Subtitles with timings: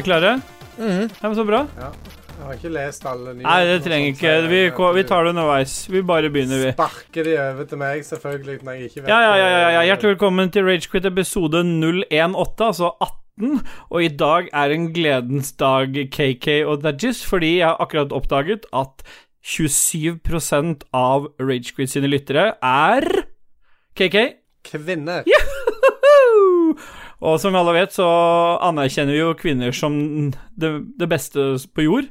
[0.00, 0.28] Er klare?
[0.78, 1.10] Mm.
[1.12, 1.66] Ja, men Så bra.
[1.76, 1.90] Ja.
[2.40, 3.44] Jeg har ikke lest alle nye.
[3.44, 4.30] Nei, det trenger ikke.
[4.48, 4.60] Vi,
[4.96, 5.74] vi tar det underveis.
[5.92, 6.70] Vi bare begynner, vi.
[6.72, 9.82] Sparker de over til meg, selvfølgelig, når jeg ikke vet Ja, ja, ja, ja, ja.
[9.90, 13.60] Hjertelig velkommen til Ragequit episode 018, altså 18.
[13.90, 18.64] Og i dag er en gledens dag, KK og Dajis, fordi jeg har akkurat oppdaget
[18.72, 19.04] at
[19.44, 23.10] 27% av Ragequit sine lyttere er
[24.00, 24.16] KK.
[24.64, 25.28] Kvinner.
[25.28, 25.59] Woohoo!
[27.20, 28.06] Og som alle vet, så
[28.64, 29.92] anerkjenner vi jo kvinner som
[30.56, 32.06] det, det beste på jord,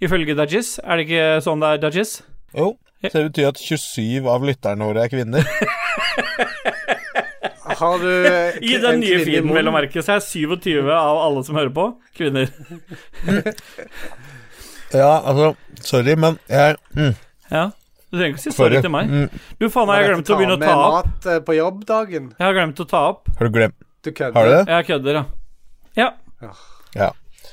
[0.00, 0.78] ifølge Dajis.
[0.80, 2.14] Er det ikke sånn det er, Dajis?
[2.56, 2.70] Jo.
[3.04, 5.44] Så det betyr at 27 av lytterne våre er kvinner.
[7.74, 11.18] Har du eh, I en den nye feeden, vel å merke, så er 27 av
[11.24, 12.48] alle som hører på, kvinner.
[14.94, 17.14] Ja, altså Sorry, men jeg mm,
[17.50, 17.64] Ja.
[18.12, 19.08] Du trenger ikke si sorry til meg.
[19.10, 20.92] Mm, Du, faen, jeg har glemt å begynne å ta opp.
[20.94, 22.28] mat eh, på jobbdagen.
[22.38, 23.26] Jeg har glemt å ta opp.
[23.40, 24.32] har du glemt Du kødder.
[24.36, 24.64] Har du det?
[24.68, 25.24] Jeg kødder, ja.
[25.96, 26.08] Ja.
[26.94, 27.10] Ja.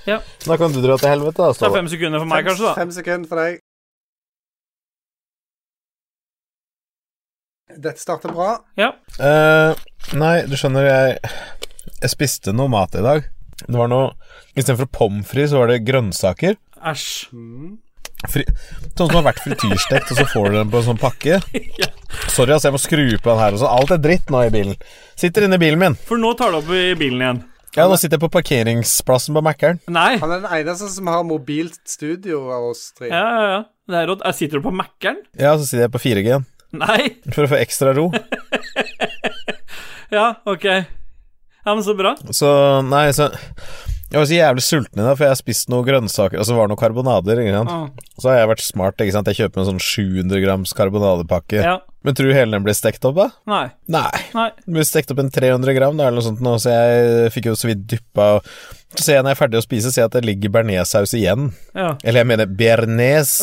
[0.07, 0.17] Ja.
[0.45, 2.47] Da kan du dra til helvete, da, Så det er fem sekunder for meg, Fem-
[2.49, 2.73] kanskje, da.
[2.81, 3.59] Fem sekunder for deg.
[7.81, 8.49] Dette starter bra.
[8.79, 8.89] Ja.
[9.15, 9.77] Uh,
[10.19, 11.19] nei, du skjønner, jeg
[12.01, 13.23] Jeg spiste noe mat i dag.
[13.61, 14.11] Det var noe
[14.57, 16.57] Istedenfor pommes frites, så var det grønnsaker.
[16.91, 17.29] Æsj.
[17.31, 17.77] Mm.
[18.29, 18.43] Fri,
[18.93, 21.39] sånn som har vært frityrstekt, og så får du den på en sånn pakke.
[21.81, 21.87] Ja.
[22.29, 23.55] Sorry, altså, jeg må skru på den her.
[23.57, 23.63] Og.
[23.71, 24.77] Alt er dritt nå i bilen.
[25.17, 25.97] Sitter inne i bilen min.
[26.07, 27.41] For nå tar du opp i bilen igjen.
[27.71, 29.79] Ja, nå sitter jeg på parkeringsplassen på Mækkern.
[29.95, 30.17] Nei.
[30.19, 33.07] Han er den eneste som har mobilt studio av oss tre.
[33.07, 33.61] Ja, ja, ja.
[33.91, 34.25] Det er rått.
[34.27, 35.21] Jeg Sitter du på Mækkern?
[35.39, 36.45] Ja, så sitter jeg på 4G-en.
[36.81, 36.99] Nei.
[37.33, 38.09] For å få ekstra ro.
[40.11, 40.65] Ja, ok.
[41.63, 42.17] Ja, men så bra.
[42.35, 42.47] Så
[42.83, 43.29] nei, så
[44.11, 46.55] Jeg var så jævlig sulten i dag, for jeg har spist noen grønnsaker Og så
[46.57, 47.39] var det noen karbonader.
[47.39, 47.71] Ikke sant?
[47.71, 48.99] Ah, Så har jeg vært smart.
[48.99, 49.29] Ikke sant?
[49.31, 51.61] Jeg kjøper en sånn 700 grams karbonadepakke.
[51.63, 51.77] Ja.
[52.03, 53.27] Men tror du hele den blir stekt opp, da?
[53.47, 53.63] Nei.
[53.93, 54.09] Nei.
[54.35, 54.49] Nei.
[54.65, 57.51] Den blir stekt opp en 300 gram, da, eller noe sånt nå, så jeg fikk
[57.51, 58.47] jo så vidt dyppa og
[58.97, 61.13] Så ser jeg når jeg er ferdig å spise, ser jeg at det ligger bearnéssaus
[61.15, 61.51] igjen.
[61.77, 61.93] Ja.
[62.03, 63.35] Eller jeg mener bearnés.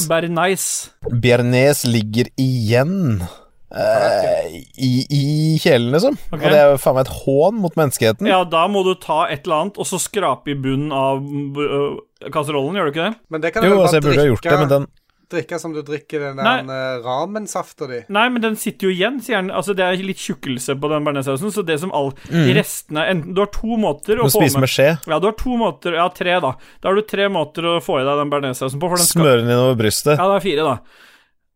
[1.08, 3.22] Bearnés ligger igjen.
[3.70, 5.24] Eh, i, I
[5.62, 6.18] kjelen, liksom.
[6.30, 6.40] Okay.
[6.40, 8.30] Og det er jo faen meg et hån mot menneskeheten.
[8.30, 12.30] Ja, da må du ta et eller annet, og så skrape i bunnen av uh,
[12.32, 13.20] kasserollen, gjør du ikke det?
[13.28, 14.88] Men det kan Jo, altså, jeg burde ha gjort det, men den
[15.32, 17.98] drikke som du drikker den der eh, ramensafta di.
[18.14, 19.50] Nei, men den sitter jo igjen, sier han.
[19.54, 22.46] Altså, det er litt tjukkelse på den bearnéssausen, så det som all mm.
[22.56, 24.88] restene enten, Du har to måter å få få spise med med skje.
[25.10, 26.54] Ja, du har to måter Ja, tre, da.
[26.80, 29.12] Da har du tre måter å få i deg den bearnéssausen på, for den inn
[29.12, 30.16] Smøre den innover brystet.
[30.16, 31.04] Ja, det er fire, da.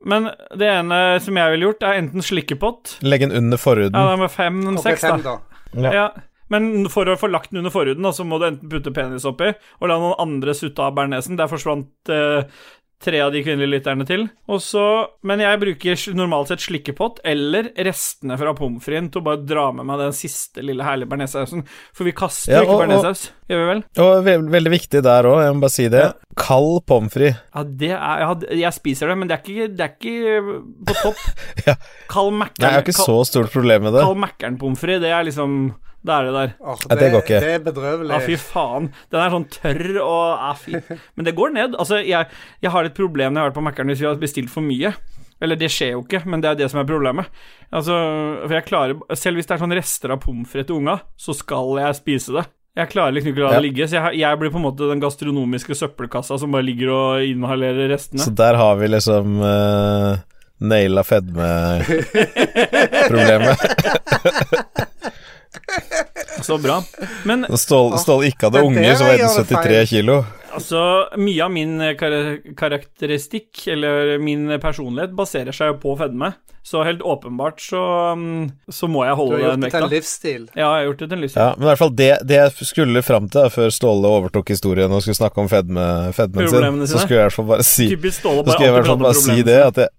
[0.04, 3.94] Men det ene som jeg ville gjort, er enten slikkepott Legge den under Ja, forhuden.
[3.94, 5.38] det er med fem, seks, fem, da.
[5.72, 5.82] da.
[5.86, 5.92] Ja.
[5.94, 6.06] Ja.
[6.52, 9.24] Men for å få lagt den under forhuden, da, så må du enten putte penis
[9.24, 11.38] oppi og la noen andre sutte av bearnésen.
[11.38, 12.42] Der forsvant eh,
[13.02, 14.24] tre av de kvinnelige lytterne til.
[14.52, 14.82] Også,
[15.26, 19.66] Men jeg bruker normalt sett slikkepott eller restene fra pommes fritesen til å bare dra
[19.76, 21.64] med meg den siste lille herlige bearnéssausen.
[21.96, 23.84] For vi kaster Ja, ikke bearnéssaus, gjør vi vel?
[24.04, 26.04] Og ve veldig viktig der òg, jeg må bare si det.
[26.08, 26.34] Ja.
[26.42, 27.38] Kald pommes frites.
[27.52, 30.58] Ja, det er Jeg, jeg spiser det, men det er ikke, det er ikke
[30.88, 31.22] på topp.
[31.68, 31.76] Ja.
[32.10, 34.02] Kald Nei, jeg har ikke kald, så stort problem med det.
[34.06, 35.58] Kald Mækkern-pommes frites, det er liksom
[36.02, 36.50] Da er det der.
[36.66, 37.38] Åh, Ja, det går ikke.
[37.44, 38.10] Det er bedrøvelig.
[38.10, 38.88] Ja, fy faen.
[39.12, 40.72] Den er sånn tørr og ja, fy.
[41.14, 41.76] Men det går ned.
[41.78, 42.26] Altså, jeg,
[42.64, 44.62] jeg har et problem når jeg har vært på Mækkern hvis vi har bestilt for
[44.66, 44.90] mye.
[45.42, 47.26] Eller det skjer jo ikke, men det er det som er problemet.
[47.74, 47.94] Altså,
[48.44, 51.32] for jeg klarer Selv hvis det er sånn rester av pommes frites til unga, så
[51.34, 52.44] skal jeg spise det.
[52.78, 53.64] Jeg klarer liksom ikke å la det Ja.
[53.66, 57.20] ligge, så jeg, jeg blir på en måte den gastronomiske søppelkassa som bare ligger og
[57.26, 58.22] inhalerer restene.
[58.24, 60.16] Så der har vi liksom uh,
[60.62, 63.58] naila fedmeproblemet.
[66.46, 66.80] Så bra.
[67.28, 70.22] Men Ståle ikke hadde unge, så veide 73 kilo.
[70.52, 70.80] Altså,
[71.16, 72.14] mye av min eh, kar
[72.58, 76.32] karakteristikk, eller min personlighet, baserer seg jo på fedme.
[76.62, 77.80] Så helt åpenbart så,
[78.14, 79.48] mm, så må jeg holde den vekta.
[79.48, 80.44] Du har gjort det til en livsstil.
[80.52, 81.42] Ja, jeg har gjort det til en livsstil.
[81.42, 84.52] Ja, men i hvert fall det, det jeg skulle fram til da, før Ståle overtok
[84.54, 87.66] historien og skulle snakke om fedme, fedmen sin, så skulle jeg i hvert fall bare
[87.66, 89.90] si Typisk Ståle Så skulle jeg i hvert fall bare si det, at jeg,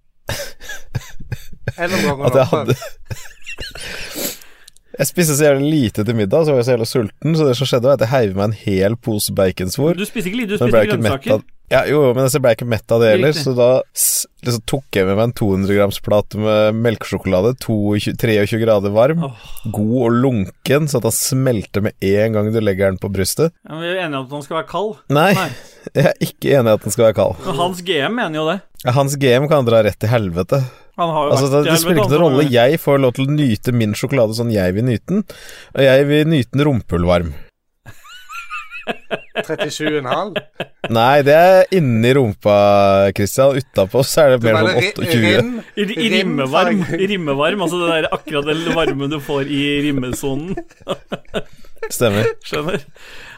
[2.30, 2.80] at jeg hadde
[4.94, 7.58] Jeg spiste så jævlig lite til middag, så var jeg så jævlig sulten, så det
[7.58, 9.98] som skjedde, var at jeg heiv meg en hel pose baconsvor.
[9.98, 11.44] Du spiser ikke lite, du spiste grønnsaker.
[11.72, 14.98] Ja, jo, men så ble jeg ikke mett av det heller, så da liksom tok
[14.98, 19.48] jeg med meg en 200 grams plate med melkesjokolade, 22 23 grader varm, oh.
[19.74, 23.56] god og lunken, så at han smelter med en gang du legger den på brystet.
[23.64, 24.94] Ja, men vi er enige om at han skal være kald.
[25.18, 25.50] Nei, Nei.
[25.98, 27.42] jeg er ikke enig i at den skal være kald.
[27.48, 28.60] Men Hans GM mener jo det.
[28.84, 30.62] Ja, Hans GM kan dra rett til helvete.
[31.02, 32.50] Han har jo Altså, det, det spiller ikke noen rolle.
[32.54, 35.26] Jeg får lov til å nyte min sjokolade sånn jeg vil nyte den,
[35.74, 37.34] og jeg vil nyte den rumpehullvarm.
[39.34, 40.36] 37,5.
[40.98, 42.56] Nei, det er inni rumpa,
[43.16, 43.58] Christian.
[43.58, 45.66] Utapå så er det mer sånn 28.
[45.80, 50.54] I, i rimmevarm, I rimmevarm, altså det der akkurat den varmen du får i rimmesonen.
[51.92, 52.28] Stemmer.
[52.46, 52.84] Skjønner.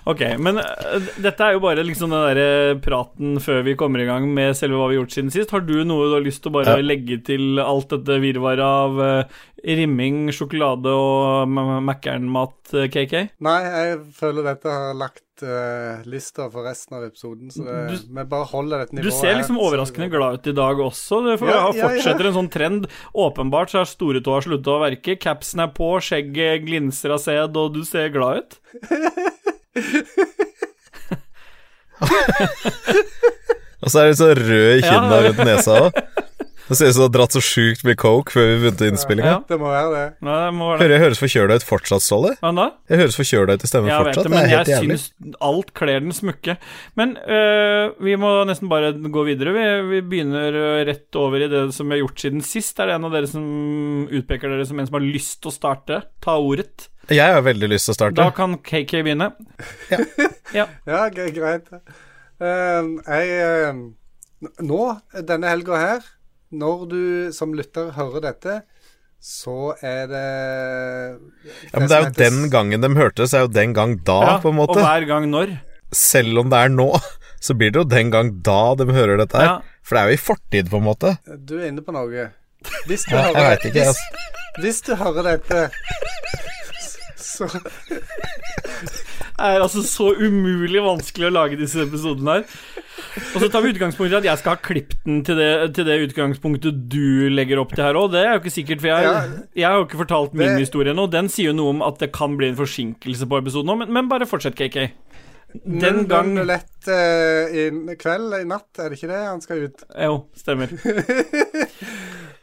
[0.05, 4.05] Ok, men eh, dette er jo bare liksom den derre praten før vi kommer i
[4.05, 5.53] gang med selve hva vi har gjort siden sist.
[5.55, 6.85] Har du noe du har lyst til å bare Ja.
[6.85, 11.49] legge til alt dette virvaret av uh, rimming, sjokolade og
[11.89, 13.15] Mækkern-mat, eh, KK?
[13.41, 18.13] Nei, jeg føler dette har lagt uh, lista for resten av episoden, så det, Du-
[18.19, 21.19] vi bare holder dette Du ser liksom her, overraskende glad ut i dag også.
[21.25, 21.87] Det for, Ja, ja, ja.
[21.89, 22.87] fortsetter en sånn trend.
[23.13, 25.17] Åpenbart så har stortåa sluttet å verke.
[25.19, 28.59] Capsen er på, skjegget glinser av sæd, og du ser glad ut.
[33.85, 35.23] Og så er du så rød i kinna Ja.
[35.27, 35.91] rundt nesa òg.
[36.65, 39.33] Det ser ut som du har dratt så sjukt mye coke før vi begynte innspillinga.
[39.35, 39.41] Ja.
[39.49, 40.05] Det må være det.
[40.25, 40.85] Nei, det må være det.
[40.85, 42.31] Hører jeg høres forkjøla ut fortsatt, Ståle?
[42.41, 42.65] Hva da?
[42.89, 44.15] Jeg høres forkjøla ut i stemmen Jeg fortsatt.
[44.15, 44.97] det, Det men er jeg jævlig.
[45.03, 46.55] syns alt kler den smukke.
[46.97, 49.53] Men øh, vi må nesten bare gå videre.
[49.53, 52.79] Vi, vi begynner øh, rett over i det som vi har gjort siden sist.
[52.81, 53.45] Er det en av dere som
[54.09, 56.01] utpeker dere som en som har lyst til å starte?
[56.25, 56.89] Ta ordet.
[57.13, 58.17] Jeg har veldig lyst til å starte.
[58.17, 59.29] Da kan KK begynne.
[60.55, 60.65] Ja,
[61.13, 61.69] gre- greit.
[62.41, 63.85] Uh, jeg uh,
[64.65, 64.79] Nå,
[65.25, 66.01] denne helga her,
[66.61, 67.01] når du
[67.35, 68.55] som lytter hører dette,
[69.25, 70.25] så er det
[71.71, 74.35] Ja, men det er jo den gangen de hørtes, er jo den gang da, Ja,
[74.43, 74.77] på en måte.
[74.77, 75.55] Og hver gang når.
[75.95, 76.89] Selv om det er nå,
[77.45, 79.49] så blir det jo den gang da de hører dette her.
[79.49, 79.55] Ja.
[79.85, 81.15] For det er jo i fortid, på en måte.
[81.45, 82.29] Du er inne på noe.
[82.89, 84.61] Hvis du, Ja, hører, vet ikke, hvis, altså.
[84.63, 85.59] hvis du hører dette
[87.25, 89.04] så Det
[89.39, 92.45] er altså så umulig vanskelig å lage disse episodene her.
[93.35, 95.87] Og så tar vi utgangspunkt i at jeg skal ha klippet den til det, til
[95.87, 98.11] det utgangspunktet du legger opp til her òg.
[98.15, 100.93] Det er jo ikke sikkert, for jeg, jeg har jo ikke fortalt min Det- historie
[100.95, 101.07] ennå.
[101.11, 103.93] Den sier jo noe om at det kan bli en forsinkelse på episoden òg, men,
[103.99, 104.87] men bare fortsett, KK.
[105.63, 109.85] Den gang lett uh, i kveld, i natt, er det ikke det han skal ut?
[109.95, 110.73] Jo, stemmer.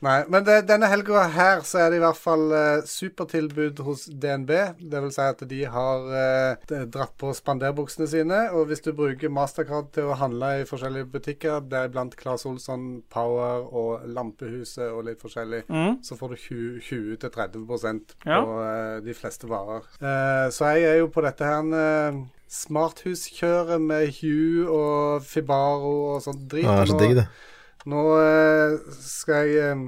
[0.02, 4.08] Nei, men det, denne helga her så er det i hvert fall eh, supertilbud hos
[4.10, 4.50] DNB.
[4.90, 8.40] Det vil si at de har eh, dratt på spanderbuksene sine.
[8.50, 13.62] Og hvis du bruker Mastercard til å handle i forskjellige butikker, deriblant Claes Olsson, Power
[13.70, 16.00] og Lampehuset og litt forskjellig, Mm.
[16.04, 16.37] så får du
[16.82, 17.78] 20-30 på
[18.26, 18.43] Ja.
[18.43, 19.87] eh, de fleste varer.
[20.02, 22.19] Eh, så jeg er jo på dette her eh,
[22.52, 26.66] smarthuskjøret med Hue og Fibaro og sånt drit.
[26.66, 27.26] Ja, det er så digg, det.
[27.28, 27.51] nå
[27.87, 29.87] eh, skal jeg eh,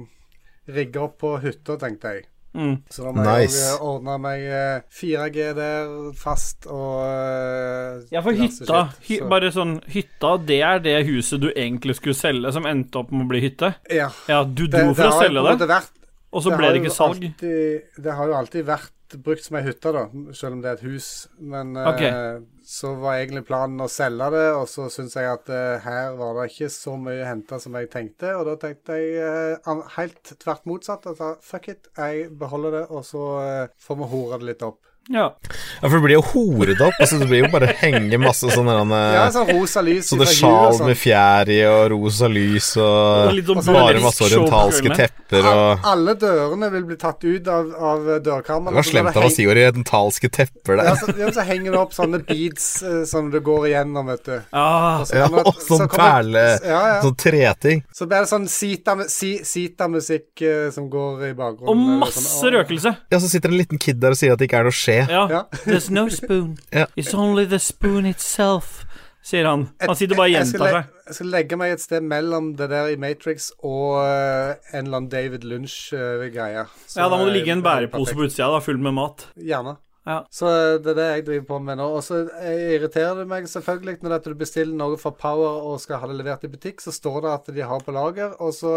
[0.75, 2.25] rigge opp på hytta, tenkte jeg.
[2.55, 2.77] Mm.
[2.87, 3.57] Så da må Nice.
[3.59, 9.49] jeg ordne meg eh, 4G der fast og eh, Ja, for hytta hy, Så- Bare
[9.51, 13.29] sånn Hytta, det er det huset du egentlig skulle selge, som endte opp med å
[13.33, 13.73] bli hytte?
[13.91, 14.07] Ja.
[14.31, 15.91] Ja, du dro det for å selge det, Vært,
[16.31, 17.27] og så det ble det ikke salg?
[17.27, 20.79] Alltid, det har jo alltid vært brukt som ei hytte, da, selv om det er
[20.79, 21.27] et hus.
[21.39, 22.11] Men okay.
[22.39, 22.54] Ok.
[22.65, 26.33] Så var egentlig planen å selge det, og så syns jeg at uh, her var
[26.39, 28.31] det ikke så mye å hente som jeg tenkte.
[28.39, 31.05] Og da tenkte jeg uh, helt tvert motsatt.
[31.19, 34.81] Sa fuck it, jeg beholder det, og så eh, får vi hore det litt opp.
[35.07, 35.35] Ja.
[35.81, 36.95] Ja, for det blir jo horet opp.
[36.99, 38.73] Altså, det blir jo bare henge masse sånne
[39.13, 40.87] Ja, sånn rosa lys Sånne sjal sånn.
[40.89, 45.91] med fjær i, og rosa lys, og, Og sånn bare masse orientalske tepper og Al-
[45.91, 48.73] Alle dørene vil bli tatt ut av, av dørkarmene.
[48.73, 50.97] Det var slemt av å si orientalske tepper Ja, der.
[51.03, 54.35] så, ja, så henger det opp sånne beads uh, som det går igjennom, vet du.
[54.57, 56.97] Ah, Ja, og sånn så perle Ja, ja.
[57.05, 57.83] Sånn treting.
[57.93, 61.69] Så blir det sånn sita- si- sita-musikk eh, som går i bakgrunnen.
[61.69, 62.95] og masse sånn, røkelse.
[63.13, 64.73] Ja, så sitter det en liten kid der og sier at det ikke er noe
[64.75, 64.94] skje.
[65.03, 65.27] Ja.
[65.31, 65.43] Ja.
[65.65, 66.57] There's no spoon.
[66.95, 68.83] It's only the spoon itself,
[69.25, 69.67] sier han.
[69.81, 70.91] Han sitter bare og gjentar seg.
[71.05, 75.01] Jeg skal legge meg et sted mellom det der i Matrix og eh, en eller
[75.01, 76.65] annen David Lunch-greie.
[76.65, 79.27] Ja, da må det ligge en bærepose på utsida, da, full med mat.
[79.37, 79.75] Gjerne.
[80.05, 80.19] Ja.
[80.33, 81.87] Så eh, det er det jeg driver på med nå.
[81.97, 86.01] Og så eh, irriterer det meg selvfølgelig når du bestiller noe fra Power og skal
[86.01, 88.75] ha det levert i butikk, så står det at de har på lager, og så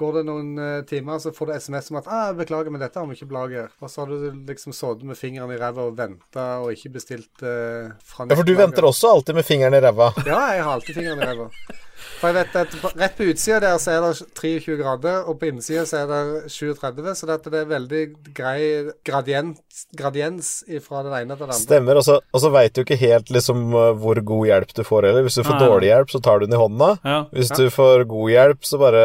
[0.00, 2.98] går det noen eh, timer, så får du SMS om at ah, 'Beklager, men dette
[2.98, 3.70] har vi ikke lager'.
[3.80, 7.44] Og så har du liksom sittet med fingeren i ræva og venta og ikke bestilt
[7.44, 10.12] uh, fra Ja, for du venter også alltid med fingeren i ræva.
[10.26, 11.50] Ja, jeg har alltid fingeren i ræva.
[12.20, 15.48] For jeg vet at Rett på utsida der så er det 23 grader, og på
[15.50, 18.02] innsida så er det 37, så dette er veldig
[18.36, 18.60] grei
[19.06, 20.50] gradiens, gradiens
[20.84, 21.58] fra den ene til den andre.
[21.60, 21.98] Stemmer.
[22.00, 25.08] Og så, og så veit du ikke helt liksom uh, hvor god hjelp du får
[25.10, 25.26] heller.
[25.26, 25.66] Hvis du får Nei.
[25.66, 26.90] dårlig hjelp, så tar du den i hånda.
[27.04, 27.18] Ja.
[27.34, 29.04] Hvis du får god hjelp, så bare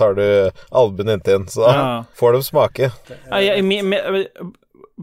[0.00, 0.26] tar du
[0.72, 1.46] albuen inntil.
[1.52, 1.88] Så da Ja.
[2.18, 2.90] får de smake.
[3.30, 3.64] Ja, jeg,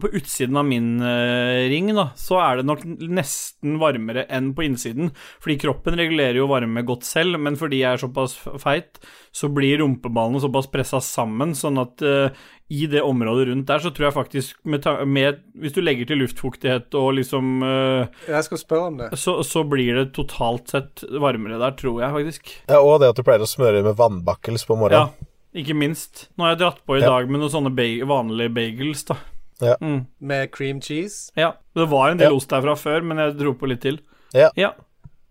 [0.00, 4.64] på utsiden av min eh, ring, da, så er det nok nesten varmere enn på
[4.66, 5.12] innsiden.
[5.42, 8.98] Fordi kroppen regulerer jo varme godt selv, men fordi jeg er såpass feit,
[9.34, 13.92] så blir rumpeballene såpass pressa sammen, sånn at uh, i det området rundt der, så
[13.94, 18.60] tror jeg faktisk med, med Hvis du legger til luftfuktighet og liksom uh, Jeg skal
[18.62, 19.10] spørre om det.
[19.20, 22.50] så, så blir det totalt sett varmere der, tror jeg faktisk.
[22.66, 25.06] Ja, og det at du pleier å smøre med vannbakkels på Ja,
[25.54, 26.26] ikke minst.
[26.34, 27.12] Nå har jeg dratt på i Ja.
[27.14, 29.20] dag med noen sånne ba vanlige bagels, da.
[29.62, 30.06] Mm.
[30.20, 31.30] med cream cheese.
[31.36, 31.52] Ja.
[31.76, 32.36] Det var en del Ja.
[32.36, 34.00] ost der fra før, men jeg dro på litt til.
[34.34, 34.48] Ja.
[34.56, 34.72] ja.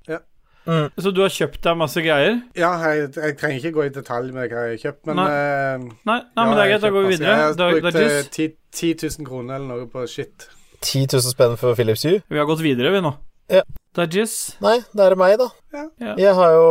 [0.07, 0.19] Ja.
[0.65, 0.89] Mm.
[0.97, 2.37] Så du har kjøpt deg masse greier?
[2.55, 5.27] Ja, jeg, jeg trenger ikke gå i detalj med hva jeg har kjøpt, men Nei.
[5.27, 6.81] uh, Nei, nei ja, men det er greit.
[6.85, 7.35] Da går vi videre.
[7.35, 10.47] Jeg har brukt eh, 10, 10 000 kroner eller noe på shit.
[10.81, 12.21] 10 000 spenn for Philips Hue?
[12.29, 13.11] vi har gått videre, vi nå.
[13.51, 13.61] Ja.
[13.95, 14.55] Dajis?
[14.63, 15.49] Nei, det er meg, da.
[15.75, 15.83] Ja.
[15.99, 16.13] Ja.
[16.17, 16.67] Jeg har jo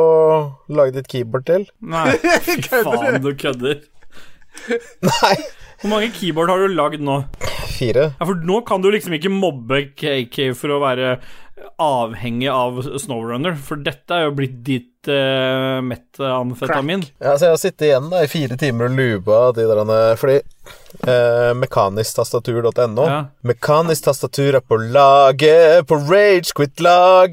[0.74, 1.68] lagd et keyboard til.
[1.80, 2.16] Nei,
[2.48, 3.82] fy faen, du kødder.
[5.04, 5.34] Nei,
[5.82, 7.24] Hvor mange keyboard har du lagd nå?
[7.82, 8.10] fire.
[8.18, 11.16] Ja, For nå kan du liksom ikke mobbe KK for å være
[11.82, 17.04] avhengig av Snowrunner, for dette er jo blitt ditt uh, metamfetamin.
[17.22, 20.38] Ja, så jeg har sittet igjen da i fire timer og luba de der Fordi
[21.06, 23.20] uh, mekanisktastatur.no Ja.
[23.46, 27.32] Mekanisk tastatur er på laget, på Ragequit-laget.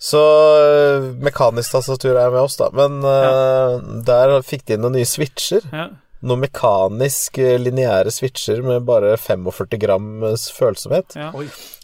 [0.00, 0.20] Så
[0.56, 2.70] eh, mekanisk tastatur er med oss, da.
[2.72, 3.76] Men uh,
[4.06, 5.66] der fikk de inn noen nye switcher.
[5.76, 5.90] Ja.
[6.24, 10.08] Noen mekanisk eh, lineære switcher med bare 45 gram
[10.56, 11.16] følsomhet.
[11.20, 11.28] Ja.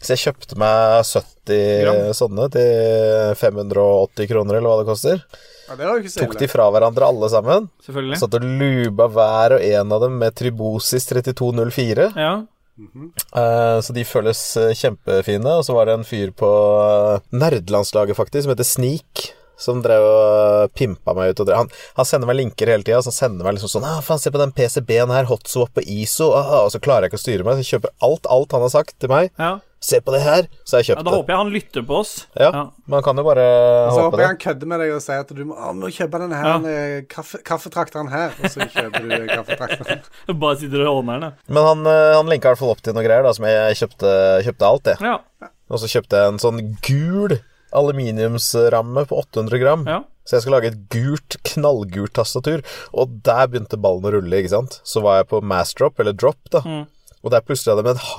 [0.01, 2.01] Så jeg kjøpte meg 70 Gram?
[2.17, 5.23] sånne til 580 kroner, eller hva det koster.
[5.67, 7.69] Ja, det Tok de fra hverandre alle sammen.
[7.85, 8.21] Selvfølgelig.
[8.21, 12.13] Satt og luba hver og en av dem med Tribosis 3204.
[12.17, 12.35] Ja.
[12.77, 15.57] Eh, så de føles eh, kjempefine.
[15.59, 19.27] Og så var det en fyr på uh, nerdelandslaget, faktisk, som heter Sneak.
[19.57, 21.39] Som drev og pimpa meg ut.
[21.41, 21.49] Og.
[21.57, 23.01] Han, han sender meg linker hele tida.
[23.01, 25.29] Så han sender meg liksom sånn ah, 'Faen, se på den PCB-en her.
[25.31, 27.57] Hotswap og ISO.' Ah, og så klarer jeg ikke å styre meg.
[27.57, 29.33] Så jeg kjøper alt, alt han har sagt til meg.
[29.41, 29.57] ja.
[29.79, 30.47] Se på det her.
[30.65, 31.03] Så jeg kjøpte.
[31.03, 32.13] ja da håper jeg han lytter på oss.
[32.39, 32.51] Ja,
[32.89, 33.45] Man kan jo bare
[33.93, 36.39] Så håper jeg han kødder med deg og sier at du må, må kjøpe denne
[36.39, 37.01] her ja.
[37.11, 40.01] kaffe, kaffetrakteren her, og så kjøper du eh, kaffetrakteren.
[40.41, 41.37] Bare sitter og håner den.
[41.51, 43.77] Men han, eh, han linka i hvert fall opp til noe greier, da, som jeg
[43.83, 44.15] kjøpte,
[44.47, 45.13] kjøpte alt, jeg.
[45.13, 45.51] Ja.
[45.67, 47.37] Og så kjøpte jeg en sånn gul
[47.77, 49.89] aluminiumsramme på 800 gram.
[49.89, 50.03] ja.
[50.27, 52.59] Så jeg skal lage et gult, knallgult tastatur.
[52.91, 54.81] Og der begynte ballen å rulle, ikke sant.
[54.83, 56.59] Så var jeg på mass drop, eller drop, da.
[56.67, 56.81] Mm.
[57.23, 58.09] Og der plutselig hadde jeg med en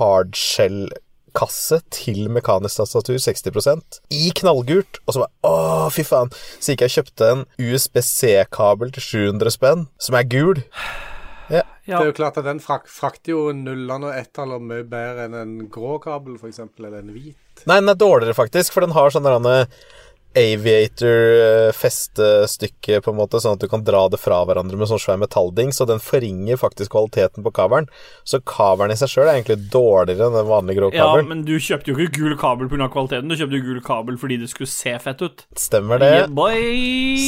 [1.29, 4.99] hardshell-kasse til mekanisk tastatur, 60% i knallgult.
[5.07, 6.29] Og så bare Å, fy faen.
[6.59, 10.63] Så gikk jeg og kjøpte en USB-C-kabel til 700 spenn, som er gul.
[11.49, 11.63] ja.
[11.85, 15.37] Det er jo klart at den frak frakter jo nullene og ettallene mye bedre enn
[15.39, 17.65] en grå kabel, eksempel, eller en hvit.
[17.65, 19.65] Nei, den er dårligere, faktisk, for den har sånn derre
[20.39, 25.19] aviator-festestykke, på en måte, sånn at du kan dra det fra hverandre med sånn svær
[25.21, 27.87] metallding, så den forringer faktisk kvaliteten på kabelen.
[28.27, 31.55] Så kabelen i seg sjøl er egentlig dårligere enn den vanlige grå ja, men du
[31.61, 32.87] kjøpte jo ikke gul kabel pga.
[32.91, 33.29] kvaliteten.
[33.29, 35.37] Du kjøpte jo gul kabel fordi det skulle se fett ut.
[35.57, 36.11] Stemmer det.
[36.17, 36.29] Yeah.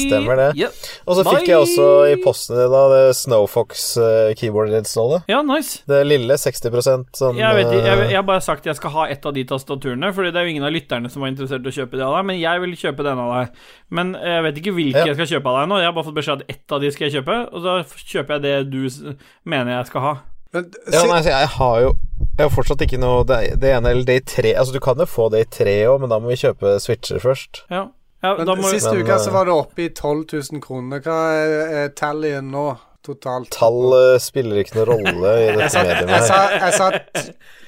[0.07, 0.49] Stemmer det.
[0.59, 0.71] Yeah.
[1.05, 5.19] Og så fikk jeg også i posten i dag det Snowfox-keyboard-installet.
[5.31, 5.71] Ja, nice.
[5.89, 8.91] Det lille 60 sånn Jeg, vet, ikke, jeg, eh, jeg har bare sagt jeg skal
[8.95, 11.65] ha ett av de tastaturene, Fordi det er jo ingen av lytterne som var interessert
[11.65, 13.61] i å kjøpe det av deg, men jeg vil kjøpe den av deg.
[13.89, 15.05] Men jeg vet ikke hvilke Ja.
[15.11, 15.79] jeg skal kjøpe av deg nå.
[15.81, 18.37] Jeg har bare fått beskjed at ett av de skal jeg kjøpe, og da kjøper
[18.37, 19.15] jeg det du
[19.45, 20.13] mener jeg skal ha.
[20.53, 21.91] Men Ja, nei, jeg har jo
[22.37, 24.99] Jeg har fortsatt ikke noe Det, det ene eller det i tre Altså, du kan
[24.99, 27.61] jo få det i tre òg, men da må vi kjøpe switcher først.
[27.71, 27.85] Ja,
[28.21, 30.61] ja men da må siste Men, uke så eh, var det oppe i 12 000
[30.61, 30.99] kroner.
[31.05, 31.53] Hva er,
[31.85, 32.65] er tallyen nå,
[33.07, 33.47] totalt?
[33.55, 36.11] Tall eh, spiller ikke noen rolle i dette mediet.
[36.17, 36.91] Jeg sa, jeg sa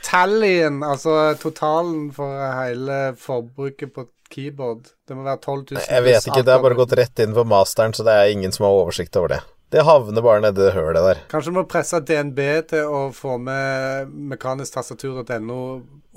[0.03, 4.91] tallien, altså totalen for hele forbruket på keyboard.
[5.07, 5.81] Det må være 12 000.
[5.87, 8.55] Jeg vet ikke, det har bare gått rett inn på masteren, så det er ingen
[8.55, 9.41] som har oversikt over det.
[9.73, 11.19] Det havner bare nedi det hølet der.
[11.31, 15.57] Kanskje du må presse DNB til å få med mekanisktastatur.no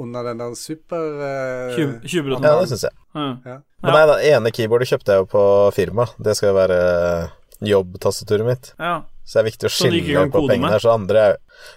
[0.05, 2.93] under den der super Uh, 20, 20 Ja, det syns jeg.
[3.17, 3.35] Mm.
[3.49, 3.57] Ja.
[3.87, 6.05] Men nei, det ene keyboardet kjøpte jeg jo på firma.
[6.21, 6.81] Det skal jo være
[7.65, 8.75] jobbtastaturet mitt.
[8.77, 9.03] ja.
[9.27, 10.83] Så det er viktig å skille på pengene her.
[10.85, 11.33] Så andre er,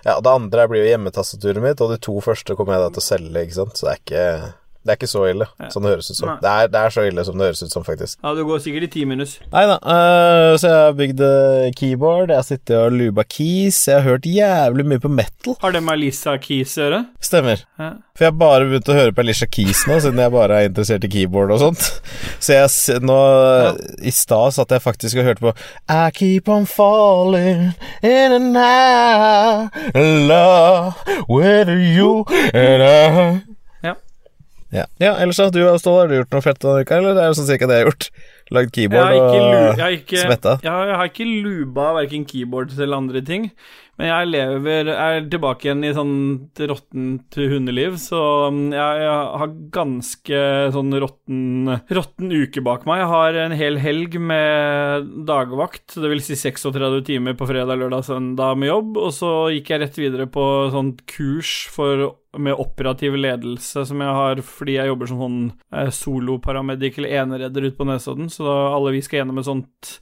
[0.05, 3.01] ja, det andre blir jo hjemmetastaturet mitt, og de to første kommer jeg da til
[3.01, 3.79] å selge, ikke sant.
[3.79, 4.25] Så det er ikke,
[4.83, 6.31] det er ikke så ille som det høres ut som.
[6.41, 8.19] Det er, det er så ille som det høres ut som, faktisk.
[8.23, 9.37] ja, du går sikkert i ti minus.
[9.53, 9.77] Nei da,
[10.57, 14.25] så jeg har bygd eh, keyboard, jeg har sittet og luba keys, jeg har hørt
[14.29, 15.57] jævlig mye på metal.
[15.61, 17.01] Har det med Alisa Keys å gjøre?
[17.23, 17.65] Stemmer.
[17.79, 17.91] Ja.
[18.15, 20.71] For jeg har bare begynt å høre på Alicia Keys nå, siden jeg bare er
[20.71, 21.85] interessert i keyboard og sånt.
[22.39, 25.53] Så jeg nå nå I stad satt jeg faktisk og hørte på
[25.89, 30.95] I keep on falling in and out love
[31.27, 33.48] with you and I
[34.69, 34.85] Ja.
[35.01, 37.15] Ja, ellers da, du Ståle, har du gjort noe fett denne uka, eller?
[37.17, 38.09] Det er jo sånn cirka det jeg har gjort.
[38.53, 40.23] Lagd keyboard og jeg ikke,
[40.65, 43.51] ja, jeg har ikke luba verken keyboard eller andre ting.
[43.99, 46.13] Men jeg lever er tilbake igjen i sånn
[46.71, 53.01] råttent hundeliv, så um, jeg, jeg har ganske sånn råtten råtten uke bak meg.
[53.03, 58.07] Jeg har en hel helg med dagvakt, det vil si 36 timer på fredag, lørdag,
[58.07, 63.15] søndag med jobb, og så gikk jeg rett videre på sånt kurs for med operativ
[63.17, 65.37] ledelse som jeg har fordi jeg jobber som sånn
[65.73, 69.93] eh, soloparamedik eller eneredder ute på Nesodden, så da alle vi skal gjennom et sånt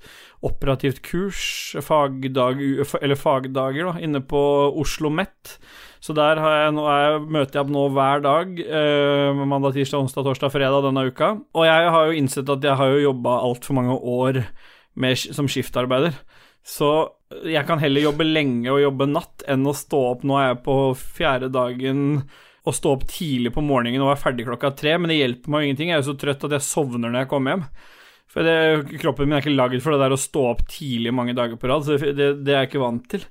[0.45, 1.41] operativt kurs,
[1.81, 2.59] fagdag,
[3.01, 4.41] eller fagdager, da, inne på
[4.77, 5.55] Oslo Met.
[6.03, 10.27] Så der har jeg, nå er, møter jeg nå hver dag, eh, mandag, tirsdag, onsdag,
[10.27, 11.31] torsdag, fredag denne uka.
[11.57, 14.43] Og jeg har jo innsett at jeg har jo jobba altfor mange år
[14.93, 16.19] med, som skiftarbeider.
[16.67, 16.91] Så
[17.27, 20.61] jeg kan heller jobbe lenge og jobbe natt enn å stå opp Nå er jeg
[20.67, 22.03] på fjerde dagen
[22.67, 25.67] og stå opp tidlig på morgenen og være ferdig klokka tre, men det hjelper meg
[25.67, 25.87] ingenting.
[25.87, 27.61] Jeg er jo så trøtt at jeg sovner når jeg kommer hjem.
[28.27, 31.35] For det, kroppen min er ikke laget for det der å stå opp tidlig mange
[31.37, 33.23] dager på rad, så det, det er jeg ikke vant til.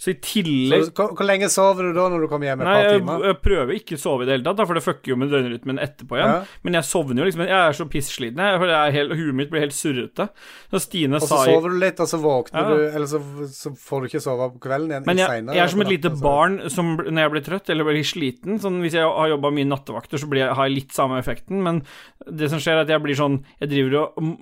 [0.00, 2.62] Så i tillegg Så, hvor, hvor lenge sover du da når du kommer hjem?
[2.62, 3.24] Et Nei, par jeg, timer?
[3.28, 5.80] jeg prøver ikke å sove i det hele tatt, for det fucker jo med døgnrytmen
[5.84, 6.32] etterpå igjen.
[6.32, 6.60] Ja.
[6.64, 9.76] Men jeg sovner jo liksom Jeg er så pissliten, jeg, jeg huet mitt blir helt
[9.76, 10.30] surrete.
[10.72, 12.78] Så Stine Og så sa i sover du litt, og så våkner Ja.
[12.80, 13.20] du Eller så,
[13.52, 15.06] så får du ikke sove på kvelden igjen.
[15.10, 17.70] Men jeg, senere jeg er som et lite natten, barn som når jeg blir trøtt
[17.76, 18.60] eller blir sliten.
[18.64, 21.60] Sånn, hvis jeg har jobba mye nattevakter, så blir jeg, har jeg litt samme effekten,
[21.66, 21.84] men
[22.24, 24.36] det som skjer, er at jeg blir sånn Jeg driver og mm,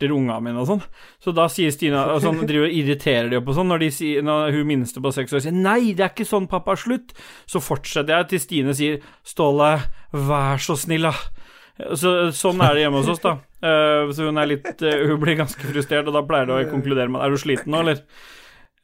[0.00, 0.82] erter ungene mine og sånn.
[1.20, 4.24] Så da sier Stina og sånn, driver og irriterer de opp og sånn, når, sier,
[4.24, 7.12] når hun minste på seks år sier 'Nei, det er ikke sånn, pappa, slutt',
[7.46, 11.96] så fortsetter jeg til Stine sier 'Ståle, vær så snill, da'.
[11.96, 13.38] Så, sånn er det hjemme hos oss, da.
[13.60, 17.12] Uh, så hun litt uh, Hun blir ganske frustrert, og da pleier det å konkludere
[17.12, 18.00] med Er du sliten nå, eller?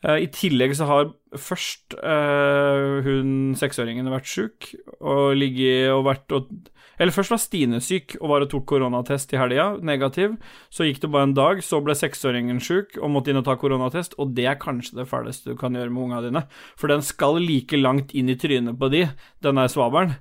[0.04, 6.34] Uh, I tillegg så har først uh, hun seksåringen vært sjuk og ligget og vært
[6.36, 6.50] og
[6.96, 10.38] Eller først var Stine syk og var og tok koronatest i helga, negativ.
[10.72, 13.52] Så gikk det bare en dag, så ble seksåringen sjuk og måtte inn og ta
[13.60, 16.42] koronatest, og det er kanskje det fæleste du kan gjøre med ungene dine.
[16.80, 19.02] For den skal like langt inn i trynet på de,
[19.44, 20.16] den der svabelen.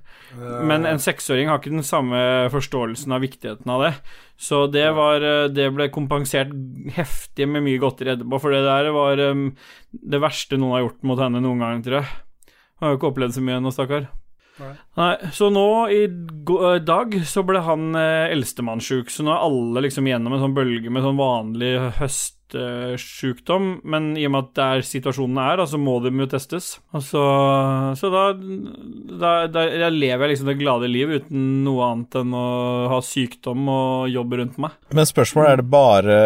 [0.68, 2.20] Men en seksåring har ikke den samme
[2.52, 3.94] forståelsen av viktigheten av det.
[4.36, 6.52] Så det var eh, Det ble kompensert
[6.96, 9.48] heftig med mye godteri etterpå, for det der var um,
[10.02, 12.54] det verste noen har gjort mot henne noen gang, tror jeg.
[12.82, 14.08] Har jo ikke opplevd så mye ennå, stakkar.
[14.56, 14.72] Nei.
[14.96, 19.44] Nei, så nå i eh, dag så ble han eh, eldstemann sjuk, så nå er
[19.44, 24.54] alle liksom gjennom en sånn bølge med sånn vanlig høstsjukdom, men i og med at
[24.56, 26.70] det er situasjonen er, da, så må de jo testes.
[26.96, 28.22] Altså, så, så da,
[29.20, 32.46] da, da jeg lever jeg liksom det glade liv uten noe annet enn å
[32.94, 34.78] ha sykdom og jobb rundt meg.
[34.96, 36.16] Men spørsmålet er det bare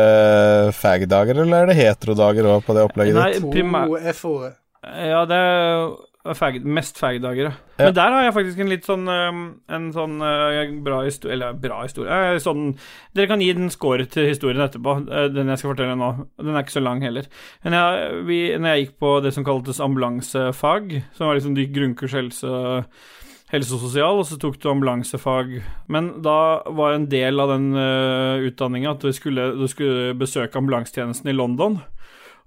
[0.76, 3.48] fag-dager, eller er det heterodager òg på det opplegget Nei, ditt?
[3.48, 3.98] To primær...
[4.14, 4.54] F-ordet.
[4.80, 5.90] Ja, det er
[6.36, 7.52] fag, mest fagdager, ja.
[7.80, 11.78] Men der har jeg faktisk en litt sånn En sånn øh, bra historie Eller bra
[11.86, 12.74] historie sånn,
[13.16, 16.10] Dere kan gi den score til historien etterpå, øh, den jeg skal fortelle nå.
[16.36, 17.30] Den er ikke så lang heller.
[17.64, 21.66] Men jeg, vi, når jeg gikk på det som kaltes ambulansefag, som var liksom de
[21.72, 22.52] grunnkurs helse
[23.50, 25.56] helse og sosial, og så tok du ambulansefag.
[25.90, 30.60] Men da var en del av den uh, utdanninga at du skulle, du skulle besøke
[30.60, 31.80] ambulansetjenesten i London.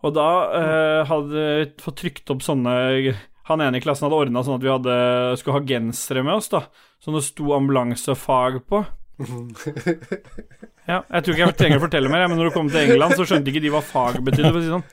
[0.03, 2.75] Og da uh, hadde vi fått trykt opp sånne
[3.49, 4.93] Han ene i klassen hadde ordna sånn at vi hadde,
[5.39, 6.61] skulle ha gensere med oss, da.
[7.03, 8.83] Som det sto ambulansefag på.
[10.83, 13.15] Ja, jeg tror ikke jeg trenger å fortelle mer, men når du kom til England,
[13.15, 14.49] så skjønte ikke de hva fag betydde.
[14.51, 14.83] For å si sånn.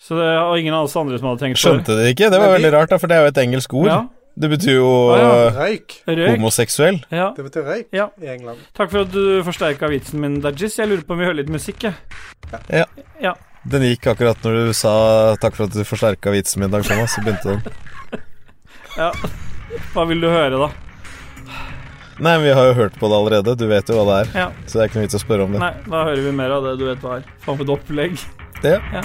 [0.00, 1.64] Så det var ingen av oss andre som hadde tenkt på det.
[1.64, 2.30] Skjønte det ikke?
[2.32, 3.90] Det var veldig rart, da, for det er jo et engelsk ord.
[3.90, 3.98] Ja,
[4.34, 5.28] Det betyr jo ja.
[5.60, 5.98] Røyk.
[6.08, 6.30] røyk.
[6.32, 7.02] homoseksuell.
[7.12, 8.08] Ja, Det betyr røyk ja.
[8.24, 8.64] i England.
[8.72, 10.80] Takk for at du forsterka vitsen min, Dajis.
[10.80, 13.34] Jeg lurer på om vi hører litt musikk, jeg.
[13.64, 14.92] Den gikk akkurat når du sa
[15.40, 17.14] 'takk for at du forsterka vitsen min', Dag Thomas.
[17.14, 17.62] Så begynte den.
[18.94, 19.08] Ja.
[19.90, 20.68] Hva vil du høre, da?
[22.20, 23.56] Nei, men vi har jo hørt på det allerede.
[23.58, 24.28] Du vet jo hva det er.
[24.38, 24.44] Ja.
[24.70, 25.58] Så det er ikke noe vits å spørre om det.
[25.64, 27.24] Nei, da hører vi mer av det du vet hva er.
[27.42, 28.14] Faen for et opplegg.
[28.62, 28.76] Det.
[28.94, 29.02] Ja.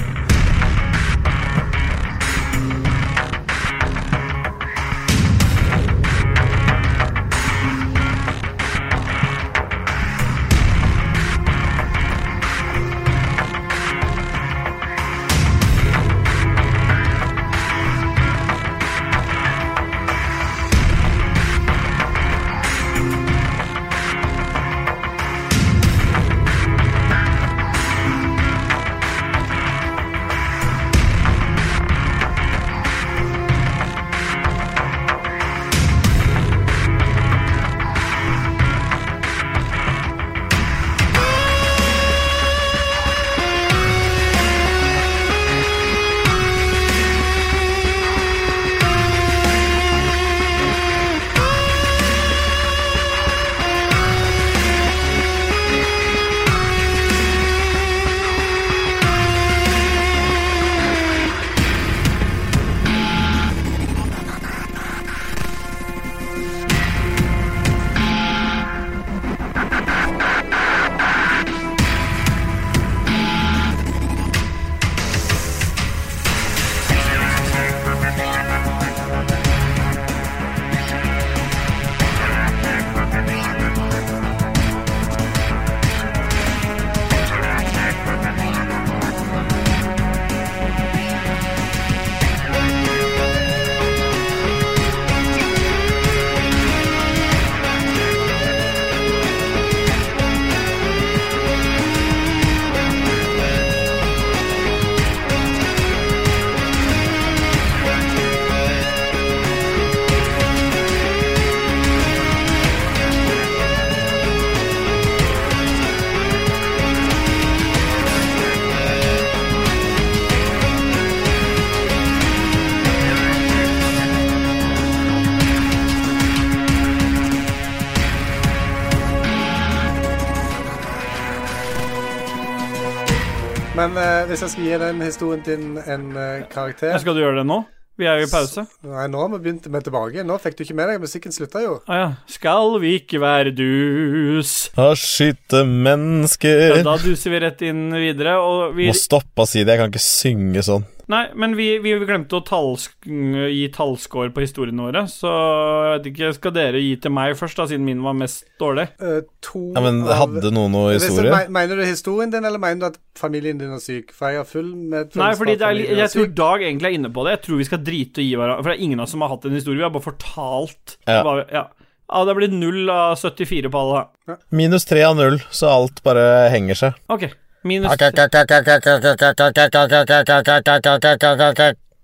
[133.89, 137.39] Men uh, hvis jeg skal gi den historien din en uh, karakter Skal du gjøre
[137.41, 137.63] det nå?
[137.99, 138.63] Vi er jo i pause.
[138.86, 140.21] Nei, nå har vi begynt med tilbake.
[140.23, 141.73] Nå fikk du ikke med deg musikken slutta jo.
[141.89, 142.06] Ah, ja.
[142.32, 144.54] Skal vi ikke være dus?
[144.80, 146.62] Å, skytte mennesker.
[146.69, 149.75] Ja, da duser vi rett inn videre, og vi Må stoppe å si det.
[149.75, 150.88] Jeg kan ikke synge sånn.
[151.10, 156.10] Nei, men vi, vi glemte å tallsk gi tallscore på historiene våre, så jeg vet
[156.12, 158.86] ikke Skal dere gi til meg først, da, siden min var mest dårlig?
[159.02, 161.32] Uh, to Ja, men hadde noen noe historie?
[161.34, 164.13] me- Mener du historien din, eller mener du at familien din er syk?
[164.13, 166.30] For jeg har full med Nei, fordi det er, jeg tror.
[166.43, 167.34] Dag egentlig er inne på det.
[167.39, 169.26] Jeg tror vi skal drite og gi hverandre For det er ingen av oss som
[169.26, 169.82] har hatt en historie.
[169.82, 171.19] Vi har bare fortalt Ja.
[171.26, 171.65] hva, ja.
[171.74, 174.06] ja, det har blitt null av 74 på alle.
[174.54, 177.02] Minus tre av null, så alt bare henger seg.
[177.10, 177.32] Ok.
[177.69, 177.93] Minus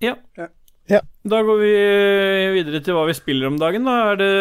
[0.04, 0.14] Ja.
[0.38, 0.48] Ja.
[0.86, 1.00] Ja.
[1.26, 1.72] Da går vi
[2.54, 3.88] videre til hva vi spiller om dagen.
[3.90, 4.34] Da, er det,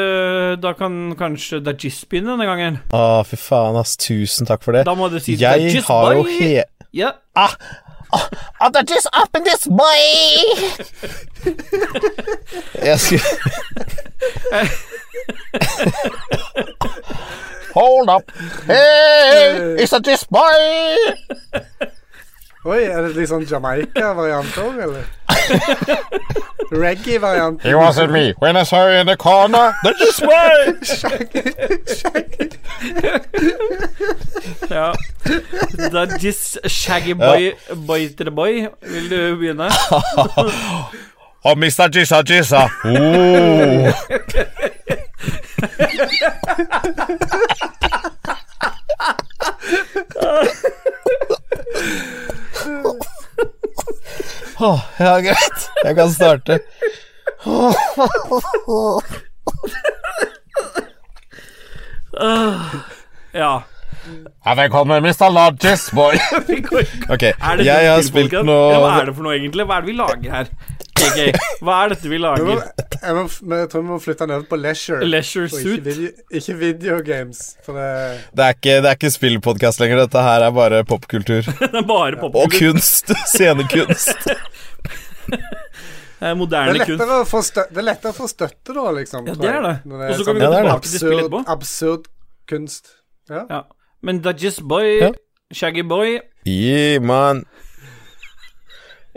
[0.61, 2.77] da kan kanskje Dajis begynne denne gangen.
[2.93, 3.97] Å, fy faen, ass.
[4.01, 4.85] Tusen takk for det.
[4.85, 6.63] Da må du si Jeg Dajis har jo he...
[6.95, 7.15] Ja.
[7.35, 7.57] Ah,
[8.13, 8.29] ah,
[8.69, 10.03] that Dajis up in this boy!
[12.85, 13.25] Jeg skulle
[17.75, 18.31] Hold up.
[18.67, 20.41] Hey, is that this boy?
[22.65, 25.05] Oi, er det litt sånn Jamaica-variant òg, eller?
[26.73, 27.61] Reggae-variant.
[27.67, 28.33] It wasn't me.
[28.39, 30.79] When I saw you in the corner, that is boy!
[34.71, 34.95] ja.
[35.93, 38.69] Dajis Shaggy Boy Boy to the Boy.
[38.81, 39.69] Vil du begynne?
[41.47, 41.91] Oh, Mr.
[41.93, 42.71] Jizza Jizza.
[42.89, 43.93] Ooh.
[54.59, 55.71] Åh, ja, greit.
[55.85, 56.59] Jeg kan starte.
[63.33, 63.63] Ja.
[64.45, 65.31] Ja, velkommen, Mr.
[65.33, 66.15] Lodges, boy.
[67.15, 69.65] Ok, det jeg har spilt noe Hva er det for noe, egentlig?
[69.69, 70.51] Hva er det vi lager her?
[71.05, 72.63] KK, hva er dette vi Jeg, må, lager?
[73.05, 75.01] jeg, må, jeg tror vi må flytte den over på leisure.
[75.15, 75.79] Leisure suit.
[75.79, 77.43] ikke, video, ikke videogames.
[77.67, 77.89] For det
[78.39, 81.43] Det er ikke, det er ikke spillpodkast lenger, dette her er bare popkultur.
[81.61, 83.13] Det er bare Og kunst.
[83.35, 84.29] Scenekunst.
[85.35, 86.95] Eh, det, Moderne er kunst.
[87.01, 89.27] lettere å få stø, det er lettere å få støtte, da, liksom.
[89.29, 89.75] Ja, det er det.
[89.85, 90.63] Og så kan sånn vi gå det det.
[90.63, 91.43] tilbake til spillet absurd, etterpå.
[91.57, 92.07] absurd
[92.49, 92.93] kunst.
[93.33, 93.43] Ja.
[93.51, 93.61] Ja.
[94.05, 95.11] Men Dajis Boy, Ja.
[95.55, 96.17] Shaggy Boy
[96.49, 97.45] Yeah, man.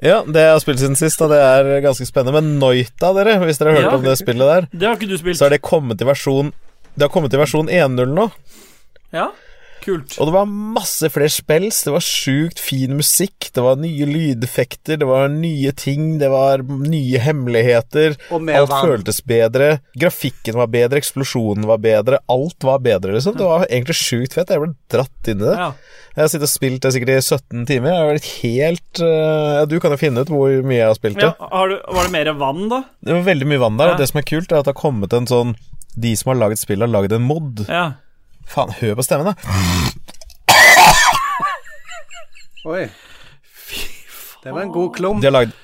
[0.03, 2.35] Ja, det jeg har spilt siden sist, og det er ganske spennende.
[2.37, 3.95] Men Noita, dere, hvis dere har hørt Ja.
[3.97, 5.37] om det spillet der, Det har ikke du spilt.
[5.39, 6.53] så har det kommet i versjon
[6.97, 8.31] Det har kommet i versjon 1.0 nå.
[9.13, 9.29] Ja,
[9.87, 10.15] kult.
[10.19, 11.81] Og det var masse flere spells.
[11.87, 13.49] Det var sjukt fin musikk.
[13.55, 14.99] Det var nye lydeffekter.
[15.01, 16.17] Det var nye ting.
[16.21, 18.17] Det var nye hemmeligheter.
[18.31, 18.85] Alt vann.
[18.85, 19.79] føltes bedre.
[19.99, 21.01] Grafikken var bedre.
[21.01, 22.19] Eksplosjonen var bedre.
[22.31, 23.37] Alt var bedre, liksom.
[23.39, 24.51] Det var egentlig sjukt fett.
[24.53, 25.55] Jeg ble dratt inn i det.
[25.57, 25.71] Ja.
[26.17, 27.91] Jeg har sittet og spilt det sikkert i 17 timer.
[27.93, 31.19] Jeg har vært helt uh, du kan jo finne ut hvor mye jeg har spilt
[31.21, 31.27] det.
[31.29, 32.79] ja har du, var det mer vann, da?
[33.05, 33.93] Det var veldig mye vann der, Ja.
[33.93, 35.53] og det som er kult, er at det har kommet en sånn
[35.93, 37.63] De som har laget spillet, har laget en mod.
[37.69, 37.85] Ja.
[38.47, 39.35] Faen, hør på stemmen, da.
[42.67, 42.85] Oi.
[43.43, 43.81] Fy
[44.11, 44.43] faen.
[44.43, 45.21] Det var en god klump.
[45.23, 45.55] De har lagd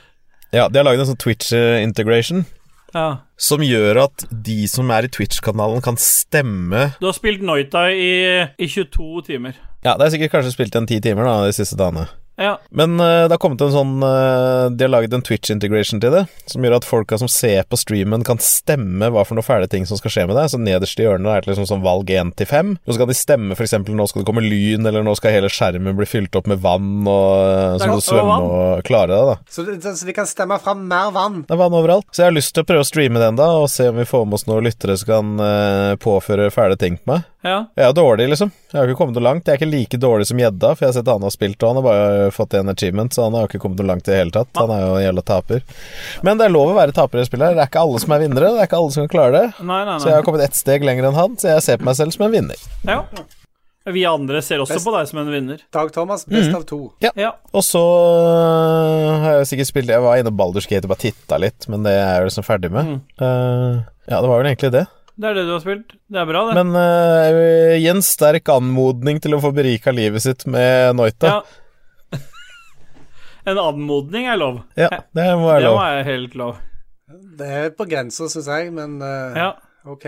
[0.53, 2.43] Ja, de har laget en sånn Twitch-integration
[2.93, 3.05] ja.
[3.39, 8.11] som gjør at de som er i Twitch-kanalen, kan stemme Du har spilt Noita i,
[8.57, 9.57] i 22 timer.
[9.83, 12.05] Ja, det er sikkert kanskje spilt en ti timer da, de siste dagene.
[12.41, 12.55] Ja.
[12.73, 16.23] Men uh, det har kommet en sånn uh, De har laget en Twitch-integration til det,
[16.49, 19.85] som gjør at folka som ser på streamen, kan stemme hva for noe fæle ting
[19.85, 20.49] som skal skje med deg.
[20.49, 22.71] Så nederst i hjørnet er det liksom sånn valg 1 til 5.
[22.87, 23.75] Og så kan de stemme f.eks.
[23.85, 27.03] nå skal det komme lyn, eller nå skal hele skjermen bli fylt opp med vann,
[27.05, 29.37] og eh, så må du svømme og klare deg, da.
[29.53, 31.43] Så, det- så de kan stemme fram mer vann.
[31.45, 32.07] Det er vann overalt.
[32.09, 34.07] Så jeg har lyst til å prøve å streame den, da, og se om vi
[34.09, 37.29] får med oss noen lyttere som kan uh, påføre fæle ting på meg.
[37.43, 37.57] Ja.
[37.75, 38.51] Jeg er dårlig, liksom.
[38.71, 39.47] Jeg har ikke kommet noe langt.
[39.47, 41.73] Jeg er ikke like dårlig som Gjedda, for jeg har sett han har spilt, og
[41.73, 44.21] han har bare fått en achievement, så han har ikke kommet noe langt i det
[44.21, 44.51] hele tatt.
[44.61, 45.61] Han er jo en jævla taper.
[46.23, 47.59] Men det er lov å være taper i spillet her.
[47.59, 48.55] Det er ikke alle som er vinnere.
[48.55, 49.45] Det er ikke alle som kan klare det.
[49.59, 51.89] Nei, nei, Så jeg har kommet ett steg lenger enn han, så jeg ser på
[51.91, 52.67] meg selv som en vinner.
[52.87, 53.01] Ja.
[53.91, 54.87] Vi andre ser også Best.
[54.87, 55.63] på deg som en vinner.
[55.75, 56.55] Dag Thomas, best mm.
[56.55, 56.79] av to.
[57.03, 57.33] Ja.
[57.51, 61.03] Og så øh, har jeg sikkert spilt Jeg var inne på Baldur's Gate og bare
[61.03, 62.93] titta litt, men det er jeg jo liksom ferdig med.
[63.19, 64.85] Eh, ja, det var vel egentlig det.
[65.15, 65.91] Det er det du har spilt.
[66.09, 66.63] Det er bra, det.
[66.63, 71.35] Men uh, gi en sterk anmodning til å få berika livet sitt med Noita.
[71.37, 72.19] ja.
[73.45, 74.61] En anmodning er lov.
[74.79, 75.73] Ja, det må være lov.
[75.73, 76.61] Det må være helt lov.
[77.39, 79.49] Det er på grensa, syns jeg, men uh, Ja.
[79.85, 80.05] ok.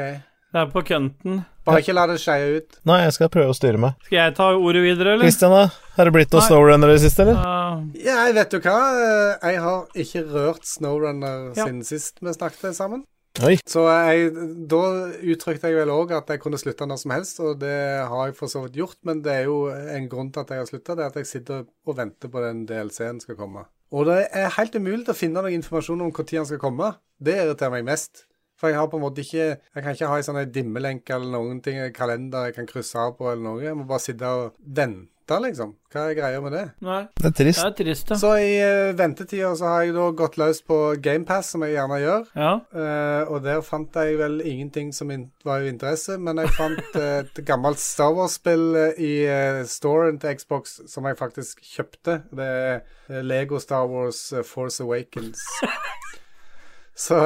[0.55, 1.41] Det er på kønten.
[1.67, 2.77] Bare ikke la det skeie ut.
[2.87, 3.97] Nei, jeg skal prøve å styre meg.
[4.07, 5.27] Skal jeg ta ordet videre, eller?
[5.27, 5.65] Kristian, da?
[5.97, 7.41] Har det blitt noe Snowrunner i det siste, eller?
[7.41, 8.77] Uh, Ja, vet du hva?
[9.03, 11.65] Eh, Jeg har ikke rørt Snowrunner Ja.
[11.65, 13.03] siden sist vi snakket sammen.
[13.43, 13.57] Oi.
[13.67, 14.29] Så jeg,
[14.71, 14.81] da
[15.27, 17.73] uttrykte jeg vel òg at jeg kunne slutte når som helst, og det
[18.07, 18.99] har jeg for så vidt gjort.
[19.07, 21.31] Men det er jo en grunn til at jeg har slutta, det er at jeg
[21.33, 23.65] sitter og venter på den DLC-en skal komme.
[23.91, 26.93] Og det er helt umulig å finne noen informasjon om når den skal komme.
[27.19, 28.23] Det irriterer meg mest.
[28.55, 31.33] For jeg har på en måte ikke Jeg kan ikke ha en sånn dimmelenke eller
[31.33, 33.63] noen ting, en kalender jeg kan krysse av på eller noe.
[33.65, 35.09] Jeg må bare sitte og vente,
[35.41, 35.71] liksom.
[35.93, 36.63] Hva er greia med det?
[36.85, 37.61] Nei, Det er trist.
[37.63, 38.17] det er trist, ja.
[38.21, 41.97] Så i uh, ventetida så har jeg da gått løs på GamePass, som jeg gjerne
[42.01, 42.25] gjør.
[42.35, 42.51] ja.
[42.75, 46.97] Uh, og der fant jeg vel ingenting som in var av interesse, men jeg fant
[46.99, 48.67] uh, et gammelt Star Wars-spill
[49.01, 52.19] i uh, storen til Xbox som jeg faktisk kjøpte.
[52.35, 55.41] Det er Lego Star Wars Force Awakens.
[56.95, 57.17] Så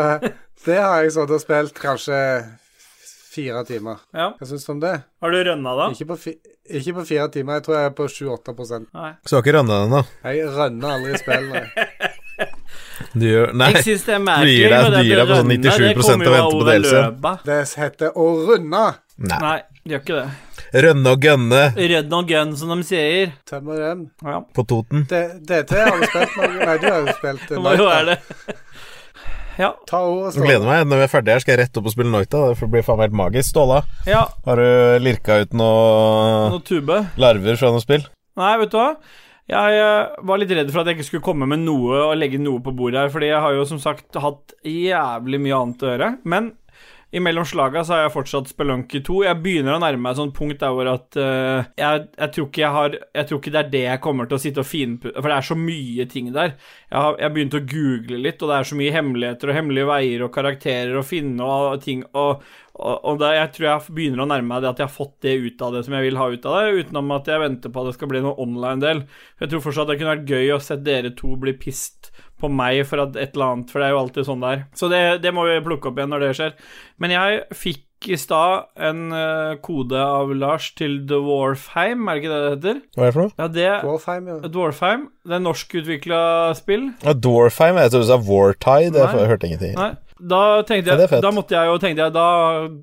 [0.66, 2.18] det har jeg sittet og spilt kanskje
[3.39, 4.06] fire timer.
[4.13, 4.30] ja.
[4.38, 4.93] Hva syns du om det?
[5.23, 5.89] Har du rønna, da?
[5.95, 6.36] Ikke på, fi
[6.69, 9.12] ikke på fire timer, jeg tror jeg er på 7-8 Nei.
[9.25, 10.04] Så du har ikke rønna den, da?
[10.30, 11.49] Jeg rønner aldri spill.
[11.56, 11.65] nei.
[13.13, 13.71] Du gjør Nei.
[13.73, 14.69] Jeg syns det er merkelig.
[14.69, 17.34] det du gir deg på sånn 97% det kommer jo og venter på delelse.
[17.47, 18.84] Det heter å runde.
[19.19, 19.39] Nei.
[19.43, 20.28] Nei, det gjør ikke det.
[20.86, 23.32] Rønne og gønne Rønne og gønn, som de sier.
[23.49, 24.04] Tømmer dem.
[24.23, 25.08] Ja, på Toten.
[25.10, 26.52] DT har du spilt noe?
[26.60, 27.58] Nei, du har jo spilt eh,
[29.60, 29.74] Ja.
[29.89, 30.86] Ta og Jeg gleder meg.
[30.88, 32.43] Når vi er ferdige her, skal jeg rett opp og spille Noita.
[32.56, 33.50] Det blir faen meg helt magisk.
[33.52, 34.22] Ståla, ja.
[34.45, 37.02] har du lirka ut noe Noe tube.
[37.19, 38.06] larver fra noe spill?
[38.39, 38.93] Nei, vet du hva?
[39.50, 42.38] Jeg eh, var litt redd for at jeg ikke skulle komme med noe og legge
[42.38, 45.89] noe på bordet her, fordi jeg har jo som sagt hatt jævlig mye annet å
[45.89, 46.10] gjøre.
[46.30, 46.52] Men
[47.12, 49.17] imellom slaga så har jeg fortsatt Spelunky 2.
[49.26, 52.48] Jeg begynner å nærme meg et sånt punkt der hvor at uh, jeg, jeg tror
[52.50, 54.69] ikke jeg har Jeg tror ikke det er det jeg kommer til å sitte og
[54.69, 56.56] finpusse For det er så mye ting der.
[56.89, 59.89] Jeg har jeg begynt å google litt, og det er så mye hemmeligheter og hemmelige
[59.89, 62.43] veier og karakterer å finne og ting og
[62.80, 65.34] og, da, jeg tror jeg begynner å nærme meg det at jeg har fått det
[65.43, 67.82] ut av det som jeg vil ha ut av det, utenom at jeg venter på
[67.82, 69.02] at det skal bli noe online-del.
[69.41, 72.08] Jeg tror fortsatt det kunne vært gøy å se dere to bli pissed
[72.39, 74.65] på meg for at et eller annet, for det er jo alltid sånn der.
[74.78, 76.58] Så det, det må vi plukke opp igjen når det skjer.
[77.04, 82.32] Men jeg fikk i stad en eh, kode av Lars til Dwarfheim, er det ikke
[82.32, 82.78] det det heter?
[82.95, 83.34] Hva er det for noe?
[83.36, 84.52] Ja, det Dwarfheim, ja.
[84.54, 85.08] Dwarfheim.
[85.28, 86.21] Det er norskutvikla
[86.58, 86.86] spill.
[87.04, 87.82] Ja, Dwarfheim.
[87.84, 89.04] Jeg trodde du sa Wartide.
[89.04, 89.19] Nei.
[89.19, 89.75] Jeg hørte ingenting.
[89.75, 92.28] Nei, da tenkte Ja, det er jeg ja, Da måtte jeg jo tenkte jeg, da,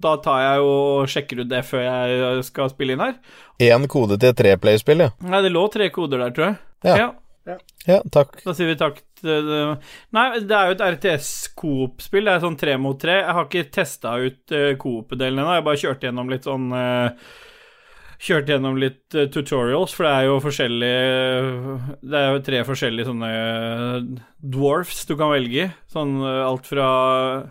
[0.05, 3.16] da tar jeg jo og sjekker ut det før jeg skal spille inn her.
[3.64, 5.14] Én kode til et treplayerspill, ja.
[5.25, 6.61] Nei, det lå tre koder der, tror jeg.
[6.87, 7.57] Ja.
[7.87, 8.40] Ja, takk.
[8.42, 12.29] Da sier vi takk Nei, det er jo et RTS-coop-spill.
[12.29, 13.19] Det er sånn tre mot tre.
[13.23, 15.57] Jeg har ikke testa ut uh, coop-delen ennå.
[15.57, 17.29] Jeg bare kjørt gjennom litt sånn eh,
[18.17, 23.09] Kjørt gjennom litt eh, tutorials, for det er jo forskjellige Det er jo tre forskjellige
[23.11, 24.25] sånne eh,
[24.57, 25.69] dwarfs du kan velge.
[25.93, 26.89] Sånn eh, alt fra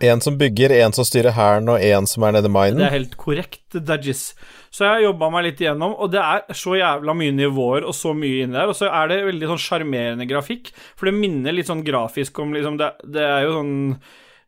[0.01, 2.81] En som bygger, en som styrer hæren, og en som er nede i minen?
[2.81, 4.31] Det er helt korrekt, Dajis.
[4.73, 7.95] Så jeg har jobba meg litt igjennom, og det er så jævla mye nivåer og
[7.95, 8.71] så mye inni der.
[8.71, 12.57] Og så er det veldig sånn sjarmerende grafikk, for det minner litt sånn grafisk om
[12.57, 13.75] liksom Det, det er jo sånn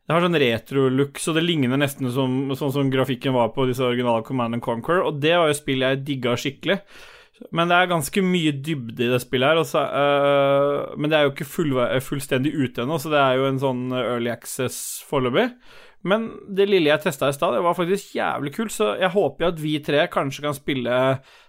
[0.08, 3.84] det har sånn retro-look, så det ligner nesten som, sånn som grafikken var på disse
[3.84, 6.78] originale Command and Conquer, og det var jo spill jeg digga skikkelig.
[7.54, 11.18] Men det er ganske mye dybde i det spillet her, og så, øh, men det
[11.18, 14.80] er jo ikke full, fullstendig ute ennå, så det er jo en sånn early access
[15.06, 15.50] foreløpig.
[16.08, 19.44] Men det lille jeg testa i stad, det var faktisk jævlig kult, så jeg håper
[19.44, 20.98] jo at vi tre kanskje kan spille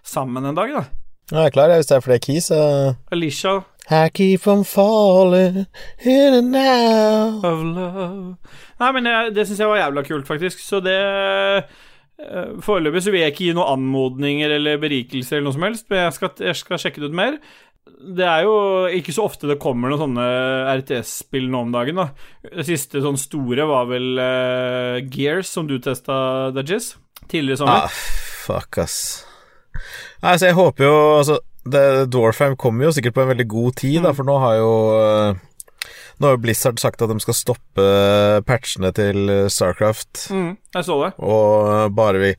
[0.04, 0.84] sammen en dag, da.
[1.30, 2.48] Ja, jeg er klar, jeg, hvis det er flere keys.
[2.50, 5.66] så- Alicia I keep on falling
[6.06, 8.36] in and out of love
[8.80, 13.12] Nei, men jeg, det syns jeg var jævla kult, faktisk, så det eh, Foreløpig så
[13.12, 16.32] vil jeg ikke gi noen anmodninger eller berikelser eller noe som helst, men jeg skal,
[16.46, 17.38] jeg skal sjekke det ut mer.
[18.00, 18.54] Det er jo
[18.96, 20.26] ikke så ofte det kommer noen sånne
[20.82, 22.10] RTS-spill nå om dagen, da.
[22.44, 26.14] Det siste sånn store var vel uh, Gears, som du testa,
[26.54, 26.92] Dajis,
[27.26, 27.88] tidligere i sommer.
[27.88, 28.00] Ah,
[28.44, 29.00] fuck, ass.
[30.20, 33.76] Nei, så jeg håper jo Altså, det, Dwarfheim kommer jo sikkert på en veldig god
[33.76, 34.04] tid, Mm.
[34.08, 35.34] da, for nå har jo eh,
[36.20, 37.84] Nå har jo Blizzard sagt at de skal stoppe
[38.44, 40.26] patchene til Starcraft.
[40.28, 41.14] Mm, jeg så det.
[41.24, 42.34] Og bare vi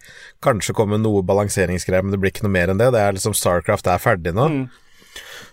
[0.45, 2.91] kanskje kommer med noe balanseringsgreier, men det blir ikke noe mer enn det.
[2.93, 4.45] Det er liksom Starcraft er ferdig nå.
[4.53, 4.69] Mm.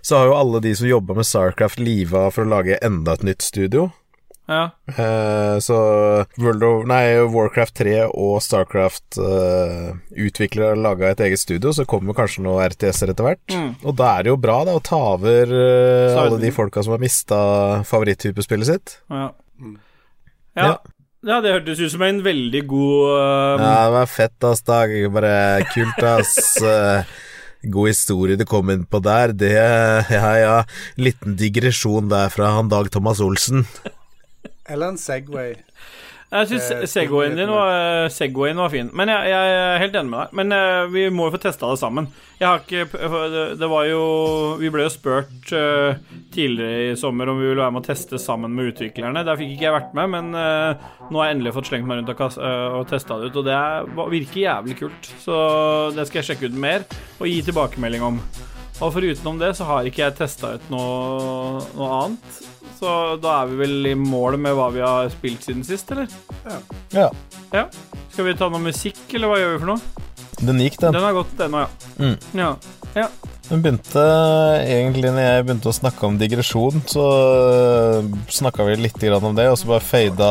[0.04, 3.24] Så har jo alle de som jobba med Starcraft, liva for å lage enda et
[3.24, 3.88] nytt studio.
[4.48, 4.70] Ja.
[4.96, 5.78] Uh, så
[6.40, 11.84] World of, nei, Warcraft 3 og Starcraft uh, utviklere har laga et eget studio, så
[11.88, 13.44] kommer kanskje noen RTS-er etter hvert.
[13.52, 13.74] Mm.
[13.84, 16.96] Og da er det jo bra da å ta over uh, alle de folka som
[16.96, 17.40] har mista
[17.88, 19.00] favoritttypespillet sitt.
[19.12, 19.30] Ja.
[19.60, 19.76] Mm.
[20.56, 20.70] ja.
[20.72, 20.78] Ja.
[21.26, 24.92] Ja, det hørtes ut som en veldig god um, Ja, det var fett, ass, Dag.
[25.10, 25.32] Bare
[25.74, 26.36] kult, ass.
[26.62, 27.16] Eh,
[27.66, 29.34] God historie du kom inn på der.
[29.34, 29.50] Det
[30.14, 30.56] Ja, ja.
[30.94, 33.66] Liten digresjon der fra han Dag Thomas Olsen.
[34.68, 35.56] Eller en Segway.
[36.28, 40.10] Jeg syns Eh, Segwayen din var, Segwayen var fin, men jeg, jeg er helt enig
[40.12, 40.34] med deg.
[40.36, 42.10] Men uh, vi må jo få testa det sammen.
[42.36, 42.82] Jeg har ikke
[43.58, 44.02] det, var jo
[44.60, 45.96] Vi ble jo spurt uh,
[46.34, 49.24] tidligere i sommer om vi ville være med å teste sammen med utviklerne.
[49.24, 52.02] Der fikk ikke jeg vært med, men uh, nå har jeg endelig fått slengt meg
[52.02, 55.10] rundt og, kas- eh, og testa det ut, og det er, virker jævlig kult.
[55.24, 55.40] Så
[55.96, 56.84] det skal jeg sjekke ut mer
[57.16, 58.20] og gi tilbakemelding om.
[58.84, 62.36] Og forutenom det så har ikke jeg testa ut noe, noe annet.
[62.78, 62.90] Så
[63.22, 66.06] da er vi vel i mål med hva vi har spilt siden sist, eller?
[66.94, 67.08] Ja.
[67.52, 67.64] Ja.
[68.12, 70.04] Skal vi ta noe musikk, eller hva gjør vi for noe?
[70.38, 70.94] Den gikk, den.
[70.94, 71.94] Den har gått ennå, ja.
[71.98, 72.14] Mm.
[72.38, 72.52] ja.
[72.94, 73.08] Ja.
[73.48, 74.02] Den begynte
[74.60, 77.04] egentlig når jeg begynte å snakke om digresjon, så
[78.30, 80.30] snakka vi litt om det, og så bare fada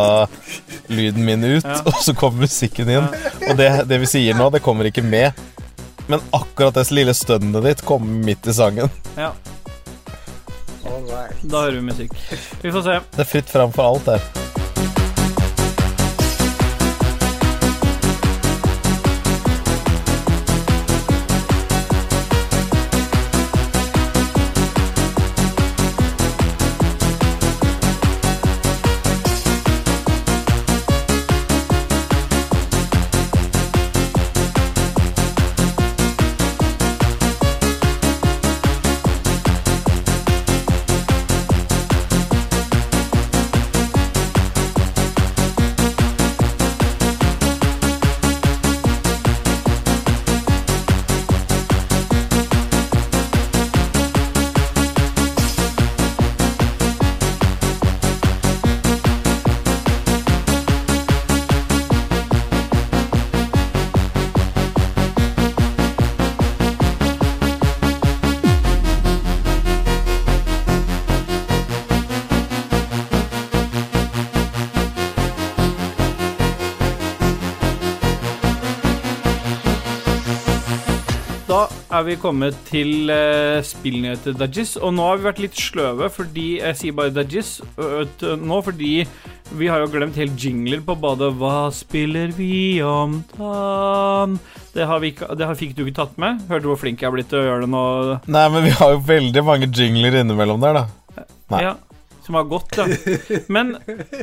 [0.87, 1.81] lyden min ut, Ja.
[1.89, 3.09] og så kom musikken inn.
[3.49, 5.35] Og det, det vi sier nå, det kommer ikke med.
[6.07, 8.93] Men akkurat det lille stønnet ditt kommer midt i sangen.
[9.17, 9.33] ja.
[11.43, 12.17] Da hører vi musikk.
[12.61, 12.99] Vi får se.
[13.15, 14.46] Det er fritt fram for alt der.
[82.07, 86.79] Vi kommet til uh, spillnyheter Dajis, og nå har vi vært litt sløve fordi Jeg
[86.79, 88.93] sier bare Dajis nå fordi
[89.55, 91.29] vi har jo glemt helt jingler på badet.
[91.39, 94.35] Hva spiller vi om dagen?
[94.73, 96.43] Det, har vi ikke, det har, fikk du ikke tatt med.
[96.49, 97.83] Hørte du hvor flink jeg er blitt til å gjøre det nå?
[98.27, 101.27] Nei, men vi har jo veldig mange jingler innimellom der, da.
[101.53, 101.61] Nei.
[101.63, 101.73] Ja,
[102.27, 102.85] som har gått, da.
[103.55, 103.77] Men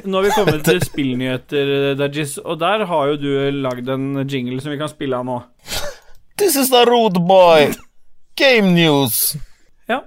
[0.05, 3.31] nå har vi kommet til spillnyheter, Dajis, og der har jo du
[3.65, 5.41] lagd en jingle som vi kan spille av nå.
[6.37, 7.73] This is the rude boy.
[8.37, 9.37] Game news.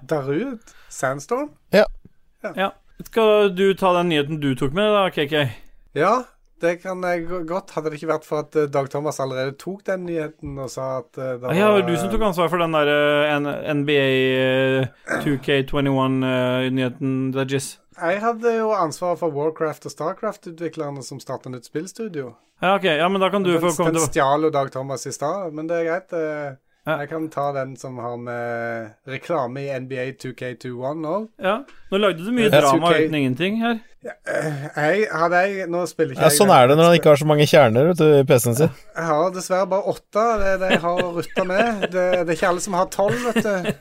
[0.01, 0.59] Darud?
[0.89, 1.49] Sandstorm?
[1.71, 2.71] Ja.
[3.05, 5.49] Skal du ta den nyheten du tok med, da, KK?
[5.93, 6.23] Ja,
[6.61, 7.71] det kan jeg godt.
[7.75, 10.99] Hadde det ikke vært for at eh, Dag Thomas allerede tok den nyheten og sa
[11.01, 13.73] at eh, det var Ja, det var du som tok ansvar for den der eh,
[13.77, 14.07] NBA
[14.41, 14.87] eh,
[15.25, 17.69] 2K21-nyheten, Dudgies.
[17.97, 22.35] Jeg hadde jo ansvaret for Warcraft og Starcraft-utviklerne som starta nytt spillstudio.
[22.61, 25.05] Ja, ok, ja, men da kan du Den, få komme den stjal jo Dag Thomas
[25.09, 26.57] i stad, men det er greit.
[26.87, 27.01] Ja.
[27.01, 31.25] Jeg kan ta den som har med reklame i NBA 2K21 òg.
[31.43, 31.57] Ja,
[31.91, 33.01] nå lagde du mye drama 2K.
[33.03, 33.81] uten ingenting her.
[34.07, 37.19] Jeg, hadde jeg, nå spiller ikke Ja, jeg Sånn er det når han ikke har
[37.21, 38.77] så mange kjerner vet du, i PC-en sin.
[38.95, 40.23] Jeg har dessverre bare åtte.
[40.41, 41.83] Det er det jeg har å rutte med.
[41.87, 43.73] Det, det er ikke alle som har tolv, vet du.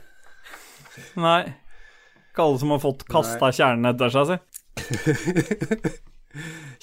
[1.27, 1.39] Nei.
[2.31, 5.95] Ikke alle som har fått kasta kjernene etter seg, si.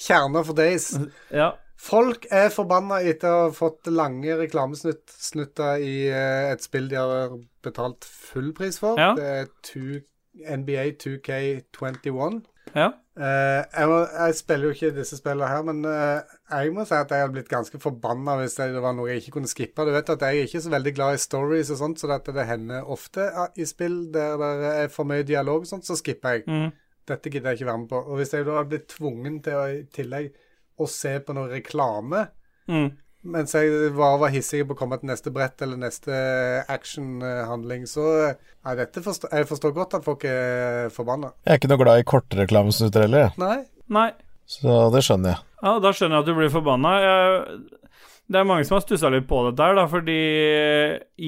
[0.07, 0.89] Kjerner for days.
[1.31, 1.53] Ja.
[1.85, 7.35] Folk er forbanna etter å ha fått lange reklamesnutter i eh, et spill de har
[7.65, 8.97] betalt full pris for.
[8.99, 9.11] Ja.
[9.17, 10.01] Det er two,
[10.41, 12.41] NBA 2K21.
[12.73, 12.91] Ja.
[13.15, 16.95] Uh, jeg, må, jeg spiller jo ikke disse spillene her, men uh, jeg må si
[16.97, 19.85] at jeg hadde blitt ganske forbanna hvis det var noe jeg ikke kunne skippe.
[19.87, 22.47] Du vet at jeg er ikke så veldig glad i stories og sånt, så det
[22.49, 26.47] hender ofte i spill der det er for mye dialog og sånt, så skipper jeg.
[26.49, 26.73] Mm.
[27.05, 28.01] Dette gidder jeg ikke være med på.
[28.01, 30.33] Og hvis jeg da hadde blitt tvungen til å i tillegg
[30.81, 32.25] å se på noe reklame
[32.67, 32.97] Mm.
[33.25, 36.13] Mens jeg bare var hissig på å komme til neste brett eller neste
[36.71, 38.05] actionhandling, så
[38.65, 41.29] Nei, dette forstår, jeg forstår godt at folk er forbanna.
[41.45, 43.37] Jeg er ikke noe glad i kortreklamesnutter heller, jeg.
[43.43, 43.57] Nei.
[43.93, 44.07] Nei.
[44.49, 45.43] så det skjønner jeg.
[45.61, 46.93] Ja, da skjønner jeg at du blir forbanna.
[48.25, 50.17] Det er mange som har stussa litt på dette her, da, fordi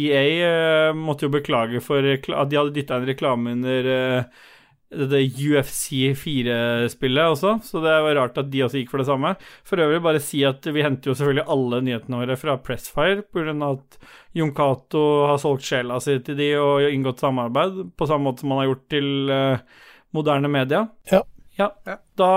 [0.01, 4.47] EA eh, måtte jo beklage for at de hadde dytta en reklame under eh,
[4.88, 9.33] det UFC 4-spillet også, så det var rart at de også gikk for det samme.
[9.67, 13.55] For øvrig bare si at vi henter jo selvfølgelig alle nyhetene våre fra Pressfire, pga.
[13.67, 13.97] at
[14.38, 18.55] Jon Cato har solgt sjela si til de og inngått samarbeid, på samme måte som
[18.55, 19.81] han har gjort til uh,
[20.15, 20.85] moderne media.
[21.11, 21.25] Ja.
[21.57, 21.71] Ja.
[21.89, 21.97] Ja.
[22.15, 22.31] Da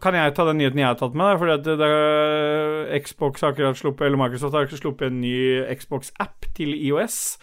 [0.00, 4.06] kan jeg ta den nyheten jeg har tatt med, det, det, Xbox har akkurat sluppet,
[4.08, 5.36] eller Microsoft har akkurat sluppet en ny
[5.76, 7.36] Xbox-app til IOS.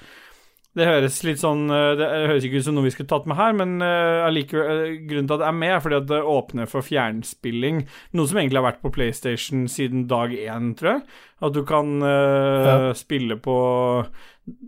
[0.77, 3.35] Det høres litt sånn eh, Det høres ikke ut som noe vi skulle tatt med
[3.35, 6.87] her, men uh, grunnen til at det er med, er fordi at det åpner for
[6.87, 7.81] fjernspilling.
[8.15, 11.03] Noe som egentlig har vært på PlayStation siden dag én, tror jeg.
[11.43, 12.93] At du kan uh, Ja.
[12.95, 13.57] spille på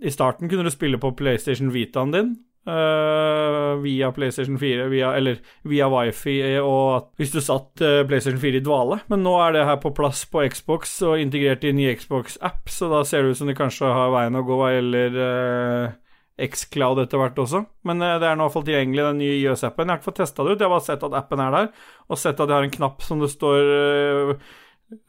[0.03, 2.33] I starten kunne du spille på PlayStation Vitaen din.
[2.67, 8.41] Eh, via PlayStation 4, via, eller via wifi, og at hvis du satt uh, PlayStation
[8.41, 8.99] 4 i dvale.
[9.11, 12.91] Men nå er det her på plass på Xbox og integrert i ny Xbox-app, så
[12.91, 15.99] da ser det ut som de kanskje har veien å gå hva gjelder eh,
[16.41, 17.63] Xcloud etter hvert også.
[17.87, 19.87] Men eh, det er nå iallfall tilgjengelig, den nye IOS-appen.
[19.87, 21.71] Jeg har ikke fått testa det ut, jeg har bare sett at appen er der,
[22.09, 24.53] og sett at jeg har en knapp som det står eh,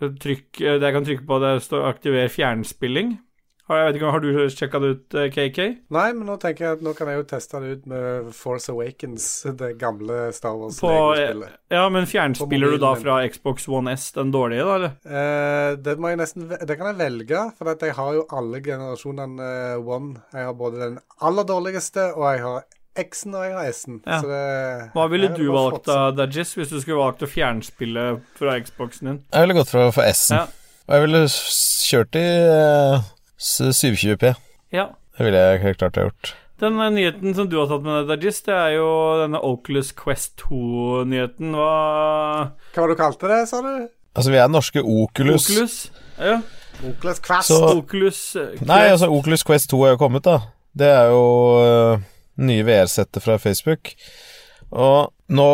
[0.02, 3.14] trykk, eh, det jeg kan trykke på, det står 'aktiver fjernspilling'.
[3.64, 5.58] Har, jeg vet ikke, har du sjekka det ut, eh, KK?
[5.96, 8.68] Nei, men nå tenker jeg at nå kan jeg jo teste det ut med Force
[8.68, 11.54] Awakens, det gamle Star Wars-legospillet.
[11.72, 14.92] ja, men fjernspiller du da fra Xbox One S, den dårlige, da, eller?
[15.08, 18.60] Eh, det må jeg nesten Det kan jeg velge, for at jeg har jo alle
[18.68, 20.20] generasjonene eh, One.
[20.36, 22.66] Jeg har både den aller dårligste, og jeg har
[23.00, 23.96] X-en og jeg har S-en.
[24.04, 24.20] Ja.
[24.20, 28.04] Så det Hva ville du valgt da, Dajis, hvis du skulle valgt å fjernspille
[28.36, 29.18] fra Xboxen din?
[29.32, 30.44] Jeg ville gått for, for S-en.
[30.44, 30.46] Ja.
[30.84, 33.10] Og jeg ville kjørt i eh,
[33.44, 34.34] 720P.
[34.74, 34.88] Ja.
[35.18, 36.32] Det ville jeg helt klart ha gjort.
[36.62, 38.88] Den eh, nyheten som du har tatt med deg, Dajis, det er jo
[39.20, 41.54] denne Oculus Quest 2-nyheten.
[41.58, 41.70] Hva
[42.74, 43.72] Hva var det du kalte det, sa du?
[44.14, 45.48] Altså, vi er norske Oculus.
[45.50, 45.76] Oculus?
[46.18, 46.38] Ja.
[46.86, 47.50] Oculus Quest.
[47.50, 48.66] Så- Oculus Quest.
[48.70, 50.38] Nei, altså, Oculus Quest 2 er jo kommet, da.
[50.74, 51.24] Det er jo
[51.62, 52.04] uh,
[52.42, 53.92] nye VR-settet fra Facebook.
[54.74, 55.50] Og nå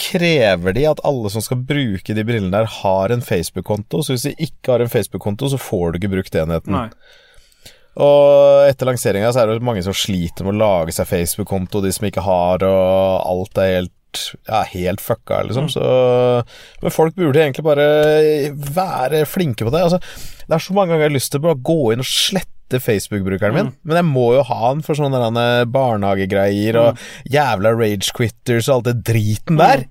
[0.00, 4.00] krever de at alle som skal bruke de brillene der, har en Facebook-konto.
[4.04, 6.72] Så hvis de ikke har en Facebook-konto, så får du ikke brukt enheten.
[6.72, 6.86] Nei.
[8.00, 11.92] Og etter lanseringa så er det mange som sliter med å lage seg Facebook-konto, de
[11.92, 13.98] som ikke har, og alt er helt
[14.44, 15.68] ja, helt fucka, liksom.
[15.72, 15.82] Så,
[16.82, 17.86] men folk burde egentlig bare
[18.52, 19.84] være flinke på det.
[19.86, 20.00] Altså,
[20.46, 23.56] det er så mange ganger jeg har lyst til å gå inn og slette Facebook-brukeren
[23.56, 28.70] min, men jeg må jo ha den for sånne barnehagegreier barnehagegreier og jævla rage quitters
[28.70, 29.84] og alt det driten der.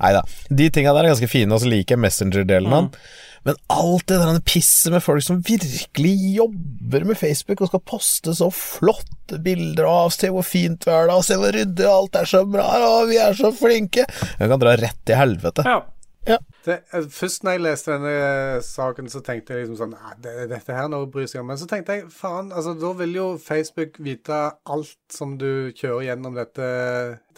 [0.00, 0.22] Nei da.
[0.48, 3.08] De tinga der er ganske fine, og så liker jeg Messenger-delen av den.
[3.48, 8.34] Men alt det der pisset med folk som virkelig jobber med Facebook og skal poste
[8.36, 12.28] så flotte bilder av Se hvor fint vi er da, se hvor ryddig alt er
[12.28, 15.64] så bra, og vi er så flinke Jeg kan dra rett til helvete.
[15.66, 15.80] Ja.
[16.26, 20.12] Det, eh, først når jeg leste denne eh, saken, så tenkte jeg liksom sånn «Nei,
[20.20, 21.48] det, Dette her er noe å bry seg om.
[21.48, 26.10] Men så tenkte jeg faen, altså da vil jo Facebook vite alt som du kjører
[26.10, 26.66] gjennom dette,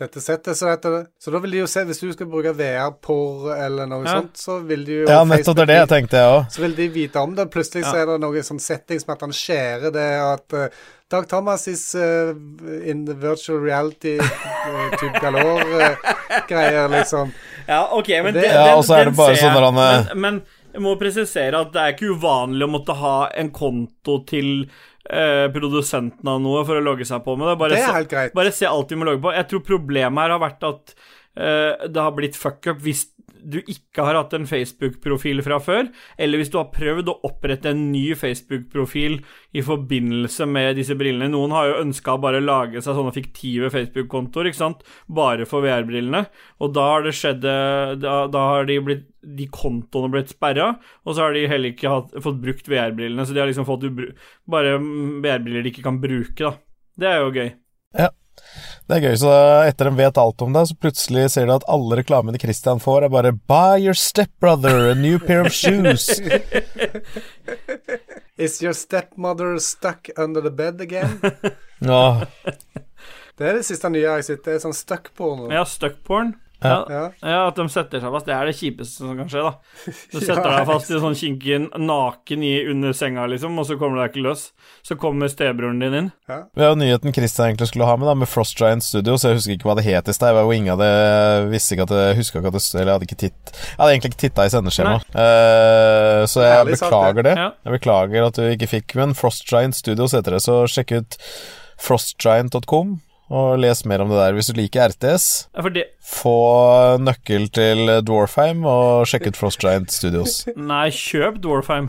[0.02, 0.58] dette settet.
[0.58, 4.02] Så, dette, så da vil de jo se Hvis du skal bruke VR-por eller noe
[4.02, 4.16] Ja.
[4.18, 6.50] sånt, så vil de jo Ja, nettopp det er det jeg tenkte, jeg òg.
[6.50, 7.46] Så vil de vite om det.
[7.54, 10.82] Plutselig så er det noe sånn settings med at han skjærer det og at eh,
[11.12, 12.32] Dag Thomas is uh,
[12.88, 17.32] in the virtual reality uh, type galore-greier, liksom.
[17.68, 19.96] Ja, ok, men Det- Ja, den, den det ser sånn jeg.
[20.08, 20.42] er- men, men
[20.72, 24.64] jeg må presisere at det er ikke uvanlig å måtte ha en konto til
[25.10, 27.58] eh, produsenten av noe for å logge seg på med det.
[27.60, 28.32] Bare, Det er se, helt greit.
[28.34, 29.34] bare se alt vi må logge på.
[29.36, 30.94] Jeg tror problemet her har vært at
[31.36, 33.04] eh, det har blitt fuck up hvis
[33.44, 35.88] du ikke har hatt en Facebook-profil fra før,
[36.20, 39.18] eller hvis du har prøvd å opprette en ny Facebook-profil
[39.56, 41.30] i forbindelse med disse brillene.
[41.32, 45.64] Noen har jo ønska å bare lage seg sånne fiktive Facebook-kontoer, ikke sant, bare for
[45.66, 46.24] VR-brillene,
[46.62, 50.72] og da har det skjedd Da, da har de blitt de kontoene blitt sperra,
[51.06, 53.86] og så har de heller ikke hatt, fått brukt VR-brillene, så de har liksom fått
[54.50, 56.56] bare VR-briller de ikke kan bruke, da.
[56.98, 57.52] Det er jo gøy.
[58.88, 59.32] Det er gøy, så
[59.68, 63.06] etter de vet alt om det, så plutselig ser du at alle reklamene Christian får,
[63.06, 66.08] er bare 'Buy your stepbrother a new pair of shoes'.
[68.42, 71.20] Is your stepmother stuck under the bed again?
[71.78, 72.26] ja.
[73.38, 74.44] Det er det siste nye jeg har sett.
[74.44, 75.46] Det er sånn stuck-porno.
[75.52, 76.34] Ja, stuckporn.
[76.62, 76.74] Ja.
[76.88, 77.02] Ja.
[77.22, 77.32] Ja.
[77.32, 78.28] Ja, At de setter seg fast.
[78.28, 79.52] Det er det kjipeste som kan skje, da.
[80.12, 83.98] Du setter deg fast i sånn kinken naken i under senga, liksom, og så kommer
[83.98, 84.46] du deg ikke løs.
[84.86, 86.10] Så kommer stebroren din inn.
[86.28, 89.32] Vi har jo nyheten Christian egentlig skulle ha med, da, med Frost Giant Studio, så
[89.32, 90.32] Jeg husker ikke hva det het i stad.
[90.32, 90.92] Jeg var jo ingen av det
[91.52, 93.92] visste ikke at det Huska ikke at det Eller jeg hadde ikke titt Jeg hadde
[93.94, 95.06] egentlig ikke titta i sendeskjemaet.
[95.12, 97.36] Uh, så jeg Ærlig sagt, beklager det.
[97.38, 97.48] Ja.
[97.66, 101.18] Jeg beklager at du ikke fikk Men Frost Giant Studios heter det, så sjekk ut
[101.82, 103.00] frostgiant.com.
[103.32, 105.26] Og les mer om det der hvis du liker RTS.
[105.56, 106.34] Ja, for det Få
[107.00, 110.42] nøkkel til Dwarfheim, og sjekk ut Frost Giant Studios.
[110.72, 111.88] Nei, kjøp Dwarfheim.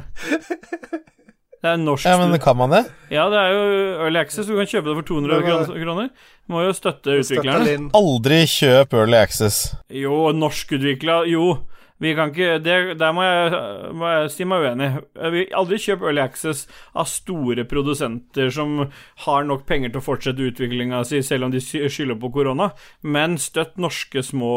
[1.64, 2.82] Det er norsk Ja, men kan man det?
[3.12, 3.68] Ja, det er jo
[4.04, 4.48] Early Access.
[4.50, 6.10] Du kan kjøpe det for 200 Men, kron- kroner.
[6.44, 7.76] Du må jo støtte utviklerne.
[7.96, 9.62] Aldri kjøp Early Access.
[9.96, 11.46] Jo, norskutvikla Jo,
[12.04, 13.62] vi kan ikke det, Der må jeg,
[13.96, 14.90] må jeg si meg uenig.
[15.36, 18.76] Vi aldri kjøp Early Access av store produsenter som
[19.26, 22.72] har nok penger til å fortsette utviklinga si, selv om de skylder på korona.
[23.02, 24.54] Men støtt norske små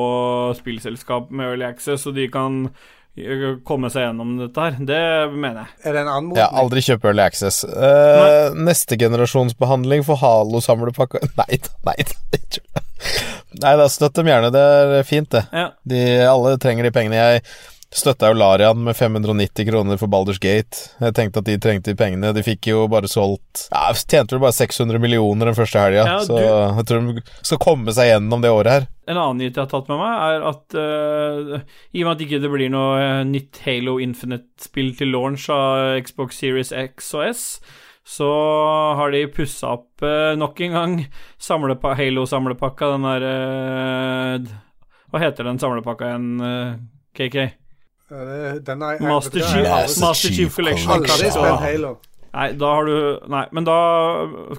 [0.59, 2.67] spillselskap med Early Access, så de kan
[3.65, 4.77] komme seg gjennom dette her.
[4.89, 5.03] Det
[5.33, 5.75] mener jeg.
[5.85, 6.41] Er det en anmodning?
[6.43, 7.63] Ja, aldri kjøp Early Access.
[7.65, 12.85] Uh, neste generasjonsbehandling for Halo-samlepakka Nei da, nei da.
[13.63, 14.51] Nei da, støtt dem gjerne.
[14.53, 14.67] Det
[15.01, 15.47] er fint, det.
[15.55, 15.71] Ja.
[15.89, 17.17] De, alle trenger de pengene.
[17.17, 17.45] Jeg
[17.95, 20.91] støtta jo Larian med 590 kroner for Balders Gate.
[21.01, 22.33] Jeg tenkte at de trengte de pengene.
[22.35, 26.19] De fikk jo bare solgt Ja, Tjente vel bare 600 millioner den første helga, Ja,
[26.27, 28.89] så jeg tror de skal komme seg gjennom det året her.
[29.07, 32.25] En annen nyhet jeg har tatt med meg, er at uh, i og med at
[32.27, 37.29] ikke det blir noe eh, nytt Halo Infinite-spill til launch av Xbox Series X og
[37.29, 37.45] S,
[38.07, 38.31] så
[38.99, 40.97] har de pussa opp uh, nok en gang
[41.43, 44.51] samlepa Halo-samlepakka, den der uh,
[45.15, 46.83] Hva heter den samlepakka igjen,
[47.15, 47.39] KK?
[48.09, 50.93] Det- Den er, Master Chief, Master Master Chief Collection.
[50.93, 51.97] Aldri spilt Halo.
[52.37, 53.75] Nei, da har du Nei, men da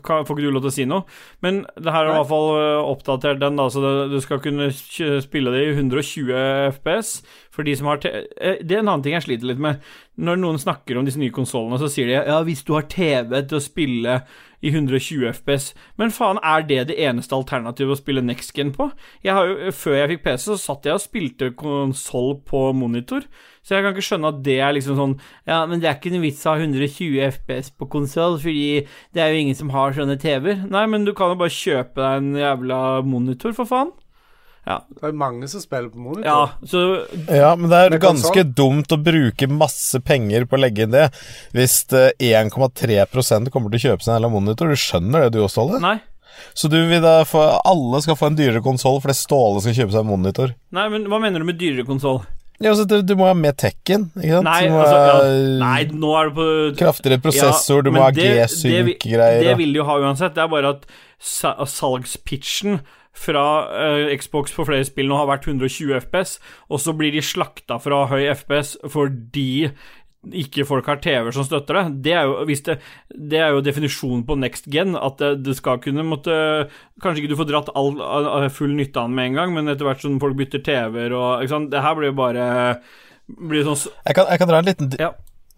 [0.03, 1.03] kan, får ikke du lov til å si noe.
[1.45, 2.49] Men det her er i hvert fall
[2.89, 6.33] oppdatert den, da, så det, du skal kunne spille det i 120
[6.79, 7.21] FPS.
[7.53, 9.79] For de som har te eh, Det er en annen ting jeg sliter litt med.
[10.17, 13.43] Når noen snakker om disse nye konsollene, så sier de ja, hvis du har TV
[13.45, 14.17] til å spille
[14.61, 15.73] i 120 FPS.
[15.99, 18.89] Men faen, er det det eneste alternativet å spille next gen på?
[19.25, 23.27] Jeg jo, Før jeg fikk PC, så satt jeg og spilte konsoll på monitor.
[23.61, 25.13] Så jeg kan ikke skjønne at det er liksom sånn
[25.45, 29.23] Ja, men det er ikke noe vits å ha 120 FPS på konsoll, fordi det
[29.23, 30.65] er jo ingen som har sånne TV-er.
[30.71, 33.93] Nei, men du kan jo bare kjøpe deg en jævla monitor, for faen.
[34.67, 36.25] Ja, Det er mange som spiller på monitor.
[36.27, 36.81] ja så
[37.31, 38.53] Ja, men det er ganske konsol.
[38.57, 41.05] dumt å bruke masse penger på å legge inn det,
[41.55, 44.67] hvis eh, 1,3% kommer til å kjøpe seg en eller annen monitor.
[44.67, 45.79] Du skjønner det, du også, Ståle?
[45.83, 45.97] Nei.
[46.53, 49.95] Så du vil da få Alle skal få en dyrere konsoll fordi Ståle skal kjøpe
[49.95, 50.51] seg en monitor?
[50.75, 52.19] Nei, men hva mener du med dyrere konsoll?
[52.59, 54.47] Ja, altså, du, du må ha med Tekken, ikke sant?
[54.49, 55.17] Nei, altså ja,
[55.61, 56.45] Nei, nå er det på
[56.79, 60.33] kraftigere prosessor, du må ha G-synk-greier Det det, vil de jo ha uansett.
[60.33, 60.87] Det er bare at
[61.69, 62.79] salgspitchen
[63.17, 63.45] fra
[63.81, 66.37] eh, Xbox på flere spill nå har vært 120 FPS,
[66.69, 69.67] og så blir de slakta fra høy FPS fordi
[70.27, 71.83] ikke folk har TV-er som støtter det.
[72.07, 72.77] Det er, jo, det,
[73.31, 76.33] det er jo definisjonen på next gen, at det, det skal kunne måtte
[77.03, 79.71] Kanskje ikke du får dratt all, all, full nytte av den med en gang, men
[79.71, 81.71] etter hvert som folk bytter TV-er og ikke sant?
[81.71, 82.47] Det her blir jo bare
[83.27, 85.11] blir sånn jeg kan, jeg kan dra en liten Ja.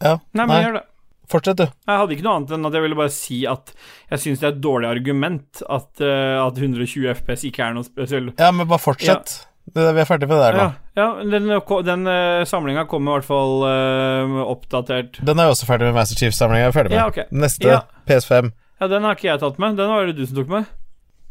[0.04, 0.16] ja.
[0.34, 0.86] Nei, men gjør det.
[1.30, 1.68] Fortsett, du.
[1.70, 3.74] Jeg hadde ikke noe annet enn at jeg ville bare si at
[4.10, 7.86] jeg syns det er et dårlig argument at, uh, at 120 FPS ikke er noe
[7.86, 8.42] spesielt.
[8.42, 9.36] Ja, men bare fortsett.
[9.70, 10.64] Det, vi er ferdig med det der nå.
[10.98, 11.52] Ja, ja den,
[11.86, 15.22] den uh, samlinga kommer i hvert fall uh, oppdatert.
[15.22, 16.72] Den er jo også ferdig med Master Chief-samlinga.
[16.96, 17.22] Ja, ok.
[17.30, 17.84] Neste Ja.
[18.10, 18.50] PS5.
[18.80, 19.78] Ja, den har ikke jeg tatt med.
[19.78, 20.74] Den var det du som tok med.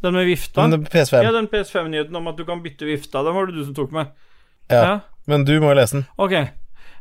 [0.04, 0.68] Den med vifta.
[0.70, 1.22] Den PS5.
[1.26, 3.90] Ja, den PS5-nyheten om at du kan bytte vifta, den var det du som tok
[3.96, 4.12] med.
[4.70, 4.82] Ja.
[4.84, 4.96] ja.
[5.26, 6.06] Men du må jo lese den.
[6.20, 6.36] Ok.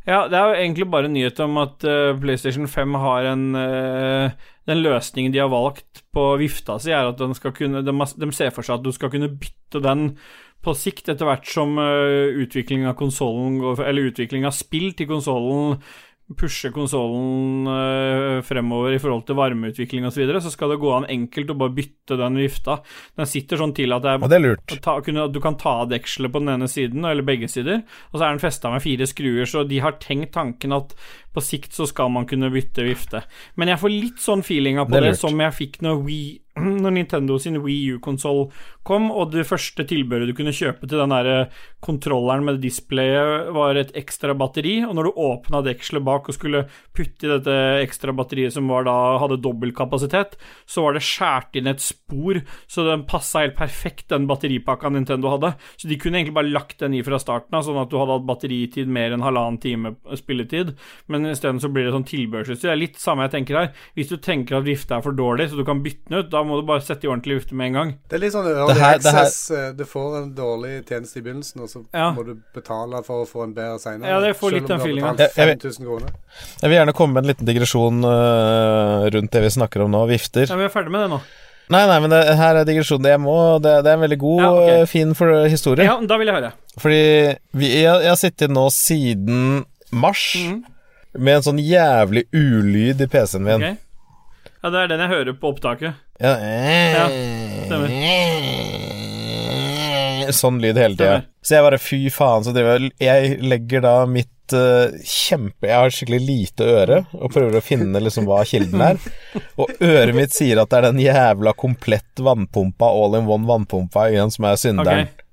[0.08, 4.30] Ja, det er jo egentlig bare nyhet om at uh, PlayStation 5 har en uh,
[4.68, 7.20] Den løsningen de har valgt på vifta si, er at
[7.56, 10.14] kunne de, de ser for seg at du skal kunne bytte den
[10.64, 15.76] på sikt, etter hvert som uh, utvikling av konsollen Eller utvikling av spill til konsollen
[16.36, 20.90] pusher konsollen uh, fremover i forhold til varmeutvikling osv., så, videre, så skal det gå
[20.92, 22.80] an enkelt å bare bytte den vifta.
[23.16, 24.74] Den sitter sånn til at det er Og det er lurt.
[24.84, 28.18] ta, kunne, du kan ta av dekselet på den ene siden, eller begge sider, og
[28.18, 30.92] så er den festa med fire skruer, så de har tenkt tanken at
[31.38, 33.22] på sikt så skal man kunne bytte vifte.
[33.56, 36.28] Men jeg får litt sånn feelinga på Det det, som jeg fikk når, Wii,
[36.82, 38.48] når Nintendo sin Wii U-konsoll
[38.88, 41.48] kom, og det første tilbehøret du kunne kjøpe til den derre
[41.84, 46.64] kontrolleren med displayet, var et ekstra batteri, og når du åpna dekselet bak og skulle
[46.96, 51.58] putte i dette ekstra batteriet som var da hadde dobbel kapasitet, så var det skåret
[51.60, 55.52] inn et spor, så den passa helt perfekt, den batteripakka Nintendo hadde.
[55.76, 58.16] Så de kunne egentlig bare lagt den i fra starten av, sånn at du hadde
[58.16, 60.74] hatt batteritid mer enn halvannen time spilletid,
[61.12, 62.68] men isteden så blir det sånn tilbehørsutstyr.
[62.68, 63.68] Det er litt samme jeg tenker her.
[63.96, 66.42] Hvis du tenker at vifta er for dårlig, så du kan bytte den ut, da
[66.42, 67.94] må du bare sette i ordentlig vifte med en gang.
[68.08, 69.50] Det er litt sånn early Det her- det her- access.
[69.50, 72.10] eh, Du får en dårlig tjeneste i begynnelsen, og så Ja.
[72.12, 74.08] må du betale for å få en bedre senere.
[74.08, 76.08] Ja, det får litt den har Jeg- jeg betalt 5000 kroner.
[76.62, 80.06] Jeg vil gjerne komme med en liten digresjon uh, rundt det vi snakker om nå,
[80.08, 80.46] vifter.
[80.48, 81.20] Ja, vi er ferdig med det nå.
[81.70, 83.02] Nei, nei, men det, her er digresjonen.
[83.04, 84.70] Det, det, det er en veldig god, Ja, ok.
[84.70, 85.84] øh, fin for, historie.
[85.84, 86.52] Ja, da vil jeg høre.
[86.80, 90.62] Fordi vi, jeg, jeg har sittet nå siden mars Mhm.
[91.18, 93.62] Med en sånn jævlig ulyd i PC-en min.
[93.62, 93.76] Okay.
[94.58, 95.98] Ja, det er den jeg hører på opptaket.
[96.18, 96.34] Ja,
[97.68, 97.92] stemmer.
[100.34, 101.20] Sånn lyd hele tida.
[101.44, 105.78] Så jeg bare fy faen, så driver jeg Jeg legger da mitt eh, kjempe Jeg
[105.78, 109.00] har skikkelig lite øre og prøver å finne liksom hva kilden er.
[109.60, 114.08] Og øret mitt sier at det er den jævla komplett vannpumpa, all in one vannpumpa
[114.10, 115.06] igjen, som er synderen.
[115.06, 115.27] Ok.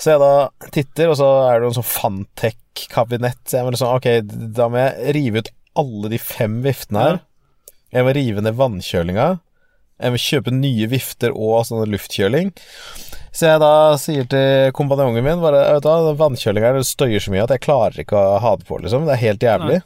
[0.00, 3.40] Så jeg da titter, og så er det en sånn Fantech-kabinett.
[3.46, 4.08] Så jeg må liksom Ok,
[4.56, 7.22] da må jeg rive ut alle de fem viftene her.
[7.94, 9.28] Jeg må rive ned vannkjølinga.
[10.02, 12.50] Jeg må kjøpe nye vifter og sånn luftkjøling.
[13.34, 17.54] Så jeg da sier til kompanjongen min bare Vet du vannkjølinga støyer så mye at
[17.54, 19.06] jeg klarer ikke å ha det på, liksom.
[19.06, 19.80] Det er helt jævlig.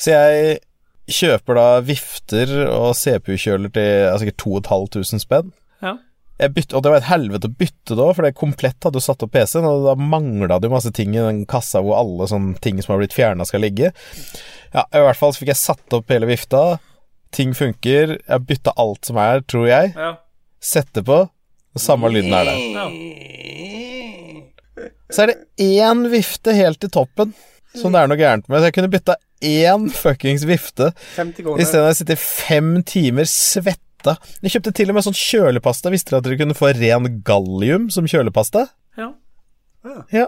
[0.00, 0.60] Så jeg
[1.10, 3.90] kjøper da vifter og CPU-kjøler til
[4.22, 5.52] sikkert altså, 2500 spenn.
[5.82, 5.96] Ja.
[6.40, 9.04] Jeg bytte, og det var et helvete å bytte da, for det komplett hadde jo
[9.04, 12.28] satt opp PC-en, og da mangla det jo masse ting i den kassa hvor alle
[12.30, 13.90] sånne ting som har blitt fjerna, skal ligge.
[14.72, 16.78] Ja, i hvert fall så fikk jeg satt opp hele vifta.
[17.36, 18.16] Ting funker.
[18.24, 19.92] Jeg bytta alt som er, tror jeg.
[19.98, 20.14] Ja.
[20.64, 22.64] Setter på, og samme lyden er der.
[22.78, 22.88] ja.
[25.10, 25.38] Så er det
[25.82, 27.32] én vifte helt i toppen
[27.76, 28.60] som det er noe gærent med.
[28.60, 29.16] Så jeg kunne bytta
[29.46, 31.62] én fuckings vifte 50 kroner.
[31.62, 33.28] istedenfor å sitte fem timer
[34.00, 34.16] svetta.
[34.42, 35.92] Jeg kjøpte til og med sånn kjølepasta.
[35.92, 38.68] Visste dere at dere kunne få ren gallium som kjølepasta?
[38.96, 39.14] ja.
[40.12, 40.26] Ja.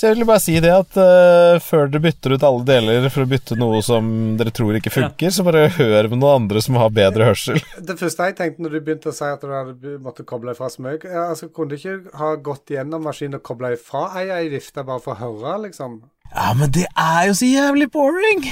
[0.00, 3.26] Så jeg vil bare si det at uh, før dere bytter ut alle deler for
[3.26, 4.06] å bytte noe som
[4.40, 7.60] dere tror ikke funker, så bare hør med noen andre som har bedre hørsel.
[7.90, 10.72] Det første jeg tenkte når du begynte å si at du hadde måtte koble ifra
[10.72, 14.48] smøg ja, altså, Kunne du ikke ha gått gjennom maskinen og kobla ifra ei ei
[14.48, 16.00] vifte bare for å høre, liksom?
[16.32, 18.48] Ja, men det er jo så jævlig boring.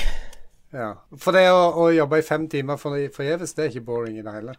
[0.74, 0.90] Ja.
[1.16, 4.24] For det å, å jobbe i fem timer for- forgjeves, det er ikke boring i
[4.26, 4.52] det hele.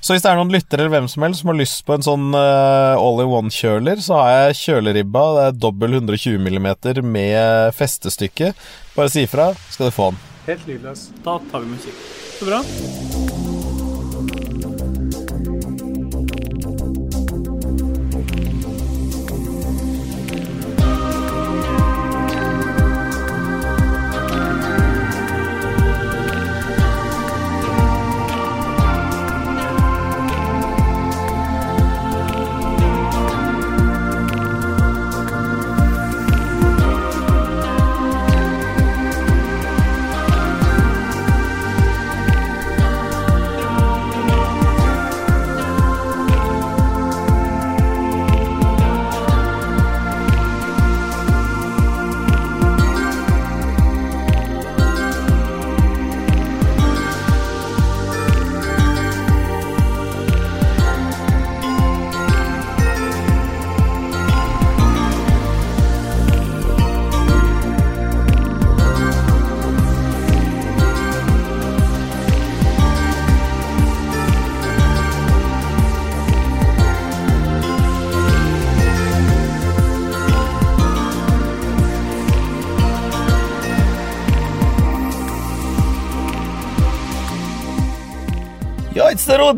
[0.00, 2.06] Så hvis det er noen lyttere eller hvem som helst som har lyst på en
[2.06, 5.26] sånn uh, all-in-one-kjøler, så har jeg kjøleribba.
[5.36, 6.70] Det er dobbel 120 mm
[7.04, 8.54] med festestykke.
[8.96, 10.20] Bare si ifra, skal du få den.
[10.48, 11.10] Helt lydløs.
[11.22, 12.06] Da tar vi musikk.
[12.40, 12.64] Så bra.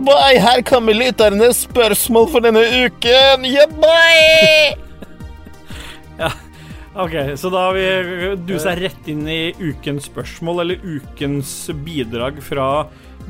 [0.07, 0.39] Boy!
[0.41, 3.47] Her kommer lytternes spørsmål for denne uken.
[3.81, 4.81] Boy!
[6.95, 11.49] Ok, så da har vi dusa rett inn i ukens spørsmål, eller ukens
[11.83, 12.67] bidrag fra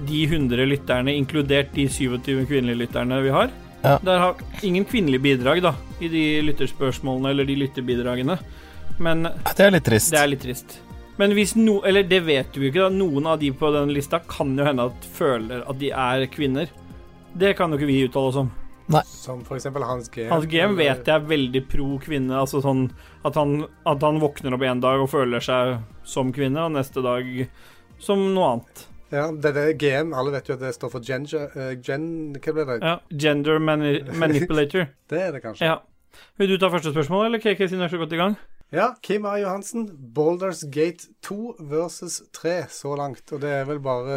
[0.05, 3.49] de 100 lytterne, inkludert de 27 kvinnelige lytterne vi har.
[3.81, 3.95] Ja.
[4.05, 8.37] Der har ingen kvinnelige bidrag, da, i de lytterspørsmålene eller de lytterbidragene.
[9.01, 10.13] Men Det er litt trist.
[10.13, 10.77] det er litt trist.
[11.17, 11.79] Men hvis no...
[11.87, 12.91] Eller det vet du jo ikke, da.
[12.91, 16.71] Noen av de på den lista kan jo hende at føler at de er kvinner.
[17.35, 18.53] Det kan jo ikke vi uttale oss om.
[19.09, 20.29] Som for eksempel Hans GM.
[20.29, 22.35] Hans GM vet jeg er veldig pro kvinne.
[22.37, 22.89] Altså sånn
[23.25, 27.05] at han, at han våkner opp en dag og føler seg som kvinne, og neste
[27.05, 27.31] dag
[28.03, 28.85] som noe annet.
[29.15, 30.13] Ja, det er det GM.
[30.19, 32.07] Alle vet jo at det står for gender, uh, gen...
[32.35, 32.79] Hva ble det?
[32.83, 32.95] Ja,
[33.25, 34.89] Gender mani manipulator.
[35.11, 35.71] Det er det kanskje.
[35.71, 35.79] Ja.
[36.39, 38.37] Vil du ta første spørsmål, eller KK, siden du er så godt i gang?
[38.75, 39.37] Ja, Kim A.
[39.39, 39.85] Johansen.
[40.15, 43.23] Boulders Gate 2 versus 3 så langt.
[43.31, 44.17] Og det er vel bare.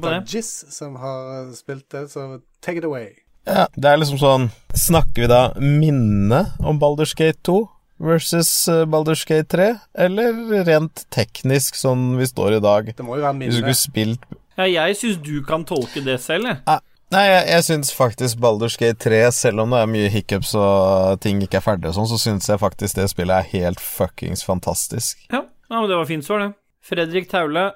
[0.00, 3.10] Dajis som har spilt det, så take it away.
[3.48, 4.42] Ja, det er liksom sånn
[4.76, 7.56] Snakker vi da minne om Baldur's Gate 2
[8.00, 9.68] versus Balders Baldur's Gate 3,
[10.06, 12.92] eller rent teknisk sånn vi står i dag?
[12.96, 13.74] Det må jo være en Hvis du minne.
[13.74, 16.80] skulle spilt Ja, jeg syns du kan tolke det selv, jeg.
[17.10, 21.18] Nei, jeg, jeg syns faktisk Baldur's Gate 3, selv om det er mye hiccups og
[21.24, 24.44] ting ikke er ferdig og sånn, så syns jeg faktisk det spillet er helt fuckings
[24.46, 25.18] fantastisk.
[25.32, 26.52] Ja, ja men det var fint svar, det.
[26.86, 27.72] Fredrik Taule,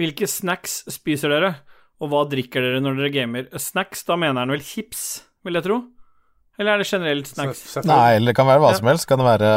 [0.00, 1.52] hvilke snacks spiser dere,
[2.00, 3.50] og hva drikker dere når dere gamer?
[3.60, 5.82] Snacks, da mener han vel chips, vil jeg tro?
[6.60, 7.60] Eller er det generelt snacks?
[7.72, 9.06] Så- Nei, eller det kan være hva som helst.
[9.08, 9.50] Kan det være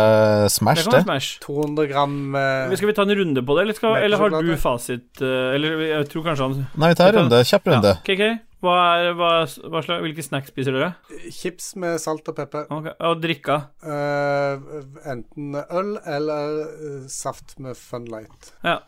[0.47, 1.39] Det kan være Smash.
[1.43, 4.55] 200 gram uh, Skal vi ta en runde på det, eller, skal, eller har du
[4.55, 7.43] fasit Uh, Eller jeg tror kanskje han Nei, vi tar en runde.
[7.43, 7.91] Kjapp runde.
[7.91, 8.03] Ja.
[8.07, 8.29] KK,
[8.63, 10.93] hva er, hva, hva slags, hvilke snacks spiser dere?
[11.35, 12.65] chips med salt og pepper.
[12.71, 12.93] Okay.
[13.09, 13.57] Og drikka?
[13.83, 18.53] Uh, enten øl eller uh, saft med Funlight.
[18.63, 18.79] Ja.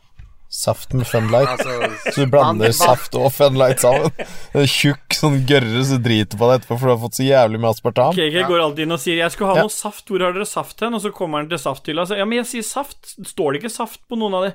[0.56, 1.50] Saft med Funlight.
[1.50, 4.14] Altså Så du blander saft og Funlight sammen.
[4.56, 7.60] En tjukk sånn gørre som driter på deg etterpå, for du har fått så jævlig
[7.60, 8.16] med aspartam.
[8.16, 8.48] KK Ja.
[8.48, 9.68] går alltid inn og sier 'jeg skulle ha Ja.
[9.68, 10.94] noe saft', hvor har dere saft hen?
[10.94, 13.16] Og så kommer han til safthylla og sier 'ja, men jeg sier saft'.
[13.28, 14.54] Står det ikke saft på noen av de?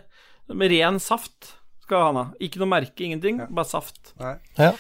[0.48, 1.52] Ren saft
[1.84, 2.24] skal han ha.
[2.40, 4.12] Ikke noe merke, ingenting, bare saft.
[4.20, 4.36] Nei.
[4.56, 4.72] Ja.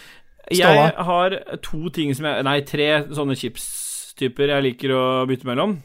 [0.50, 5.76] Jeg har to ting som jeg Nei, tre sånne chipstyper jeg liker å bytte mellom.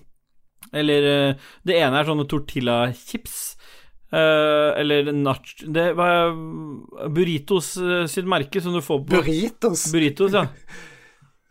[0.74, 3.36] Eller eh, Det ene er sånne tortilla-chips.
[4.16, 5.46] eh, eller nach...
[5.62, 6.34] Det var
[7.14, 9.88] Burritos eh, sitt merke som du får på Burritos.
[9.94, 10.48] Burritos, ja.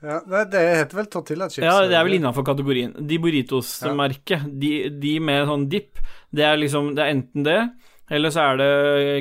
[0.04, 1.64] Ja, det, det heter vel tortilla chips.
[1.64, 2.90] Ja, det er vel innafor kategorien.
[3.08, 5.96] De Burritos-merket, de, de med sånn dip,
[6.34, 7.56] det er liksom Det er enten det,
[8.12, 8.68] eller så er det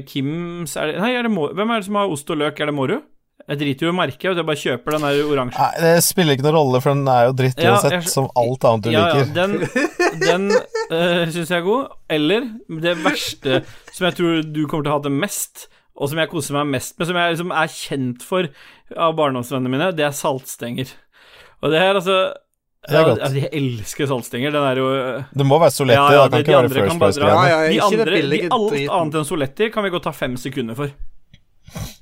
[0.09, 2.59] Kims er det, Nei, er det, hvem er det som har ost og løk?
[2.59, 2.97] Er det Morru?
[3.51, 5.59] Jeg driter jo i merket, jeg bare kjøper den der oransje.
[5.59, 8.29] Nei, det spiller ikke noen rolle, for den er jo dritt Ja, uansett, jeg- som
[8.39, 9.33] alt annet du Ja, ja, liker.
[9.35, 9.51] den,
[10.23, 11.89] den uh, syns jeg er god.
[12.09, 12.47] Eller
[12.87, 13.57] det verste
[13.91, 15.67] som jeg tror du kommer til å hate mest,
[15.99, 18.47] og som jeg koser meg mest med, som jeg liksom er kjent for
[18.95, 20.95] av barndomsvennene mine, det er saltstenger.
[21.61, 22.15] Og det her, altså
[22.87, 23.21] Det er godt.
[23.23, 24.51] Ja, jeg elsker saltstenger.
[24.51, 24.87] Den er jo
[25.35, 27.19] Det må være Soletti, Ja, ja, da kan de ikke være andre First Price.
[27.19, 30.75] Ja, ja, De andre, de alt annet enn Soletti kan vi godt ta fem sekunder
[30.79, 30.89] for.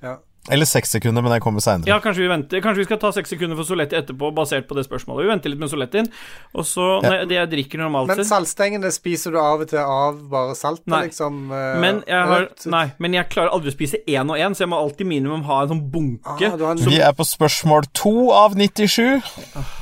[0.02, 0.16] Ja.
[0.50, 1.86] Eller seks sekunder, men jeg kommer seinere.
[1.86, 4.74] Ja, kanskje vi venter Kanskje vi skal ta seks sekunder for Soletti etterpå, basert på
[4.74, 5.22] det spørsmålet.
[5.28, 6.08] Vi venter litt med Solettien.
[6.56, 7.10] Og så Ja.
[7.10, 10.88] nei, Det jeg drikker normalt Men saltstengene spiser du av og til av bare saltet,
[10.88, 11.04] Nei.
[11.10, 11.52] liksom?
[11.52, 12.48] eh, Men jeg har?
[12.66, 15.44] Nei, men jeg klarer aldri å spise én og én, så jeg må alltid minimum
[15.44, 16.26] ha en sånn bunke.
[16.26, 19.22] Ah, en, Vi er på spørsmål to av 97.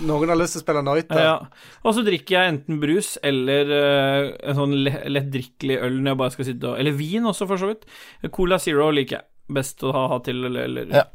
[0.01, 1.39] Noen har lyst til å spille Noit, Ja, Ja.
[1.86, 6.18] Og så drikker jeg enten brus eller uh, en sånn le- lettdrikkelig øl når jeg
[6.18, 7.86] bare skal sitte og Eller vin også, for så vidt.
[8.32, 9.24] Cola Zero liker jeg
[9.54, 11.06] best å ha, til, eller, eller Ja.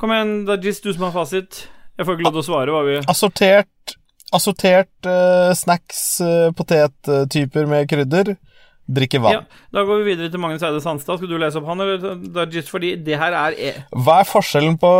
[0.00, 1.64] Kom igjen, Dajis, du som har fasit.
[1.98, 3.94] Jeg får ikke lov til å svare hva vi Assortert,
[4.36, 8.36] assortert uh, snacks, uh, potettyper med krydder.
[8.88, 9.40] Drikke vann.
[9.40, 11.18] Ja, da går vi videre til Magnus Eide Sandstad.
[11.20, 12.70] Skal du lese opp han, eller Dajis?
[12.72, 14.92] Fordi det her er e Hva er forskjellen på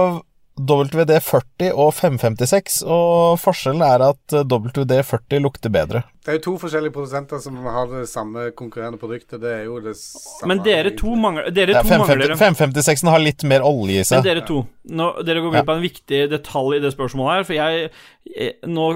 [0.58, 2.82] WD-40 og 556?
[2.84, 6.04] Og forskjellen er at eh, WD-40 lukter bedre.
[6.28, 9.40] Det er jo to forskjellige produsenter som har det samme konkurrerende produktet.
[9.40, 10.50] Det er jo det samme.
[10.50, 14.04] Men dere to mangler Dere Ja, to mangler 550, 556 har litt mer olje i
[14.04, 14.20] seg.
[14.20, 14.58] Men dere to,
[14.92, 17.46] nå, dere går glipp av en viktig detalj i det spørsmålet her.
[17.48, 18.88] For jeg, nå,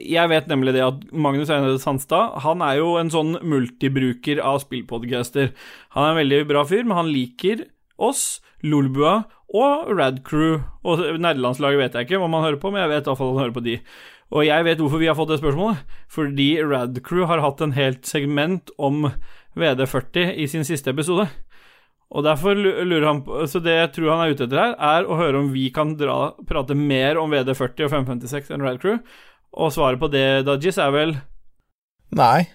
[0.00, 4.62] jeg vet nemlig det at Magnus Einar Sandstad Han er jo en sånn multibruker av
[4.64, 5.52] spillpodcaster.
[5.96, 7.66] Han er en veldig bra fyr, men han liker
[7.98, 9.22] oss, Lolbua
[9.54, 10.60] og Radcrew.
[10.84, 13.32] Og nerdelandslaget vet jeg ikke hva man hører på, men jeg vet i hvert fall
[13.32, 13.76] at han hører på de.
[14.28, 15.84] Og jeg vet hvorfor vi har fått det spørsmålet.
[16.12, 19.10] Fordi Radcrew har hatt en helt segment om
[19.58, 21.28] VD40 i sin siste episode.
[22.08, 25.08] Og derfor lurer han på Så det jeg tror han er ute etter her, er
[25.08, 29.00] å høre om vi kan dra, prate mer om VD40 og 556 enn Radcrew.
[29.58, 31.18] Og svaret på det, Dajis, er vel
[32.16, 32.48] Nei.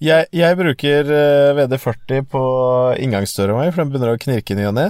[0.00, 2.40] Jeg, jeg bruker eh, VD40 på
[3.04, 4.86] inngangsdøra mi, for den begynner å knirke i ny og ne.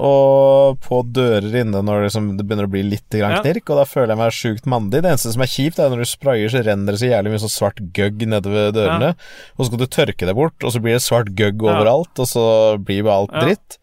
[0.00, 3.40] Og på dører inne når det, liksom, det begynner å bli litt grann Ja.
[3.44, 5.02] knirk, og da føler jeg meg sjukt mandig.
[5.04, 7.42] Det eneste som er kjipt, er når du sprayer, så renner det så jævlig mye
[7.42, 9.10] sånn svart gøgg nedover dørene.
[9.58, 11.74] Og så skal du tørke det bort, og så blir det svart gøgg Ja.
[11.74, 12.46] overalt, og så
[12.80, 13.44] blir bare alt Ja.
[13.44, 13.76] dritt.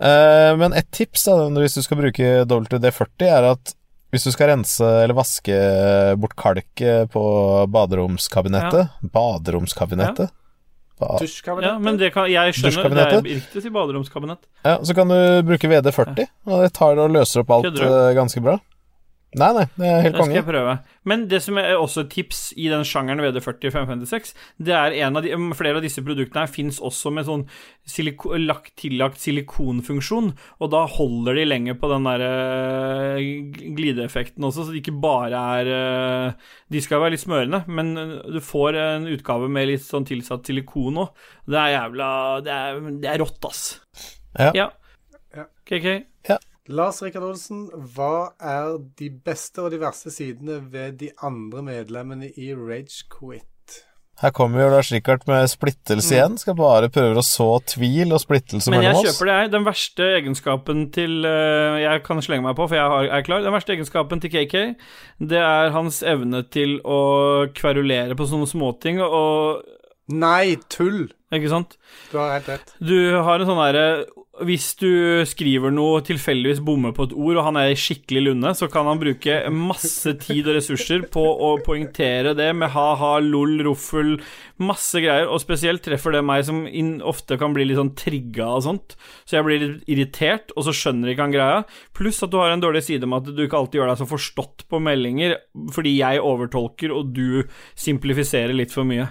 [0.00, 3.74] Uh, men et tips da, hvis du skal bruke WD-40, er at
[4.12, 5.56] hvis du skal rense eller vaske
[6.20, 7.22] bort kalket på
[7.74, 10.30] baderomskabinettet Baderomskabinettet?
[10.98, 11.70] Ba Dusjkabinettet?
[11.70, 14.40] Ja, men det kan Jeg skjønner, det er riktig å si baderomskabinett.
[14.66, 18.42] ja, så kan du bruke VD40, og det tar og løser opp alt eh, ganske
[18.42, 18.56] bra.
[19.36, 20.74] Nei, nei, det er helt Det skal jeg prøve.
[21.08, 24.30] Men det som er også et tips i den sjangeren VD40 556,
[24.64, 27.44] det er en av de, flere av disse produktene her fins også med sånn
[27.88, 33.20] siliko, lagt, tillagt silikonfunksjon, og da holder de lenger på den der eh,
[33.76, 38.18] glideeffekten også, så det ikke bare er eh, De skal være litt smørende, men eh,
[38.32, 41.24] du får en utgave med litt sånn tilsatt silikon òg.
[41.44, 42.10] Det er jævla
[42.48, 43.64] Det er, det er rått, ass.
[44.38, 44.54] Ja.
[44.56, 44.70] ja.
[46.24, 46.40] Ja.
[46.68, 47.62] Lars Rikard Olsen,
[47.94, 53.46] hva er de beste og de verste sidene ved de andre medlemmene i Rage Quit?
[54.20, 56.36] Her kommer jo Lars Rikard med splittelse igjen.
[56.42, 58.98] Skal bare prøve å så tvil og splittelse mellom oss.
[58.98, 59.52] Men jeg kjøper det, jeg.
[59.54, 63.46] Den verste egenskapen til eh, Jeg kan slenge meg på, for jeg er klar.
[63.46, 64.56] Den verste egenskapen til KK,
[65.32, 67.00] det er hans evne til å
[67.56, 69.64] kverulere på sånne småting og
[70.08, 71.10] Nei, tull!
[71.36, 71.74] Ikke sant?
[72.08, 72.70] Du har helt rett.
[72.80, 73.88] Du har en sånn derre
[74.46, 78.68] Hvis du skriver noe tilfeldigvis bommer på et ord, og han er skikkelig lunde, så
[78.70, 84.16] kan han bruke masse tid og ressurser på å poengtere det med ha-ha, lol, ruffel,
[84.62, 86.64] masse greier, og spesielt treffer det meg som
[87.08, 90.76] ofte kan bli litt sånn trigga og sånt, så jeg blir litt irritert, og så
[90.76, 91.62] skjønner ikke han greia.
[91.96, 94.10] Pluss at du har en dårlig side med at du ikke alltid gjør deg så
[94.10, 95.38] forstått på meldinger,
[95.74, 97.42] fordi jeg overtolker, og du
[97.78, 99.10] simplifiserer litt for mye.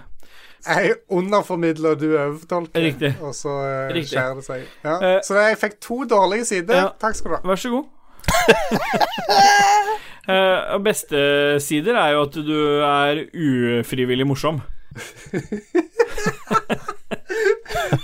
[0.67, 2.81] Jeg underformidler, du overtolker.
[2.83, 3.15] Riktig.
[3.21, 4.09] Og så uh, Riktig.
[4.11, 4.61] skjærer det seg.
[4.83, 4.95] Ja.
[5.01, 6.75] Uh, så jeg fikk to dårlige sider.
[6.81, 6.87] ja.
[7.01, 7.41] Takk skal du ha.
[7.47, 7.85] Vær så god.
[10.27, 11.17] uh, beste
[11.63, 14.61] sider er jo at du er ufrivillig morsom.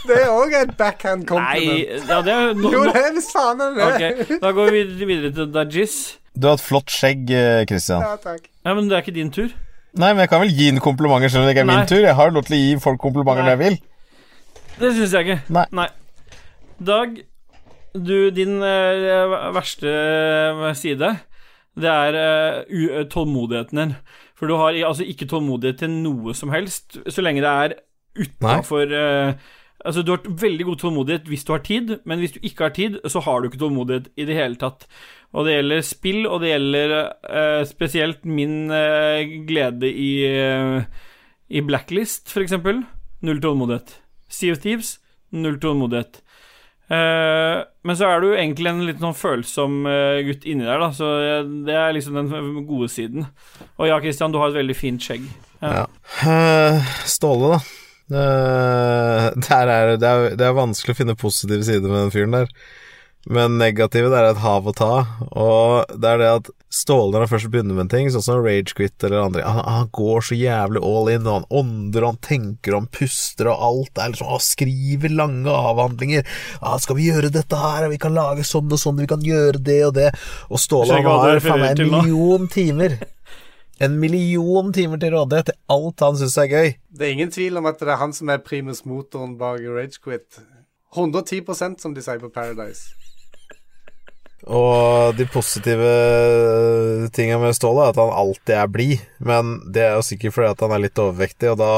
[0.04, 2.10] Det er òg et backhand Nei, compliment.
[2.10, 3.84] ja, det er no, Jo, det er visst faen er det.
[3.88, 4.02] Ok,
[4.44, 5.96] Da går vi videre, til Dajis.
[6.36, 7.28] Du har et flott skjegg,
[7.70, 8.02] Christian.
[8.04, 8.42] Ja, takk.
[8.66, 9.50] Ja, men det er ikke din tur.
[9.94, 11.76] Nei, men jeg kan vel gi den komplimenter selv om det ikke er Nei.
[11.84, 12.02] min tur?
[12.02, 13.78] Jeg har lov til å gi folk komplimenter når jeg vil.
[14.80, 15.60] Det syns jeg ikke.
[15.78, 15.86] Nei.
[16.84, 17.20] Dag,
[17.94, 21.12] du, din uh, verste eh, side,
[21.78, 22.18] det er
[22.66, 23.94] uh, tålmodigheten din.
[24.34, 27.78] For du har altså ikke tålmodighet til noe som helst, så lenge det er
[28.18, 28.90] utafor
[29.84, 32.74] Altså, du har veldig god tålmodighet hvis du har tid, men hvis du ikke har
[32.76, 34.88] tid, så har du ikke tålmodighet i det hele tatt.
[35.34, 36.94] Og det gjelder spill, og det gjelder
[37.26, 40.84] uh, spesielt min uh, glede i, uh,
[41.50, 42.84] i Blacklist, eksempel.
[43.26, 43.98] Null tålmodighet.
[44.32, 44.98] Sea of Thieves,
[45.32, 46.22] null tålmodighet.
[46.94, 49.80] Men så er du egentlig en litt sånn følsom
[50.28, 51.08] gutt inni der, da, så
[51.66, 53.24] det er liksom den gode siden.
[53.80, 55.24] Og ja, Christian, du har et veldig fint skjegg.
[55.64, 55.88] Ja.
[56.28, 57.83] Eh, Ståle, da.
[58.12, 62.42] Eh, der er, det, er, det er vanskelig å finne positive sider med den fyren
[62.42, 62.58] der.
[63.24, 64.92] Men negative det er et hav å ta.
[65.32, 68.42] Og det er det at Ståle, når han først begynner med en ting, sånn som
[68.42, 72.22] Ragequit eller andre han, han går så jævlig all in, og han ånder, og han
[72.26, 76.28] tenker, og han puster, og alt er liksom Han skriver lange avhandlinger.
[76.60, 79.62] Ah, 'Skal vi gjøre dette her, vi kan lage sånn og sånn, vi kan gjøre
[79.62, 80.12] det og det'
[80.50, 83.00] Og Ståle han har faen meg en million timer.
[83.82, 86.74] En million timer til rådighet til alt han syns er gøy.
[86.94, 90.44] Det er ingen tvil om at det er han som er primus motoren bak Ragequit.
[90.94, 92.94] 110 som de sier på Paradise.
[94.44, 95.88] Og de positive
[97.16, 100.50] tinga med Ståle er at han alltid er blid, men det er jo sikkert fordi
[100.52, 101.70] at han er litt overvektig, og da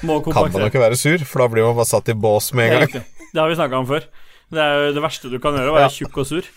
[0.00, 2.72] kan man jo ikke være sur, for da blir man bare satt i bås med
[2.72, 3.04] en gang.
[3.34, 4.08] Det har vi snakka om før.
[4.54, 5.92] Det er jo det verste du kan gjøre, å være Ja.
[5.92, 6.48] tjukk og sur.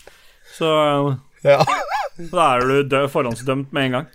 [0.56, 0.72] Så
[1.44, 1.60] Ja.
[2.18, 4.08] Da er du dø forhåndsdømt med en gang.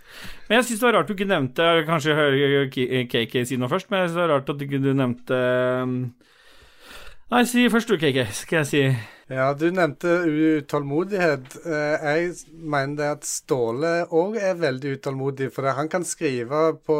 [0.48, 2.68] Men jeg syns det var rart du ikke nevnte Kanskje
[3.10, 5.40] KK si noe først, men jeg synes det var rart at ikke du nevnte
[5.84, 5.96] um,
[7.32, 8.82] Nei, si først du, KK, skal jeg si.
[9.32, 11.54] Ja, du nevnte utålmodighet.
[11.66, 15.48] Eh, Jeg mener det at Ståle òg er veldig utålmodig.
[15.56, 16.98] For han kan skrive på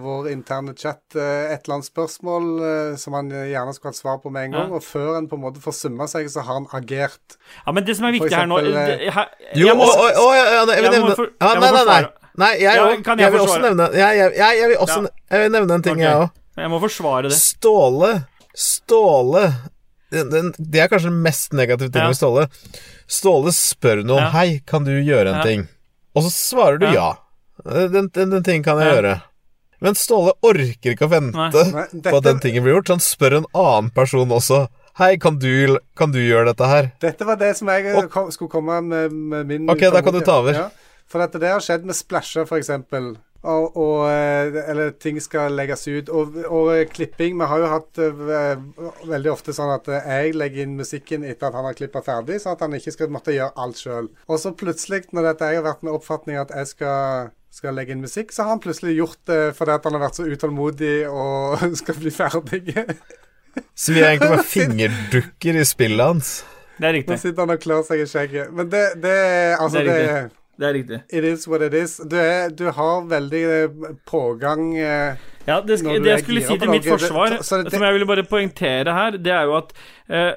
[0.00, 4.20] vår interne chat eh, et eller annet spørsmål eh, som han gjerne skulle hatt svar
[4.22, 4.70] på med en gang.
[4.70, 4.78] Ja.
[4.78, 7.36] Og før han på en måte får summa seg, så har han agert.
[7.66, 9.98] Ja, men det som er viktig her nå eksempel, det- her, Jo, jeg må- å,
[9.98, 10.46] å, å, ja,
[10.78, 12.02] jeg vil nevne ja, Nei, nei, nei.
[12.40, 15.08] nei jeg, Ja, jeg jeg vil også nevne jeg, jeg, jeg, jeg vil også Ja.
[15.34, 16.04] jeg vil nevne en ting, okay.
[16.08, 16.30] jeg òg.
[16.56, 17.34] Jeg må forsvare det.
[17.34, 18.10] Ståle
[18.54, 19.52] Ståle
[20.14, 22.08] den, den, Det er kanskje den mest negative tingen Ja.
[22.12, 22.48] med Ståle.
[23.10, 24.30] Ståle spør noen Ja.
[24.30, 25.42] 'Hei, kan du gjøre en Ja.
[25.42, 25.68] ting?'
[26.14, 27.16] Og så svarer du ja.
[27.64, 27.88] Ja.
[27.88, 28.94] Den, den, den tingen kan jeg Ja.
[29.00, 29.22] gjøre.
[29.80, 31.50] Men Ståle orker ikke å vente Nei.
[31.50, 35.16] Nei, på at den tingen blir gjort, så han spør en annen person også 'Hei,
[35.18, 38.50] kan du, kan du gjøre dette her?' Dette var det som jeg Og- kom, skulle
[38.50, 40.52] komme med, med min Ok, da kan du ta over.
[40.52, 40.68] Ja,
[41.08, 43.16] for at det har skjedd med splasher, for eksempel.
[43.44, 46.08] Og, og, eh, eller ting skal legges ut.
[46.08, 48.54] Og, og eh, klipping Vi har jo hatt eh,
[49.04, 52.56] veldig ofte sånn at jeg legger inn musikken etter at han har klippa ferdig, sånn
[52.56, 54.08] at han ikke skal måtte gjøre alt sjøl.
[54.28, 57.94] Og så plutselig, når dette jeg har vært med oppfatning at jeg skal skal legge
[57.94, 60.94] inn musikk, så har han plutselig gjort det fordi at han har vært så utålmodig
[61.06, 62.74] og skal bli ferdig.
[63.78, 66.32] Så vi er egentlig bare fingerdukker i spillet hans.
[66.74, 67.14] Det er riktig.
[67.14, 68.50] Nå sitter han og klør seg i skjegget.
[68.50, 69.18] Men det, det
[69.60, 70.32] Altså, Det er riktig.
[70.32, 71.02] Det er riktig.
[71.10, 71.96] It is what it is.
[71.98, 76.22] Du, er, du har veldig eh, pågang eh, Ja, det, sk Når du det jeg
[76.24, 79.42] skulle si til mitt forsvar, det- det- som jeg ville bare poengtere her, det er
[79.44, 79.72] jo at
[80.08, 80.32] eh,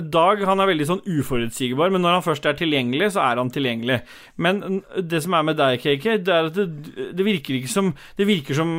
[0.00, 3.50] Dag han er veldig sånn uforutsigbar, men når han først er tilgjengelig, så er han
[3.50, 3.98] tilgjengelig.
[4.38, 6.68] Men det som er med deg, KK, det er at det,
[7.18, 8.70] det virker ikke som Det virker som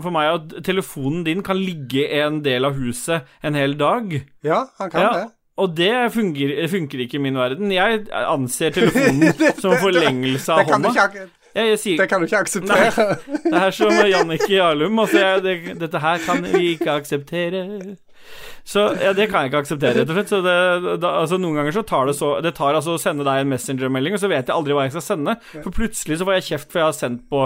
[0.00, 4.16] for meg at telefonen din kan ligge en del av huset en hel dag.
[4.42, 5.30] Ja, han kan Ja, det.
[5.60, 7.72] Og det fungerer, funker ikke i min verden.
[7.74, 10.92] Jeg anser telefonen som en forlengelse av hånda.
[10.96, 13.08] Jeg, jeg sier det kan du ikke akseptere.
[13.44, 15.02] det er som Jannicke Jarlum.
[15.02, 17.66] Altså, jeg, det, dette her kan vi ikke akseptere.
[18.64, 20.32] Så ja, det kan jeg ikke akseptere, rett og slett.
[20.32, 20.56] Så det,
[21.02, 23.52] da, altså, noen ganger så tar det så Det tar altså å sende deg en
[23.52, 25.36] Messenger-melding, og så vet jeg aldri hva jeg skal sende.
[25.58, 27.44] For plutselig så får jeg kjeft for jeg har sendt på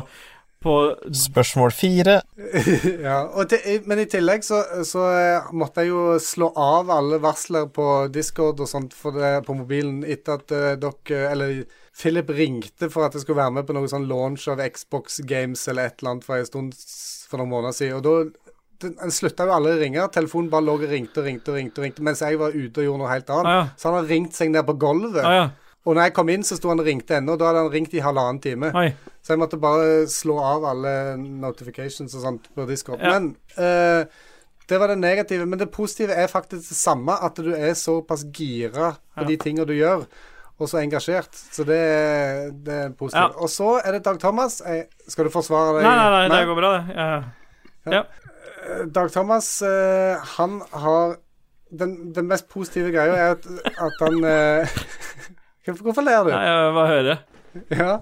[0.63, 0.75] på
[1.15, 2.21] Spørsmål fire.
[3.07, 7.21] ja, og til, men i tillegg så, så eh, måtte jeg jo slå av alle
[7.23, 11.53] varsler på Discord og sånt for det, på mobilen etter at uh, dere Eller
[11.97, 15.63] Philip ringte for at jeg skulle være med på noe sånn launch av Xbox Games
[15.69, 16.75] eller et eller annet for en stund
[17.27, 18.01] for noen måneder siden.
[18.01, 18.47] Og da
[18.81, 20.03] den- En slutta jo alle å ringe.
[20.13, 22.85] Telefonen bare lå og ringte og ringte og ringte, ringte mens jeg var ute og
[22.85, 23.47] gjorde noe helt annet.
[23.47, 23.69] Ah, ja.
[23.77, 25.25] Så han har ringt seg ned på gulvet.
[25.25, 25.47] Ah, ja.
[25.87, 27.37] Og når jeg kom inn, så sto han og ringte ennå.
[27.39, 28.73] Da hadde han ringt i halvannen time.
[28.75, 28.89] Oi.
[29.23, 33.03] Så jeg måtte bare slå av alle notifications og sånt på Discord.
[33.03, 33.15] Ja.
[33.15, 34.03] Men uh,
[34.67, 35.47] det var det negative.
[35.47, 39.29] Men det positive er faktisk det samme, at du er såpass gira på Ja.
[39.31, 40.07] de tingene du gjør,
[40.59, 41.31] og så engasjert.
[41.55, 41.79] Så det,
[42.67, 43.23] det er positivt.
[43.23, 43.43] Ja.
[43.43, 44.59] Og så er det Dag Thomas.
[44.67, 45.87] Jeg, skal du forsvare deg?
[45.87, 46.99] Nei, nei, nei, det går bra, det.
[47.93, 48.03] Ja.
[48.67, 51.17] Eh, Dag Thomas, uh, han har
[51.71, 53.47] den, den mest positive greia er at,
[53.79, 54.77] at han eh,
[55.67, 56.31] Hvorfor ler du?
[56.31, 57.17] Nei, jeg bare høre.
[57.73, 57.93] Ja,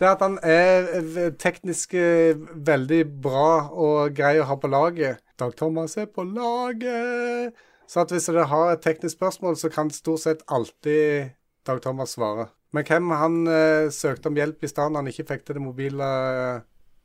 [0.00, 2.34] det at han er teknisk eh,
[2.66, 5.20] veldig bra og grei å ha på laget.
[5.38, 7.54] Dag Thomas er på laget!
[7.86, 11.34] Så at hvis dere har et teknisk spørsmål, så kan stort sett alltid
[11.68, 12.48] Dag Thomas svare.
[12.74, 15.62] Men hvem han eh, søkte om hjelp i stedet når han ikke fikk til det
[15.62, 16.64] mobile eh,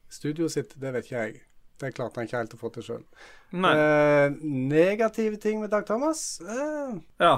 [0.09, 1.37] studioet sitt, det vet ikke jeg.
[1.79, 3.03] Det klarte han ikke helt å få til sjøl.
[3.53, 4.25] Eh,
[4.73, 6.39] negative ting med Dag Thomas?
[6.41, 7.35] Eh, Ja.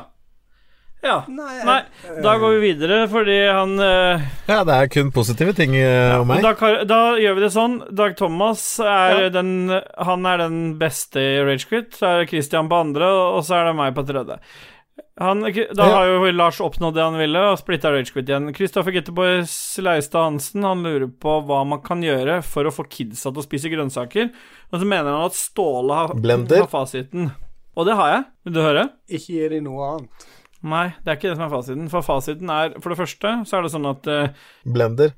[1.02, 1.24] Ja.
[1.34, 1.78] nei, Nei,
[2.22, 6.28] da går vi videre, fordi han eh, Ja, det er kun positive ting eh, om
[6.30, 6.44] meg.
[6.46, 6.54] da,
[6.86, 7.80] da gjør vi det sånn.
[7.98, 9.30] Dag Thomas er Ja.
[9.34, 11.96] den Han er den beste i Ragequit.
[11.98, 14.38] Så er det Christian på andre, og så er det meg på tredje.
[15.22, 15.42] Han,
[15.76, 18.52] da har jo Lars oppnådd det han ville, og splitta Ragequit igjen.
[18.56, 23.30] Kristoffer Getterboys Leistad Hansen Han lurer på hva man kan gjøre for å få kidsa
[23.34, 24.30] til å spise grønnsaker.
[24.72, 27.32] Og så mener han at Ståle har, har fasiten.
[27.76, 28.24] Og det har jeg.
[28.46, 28.86] Vil du høre?
[29.10, 30.30] Ikke gi dem noe annet.
[30.62, 31.90] Nei, det er ikke det som er fasiten.
[31.90, 35.16] For fasiten er For det første så er det sånn at uh, Blender.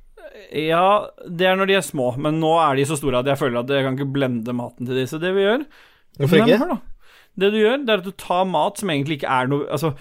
[0.55, 3.39] Ja, det er når de er små, men nå er de så store at jeg
[3.41, 5.05] føler at jeg kan ikke blende maten til de.
[5.09, 5.65] Så det vi gjør
[6.17, 6.79] Hvorfor ikke?
[7.33, 9.93] Det du gjør, det er at du tar mat som egentlig ikke er noe Altså,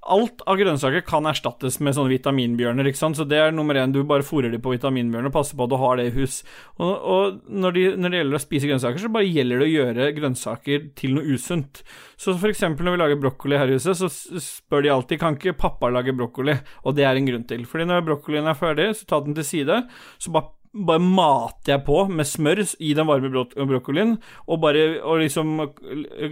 [0.00, 3.18] alt av grønnsaker kan erstattes med sånne vitaminbjørner, ikke sant.
[3.18, 3.92] Så det er nummer én.
[3.92, 6.40] Du bare fôrer dem på vitaminbjørner og passer på at du har det i hus.
[6.80, 9.74] Og, og når, de, når det gjelder å spise grønnsaker, så bare gjelder det å
[9.74, 11.82] gjøre grønnsaker til noe usunt.
[12.20, 15.36] Så for eksempel når vi lager brokkoli her i huset, så spør de alltid kan
[15.36, 17.66] ikke pappa lage brokkoli, og det er en grunn til.
[17.68, 19.82] Fordi når brokkolien er ferdig, så ta den til side,
[20.16, 24.14] så bare bare mater jeg på med smør i den varme brok brokkolien,
[24.46, 25.56] og bare og liksom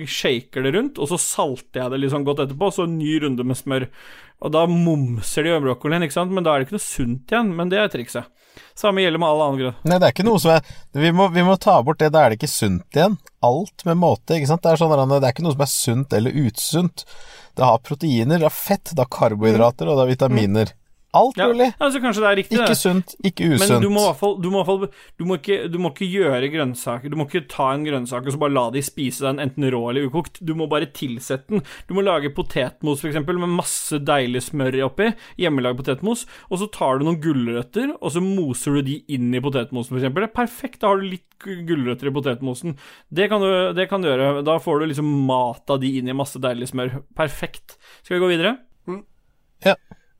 [0.06, 3.46] shaker det rundt, og så salter jeg det liksom godt etterpå, så en ny runde
[3.46, 3.88] med smør.
[4.38, 7.54] Og da momser de brokkolien, ikke sant, men da er det ikke noe sunt igjen,
[7.58, 8.30] men det er trikset.
[8.78, 9.78] Samme gjelder med all annen grønn.
[9.86, 12.24] Nei, det er ikke noe som er vi må, vi må ta bort det, da
[12.24, 13.18] er det ikke sunt igjen.
[13.46, 14.62] Alt med måte, ikke sant.
[14.64, 17.04] Det er sånn det er ikke noe som er sunt eller usunt.
[17.58, 20.74] Det har proteiner, det har fett, det har karbohydrater, og det har vitaminer.
[21.16, 21.70] Alt Ja, mulig.
[21.80, 22.76] altså kanskje det er riktig, Ikke det.
[22.76, 23.80] sunt, ikke Men usunt.
[23.80, 25.88] du må i hvert fall, du må, i hvert fall du, må ikke, du må
[25.94, 29.24] ikke gjøre grønnsaker Du må ikke ta en grønnsak og så bare la de spise
[29.24, 30.36] den enten rå eller ukokt.
[30.44, 31.62] Du må bare tilsette den.
[31.88, 35.08] Du må lage potetmos eksempel, med masse deilig smør oppi.
[35.40, 36.26] Hjemmelagd potetmos.
[36.52, 40.26] Og så tar du noen gulrøtter, og så moser du de inn i potetmosen, er
[40.28, 40.80] perfekt.
[40.80, 42.76] Da har du litt gu- gulrøtter i potetmosen.
[43.10, 44.44] Det kan, du, det kan du gjøre.
[44.44, 47.00] Da får du liksom mat av de inn i masse deilig smør.
[47.16, 47.78] Perfekt.
[48.04, 48.58] Skal vi gå videre?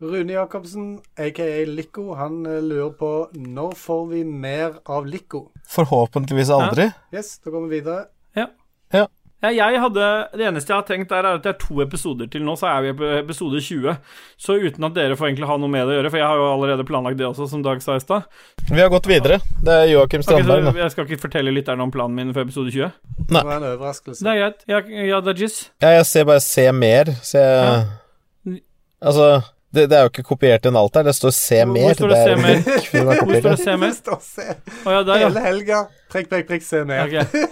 [0.01, 5.49] Rune Jacobsen, aka Lico, han eh, lurer på når får vi mer av Lico?
[5.69, 6.87] Forhåpentligvis aldri.
[7.15, 8.05] Yes, da går vi videre.
[8.39, 8.47] Ja.
[8.95, 9.09] Ja.
[9.43, 12.43] Ja, jeg hadde, Det eneste jeg har tenkt, er at det er to episoder til
[12.47, 13.99] nå, så er vi på episode 20.
[14.39, 16.41] Så uten at dere får egentlig ha noe med det å gjøre, for jeg har
[16.41, 18.31] jo allerede planlagt det også, som Dag sa i stad.
[18.71, 19.39] Vi har gått videre.
[19.63, 20.77] Det er Joakim Strandberg nå.
[20.79, 22.91] Jeg skal ikke fortelle lytterne om planen min for episode 20.
[23.29, 23.43] Nei.
[23.43, 24.23] Det var en overraskelse.
[24.23, 24.67] Det er greit.
[24.71, 25.61] Ja, ja jizz.
[25.83, 27.87] Ja, jeg ser bare se mer, så jeg
[28.99, 29.27] Altså,
[29.75, 31.05] det, det er jo ikke kopiert inn alt her.
[31.05, 31.75] Det står se mer'.
[31.77, 31.95] hvor mer.
[31.99, 32.61] står det se er mer?
[32.69, 33.59] Hvor står det kopiert.
[33.61, 33.91] se mer?
[33.93, 34.47] Stå og se.
[34.87, 35.29] Oh, ja, der, ja.
[35.29, 35.81] Hele helga.
[36.09, 37.03] Prikk, prikk, prikk, se ned.
[37.05, 37.43] Okay.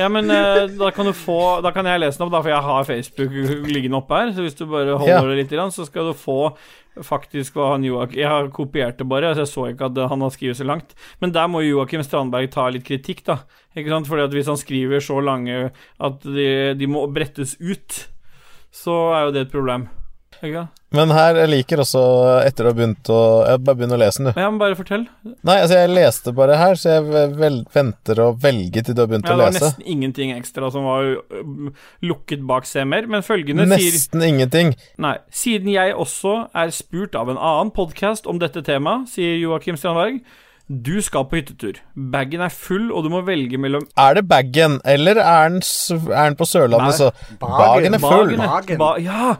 [0.00, 2.50] Ja, men uh, da kan du få Da kan jeg lese den opp, da, for
[2.50, 3.36] jeg har Facebook
[3.70, 4.32] liggende oppe her.
[4.34, 5.20] Så hvis du bare holder Ja.
[5.30, 6.56] det litt, grann, så skal du få
[7.02, 10.20] faktisk hva han Joakim Jeg har kopiert det bare, så jeg så ikke at han
[10.26, 10.94] har skrevet så langt.
[11.22, 13.40] Men der må Joakim Strandberg ta litt kritikk, da.
[13.78, 14.10] Ikke sant?
[14.10, 18.08] Fordi at hvis han skriver så lange at de, de må brettes ut,
[18.74, 19.86] så er jo det et problem.
[20.42, 20.68] Ikke?
[20.94, 22.00] Men her, jeg liker også,
[22.46, 23.18] etter å ha begynt å
[23.48, 24.40] Jeg bare begynner å lese den, du.
[24.40, 25.06] Ja, men bare fortell.
[25.24, 29.10] Nei, altså, jeg leste bare her, så jeg vel, venter å velge til du har
[29.10, 31.10] begynt Ja, å det var nesten ingenting ekstra som var
[32.04, 34.74] lukket bak CMR, men følgende sier Nesten ingenting.
[35.02, 35.16] Nei.
[35.34, 40.20] Siden jeg også er spurt av en annen podkast om dette temaet, sier Joakim Strandberg,
[40.64, 41.76] du skal på hyttetur.
[41.92, 46.30] Bagen er full, og du må velge mellom Er det bagen, eller er den, er
[46.30, 46.96] den på Sørlandet, Nei.
[46.96, 47.10] så
[47.42, 48.32] Bagen er full.
[48.38, 49.34] Bagen er- Ba ja!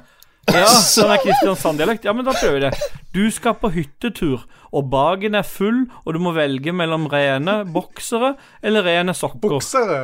[0.53, 2.05] Ja, sånn er Kristiansand-dialekt.
[2.09, 2.91] Ja, men da prøver vi det.
[3.15, 8.35] Du skal på hyttetur, og bagen er full, og du må velge mellom rene boksere
[8.63, 9.57] eller rene sokker.
[9.57, 10.03] Boksere?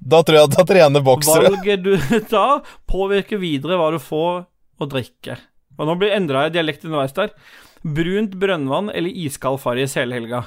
[0.00, 1.50] Da tror jeg at det er rene boksere.
[1.50, 1.94] Valget du
[2.32, 4.44] tar, påvirker videre hva du får
[4.80, 5.36] å drikke.
[5.80, 7.34] Og nå blir endra dialekt underveis der.
[7.80, 10.44] Brunt brønnvann eller iskald Farris hele helga.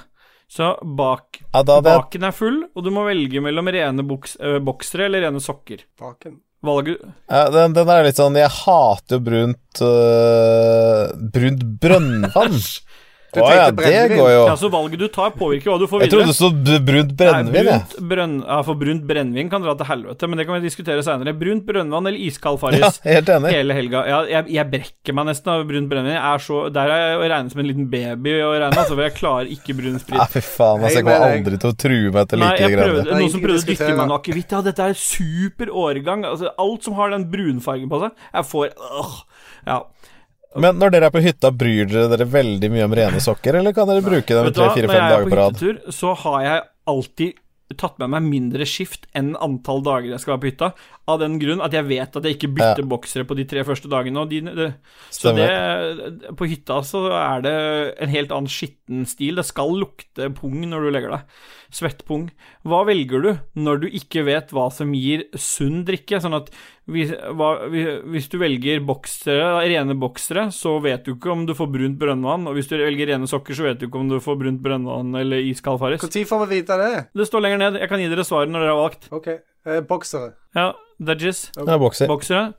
[0.54, 5.08] Så bak, Ja, baken er full, og du må velge mellom rene boks, øh, boksere
[5.08, 5.86] eller rene sokker.
[5.98, 6.36] Baken.
[6.64, 12.60] Valget ja, den, den er litt sånn Jeg hater jo brunt uh, Brunt brønnvann.
[13.34, 14.42] Du Å ja, det går jo.
[14.46, 16.06] Ja, Så valget du tar, påvirker hva du får videre.
[16.06, 17.80] Jeg trodde det stod brunt brennevin, jeg.
[17.82, 21.02] brunt, brønn, ja, for brunt brennevin kan dra til helvete, men det kan vi diskutere
[21.06, 21.34] seinere.
[21.38, 23.52] Brunt brønnvann eller iskald Ja, helt enig.
[23.56, 24.04] hele helga.
[24.08, 26.20] Ja, jeg, jeg brekker meg nesten av brunt brennevin.
[26.20, 29.04] Er så, der er jeg å regne som en liten baby å regne, altså, for
[29.08, 30.22] jeg klarer ikke brun Ja, sprit.
[30.36, 33.02] fy faen, altså, jeg kommer aldri til å true meg til like greier.
[33.02, 34.54] er Noen som prøvde å dytte meg noe akevitt.
[34.54, 36.26] Ja, dette er super årgang.
[36.30, 38.14] Altså, alt som har den brunfargen på seg.
[38.34, 39.18] Jeg får øh,
[39.66, 39.82] Ja.
[40.56, 43.74] Men når dere er på hytta, bryr dere dere veldig mye om rene sokker, eller
[43.74, 45.56] kan dere bruke dem tre-fire-fem dager på rad?
[45.58, 46.62] Når jeg er på hyttetur, så har jeg
[46.94, 47.40] alltid
[47.80, 50.68] tatt med meg mindre skift enn antall dager jeg skal være på hytta.
[51.10, 52.90] Av den grunn at jeg vet at jeg ikke bytter Ja.
[52.92, 54.20] boksere på de tre første dagene.
[54.22, 54.68] Og de, det,
[55.10, 55.48] så det,
[56.38, 57.56] på hytta så er det
[58.04, 59.36] en helt annen skitten stil.
[59.42, 61.22] Det skal lukte pung når du legger deg.
[61.74, 62.28] Svettpung.
[62.68, 66.20] Hva velger du når du ikke vet hva som gir sunn drikke?
[66.22, 66.52] Sånn at
[66.86, 71.72] hvis, hva, hvis du velger boksere, rene boksere, så vet du ikke om du får
[71.74, 72.46] brunt brønnvann.
[72.50, 75.16] Og hvis du velger rene sokker, så vet du ikke om du får brunt brønnvann
[75.24, 76.06] eller iskald Farris.
[76.06, 76.94] Når får vi vite det?
[77.18, 77.82] Det står lenger ned.
[77.82, 79.10] Jeg kan gi dere svaret når dere har valgt.
[79.16, 79.32] OK.
[79.64, 80.36] Eh, boksere.
[80.56, 81.48] Ja, Dudgies.
[81.58, 81.80] Okay.
[81.80, 82.08] bokser.
[82.08, 82.54] Boksere.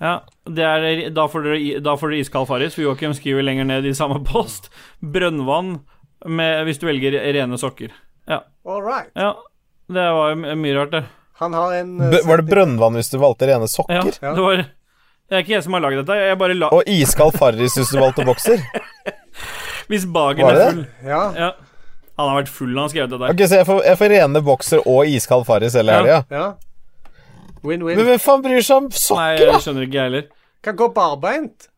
[0.00, 3.68] Ja, det er, da, får dere, da får dere iskald Farris, for Joakim skriver lenger
[3.68, 4.68] ned i samme post.
[5.00, 5.78] Brønnvann
[6.26, 7.94] med, hvis du velger rene sokker.
[8.28, 8.40] Ja.
[8.66, 9.10] All right.
[9.14, 9.34] ja.
[9.88, 11.04] Det var jo mye rart, det.
[11.38, 14.08] Han har en B var det brønnvann hvis du valgte rene sokker?
[14.22, 14.32] Ja.
[14.34, 14.56] det var
[15.28, 16.16] Det er ikke jeg som har laget dette.
[16.30, 18.62] Jeg bare la Og iskald Farris hvis du valgte bokser?
[19.90, 21.20] Hvis bagen Var er full Ja.
[21.36, 21.50] Ja.
[22.18, 23.30] Han har vært full når han skrev det der.
[23.34, 25.98] Ok, Så jeg får, jeg får rene bokser og iskald Farris hele Ja.
[26.00, 26.18] helga?
[26.30, 26.46] ja.
[27.66, 27.96] Win-win.
[27.98, 29.46] Men hvem faen bryr seg om sokker, da?
[29.46, 30.26] Nei, jeg skjønner ikke, jeg heller.
[30.62, 31.68] Kan gå barbeint.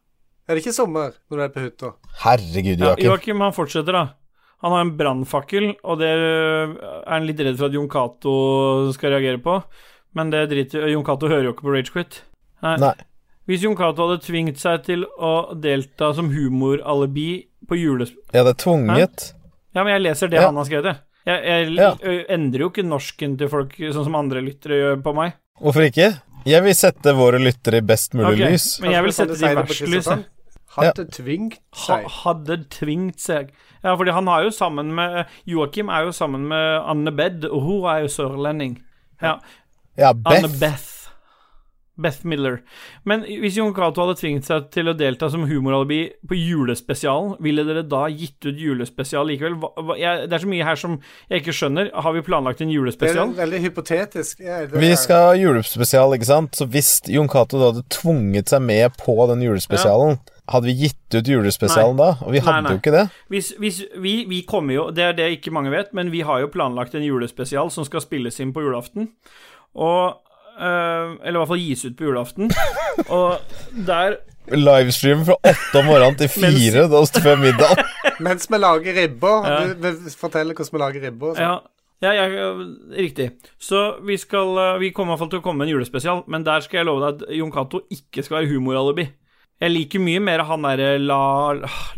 [0.49, 1.91] Er det ikke sommer når du er på hytta?
[2.23, 3.05] Herregud, Ja, Joakim.
[3.11, 4.03] Joakim han fortsetter, da.
[4.65, 6.73] Han har en brannfakkel, og det er
[7.07, 8.33] han litt redd for at Jon Cato
[8.97, 9.61] skal reagere på.
[10.19, 12.23] Men det driter Jon Cato hører jo ikke på Ragequit.
[12.67, 12.75] Nei.
[12.83, 12.95] Nei.
[13.49, 18.11] Hvis Jon Cato hadde tvingt seg til å delta som humoralibi på jules...
[18.35, 19.29] Ja, det er tvunget.
[19.77, 20.49] Ja, men jeg leser det Ja.
[20.51, 21.05] han har skrevet, jeg.
[21.29, 21.93] Jeg, jeg Ja.
[22.35, 25.37] endrer jo ikke norsken til folk sånn som andre lyttere gjør på meg.
[25.61, 26.11] Hvorfor ikke?
[26.49, 28.67] Jeg vil sette våre lyttere i best mulig okay, lys.
[28.83, 30.11] Men jeg vil sette de i verst lys.
[30.83, 30.91] Jeg.
[30.91, 30.93] ja.
[30.97, 32.07] Hadde tvingt Ha, seg.
[32.25, 33.51] hadde tvingt seg
[33.85, 37.61] Ja, fordi han har jo sammen med Joakim er jo sammen med Anne Bed, og
[37.63, 38.79] hun er jo sørlending.
[39.23, 39.39] Ja,
[39.99, 40.61] Ja, Anne Beth.
[40.61, 40.95] Beth.
[41.99, 42.61] Beth Miller.
[43.03, 45.97] Men hvis Jon Cato hadde tvingt seg til å delta som humoralibi
[46.31, 49.57] på julespesialen, ville dere da gitt ut julespesial likevel?
[49.59, 50.95] Hva, hva, jeg, det er så mye her som
[51.27, 51.91] jeg ikke skjønner.
[51.99, 53.33] Har vi planlagt en julespesial?
[53.35, 54.45] Det er veldig hypotetisk.
[54.47, 54.71] Ja, er...
[54.79, 56.55] Vi skal ha julespesial, ikke sant?
[56.55, 61.17] Så hvis Jon Cato da hadde tvunget seg med på den julespesialen, hadde vi gitt
[61.17, 62.13] ut julespesialen da?
[62.25, 62.77] Og vi hadde nei.
[62.77, 63.05] jo ikke det.
[63.33, 66.41] Hvis, hvis vi, vi kommer jo Det er det ikke mange vet, men vi har
[66.43, 69.11] jo planlagt en julespesial som skal spilles inn på julaften.
[69.77, 70.19] Og
[70.57, 72.53] øh, Eller i hvert fall gis ut på julaften.
[73.19, 73.39] Og
[73.87, 77.83] der Livestream fra åtte om morgenen til fire da før middag.
[78.25, 79.49] Mens vi lager ribber.
[79.49, 79.59] Ja.
[79.75, 81.35] Vi, forteller hvordan vi lager ribber.
[81.37, 81.45] sånn.
[81.99, 82.51] Ja, ja, ja,
[82.95, 83.33] riktig.
[83.59, 86.23] Så vi skal øh, Vi kommer i hvert fall til å komme med en julespesial,
[86.31, 89.09] men der skal jeg love deg at Jon Cato ikke skal være humoralibi.
[89.61, 91.19] Jeg liker mye mer han derre la,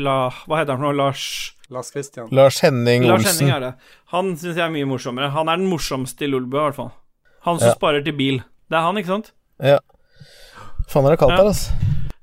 [0.00, 0.14] la
[0.46, 0.96] Hva heter han for noe?
[0.96, 1.24] Lars
[1.70, 2.28] Lars Christian.
[2.34, 3.72] Lars Henning Lars Henning er det.
[4.14, 5.28] Han syns jeg er mye morsommere.
[5.30, 6.90] Han er den morsomste i Lolbø, i hvert fall.
[7.46, 7.74] Han som Ja.
[7.76, 8.40] sparer til bil.
[8.70, 9.30] Det er han, ikke sant?
[9.62, 9.78] Ja.
[10.88, 11.36] Faen er det kaldt Ja.
[11.36, 11.70] her, altså.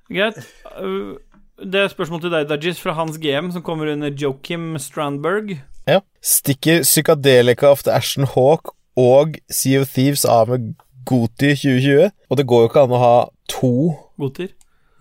[0.09, 0.37] Greit.
[0.81, 1.17] Uh,
[1.57, 5.59] Det er spørsmål til deg, Dajis, fra Hans GM, som kommer under Joakim Strandberg.
[5.87, 6.01] Ja.
[6.21, 10.75] Stikker Psykadelica of the Ashen Hawk og Sea of Thieves av med
[11.05, 12.11] Goti 2020?
[12.29, 13.71] Og det går jo ikke an å ha to
[14.19, 14.49] Goter.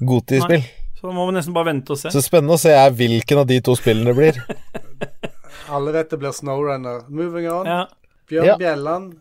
[0.01, 0.64] Goti-spill.
[1.01, 2.10] Så må vi nesten bare vente og se.
[2.12, 4.40] Så spennende å se er hvilken av de to spillene det blir.
[5.77, 7.05] Alle dette blir Snowrunner.
[7.09, 7.66] Moving on.
[7.68, 7.85] Ja.
[8.31, 8.56] Bjørn Ja.
[8.60, 9.14] Bjelland.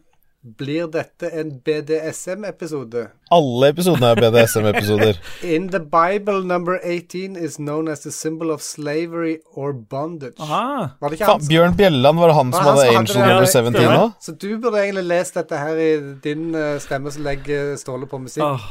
[0.45, 3.07] Blir dette en BDSM-episode?
[3.33, 5.17] Alle episodene er BDSM-episoder.
[5.55, 10.37] In the Bible, number 18 is known as the symbol of slavery or bondage.
[10.39, 10.91] Aha.
[11.01, 11.49] Var det ikke Faen, han?
[11.49, 13.97] Bjørn Bjelland, var det han som hadde han Angel hadde number 17 Stemmer.
[13.97, 14.11] nå?
[14.21, 15.89] Så du burde egentlig lest dette her i
[16.27, 18.45] din eh, stemme som legger Ståle på musikk.
[18.45, 18.61] Ah.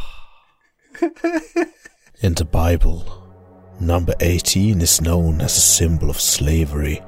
[2.23, 3.03] In the Bible,
[3.81, 7.03] number 18 is known as a symbol of slavery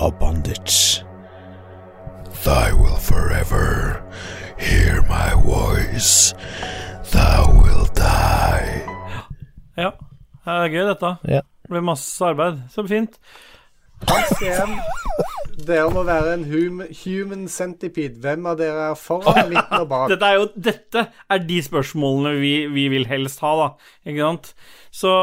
[0.00, 1.02] or bondage.
[2.44, 4.02] Thou will forever
[4.58, 6.34] hear my voice.
[7.12, 8.82] Thou will die.
[9.76, 9.90] Ja.
[10.44, 11.16] Det er gøy, dette.
[11.28, 11.40] Ja.
[11.62, 12.58] Det blir masse arbeid.
[12.70, 13.18] Så fint.
[14.06, 14.76] Hans GM,
[15.66, 18.20] dere må være en hum human centipede.
[18.22, 20.06] Hvem av dere er foran, midten og bak?
[20.12, 23.68] Dette er jo Dette er de spørsmålene vi, vi vil helst ha, da.
[24.06, 24.52] Ikke sant?
[24.94, 25.14] Så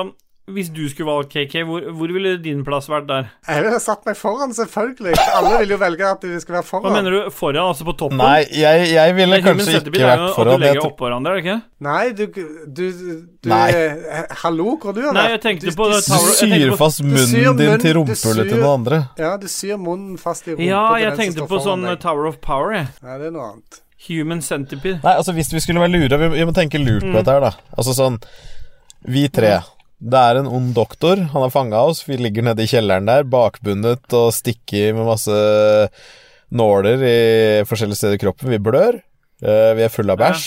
[0.48, 3.30] hvis du skulle valgt KK, hvor, hvor ville din plass vært der?
[3.50, 5.16] Jeg ville satt meg foran, selvfølgelig.
[5.34, 6.84] Alle vil jo velge at de skal være foran.
[6.86, 7.32] Hva mener du?
[7.34, 8.20] Foran, altså på toppen?
[8.22, 10.60] Nei, jeg, jeg ville kanskje ikke er jo vært at foran.
[10.62, 11.58] du legger oppå hverandre, er det ikke?
[11.88, 12.26] Nei, du,
[12.78, 12.84] du,
[13.42, 13.70] du Nei.
[13.74, 16.62] eh, Hallo, hvor du har Nei, jeg tenkte Du- på du det Du Tower- jeg
[16.70, 19.02] syr fast munnen syr munnen din munn- til du rumpehullet til noen andre.
[19.18, 21.90] Ja, du syr munnen fast i rumpa Ja, til jeg den som tenkte på sånn
[21.90, 22.00] deg.
[22.06, 22.88] Tower of Power, jeg.
[23.02, 23.82] Nei, det er noe annet.
[24.08, 25.00] Human centipede.
[25.04, 27.14] Nei, altså hvis vi skulle være lure Vi, vi må tenke lurt på Mm.
[27.18, 27.52] dette her, da.
[27.78, 28.22] Altså sånn
[29.08, 29.60] Vi tre.
[30.06, 31.18] Det er en ond doktor.
[31.34, 32.04] Han har fanga oss.
[32.06, 35.38] Vi ligger nede i kjelleren der, bakbundet og stikker med masse
[36.56, 37.16] nåler i
[37.66, 38.52] forskjellige steder i kroppen.
[38.54, 39.00] Vi blør.
[39.42, 40.46] Eh, vi er fulle av bæsj.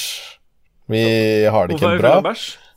[0.88, 1.02] Vi
[1.50, 2.14] har det ikke bra.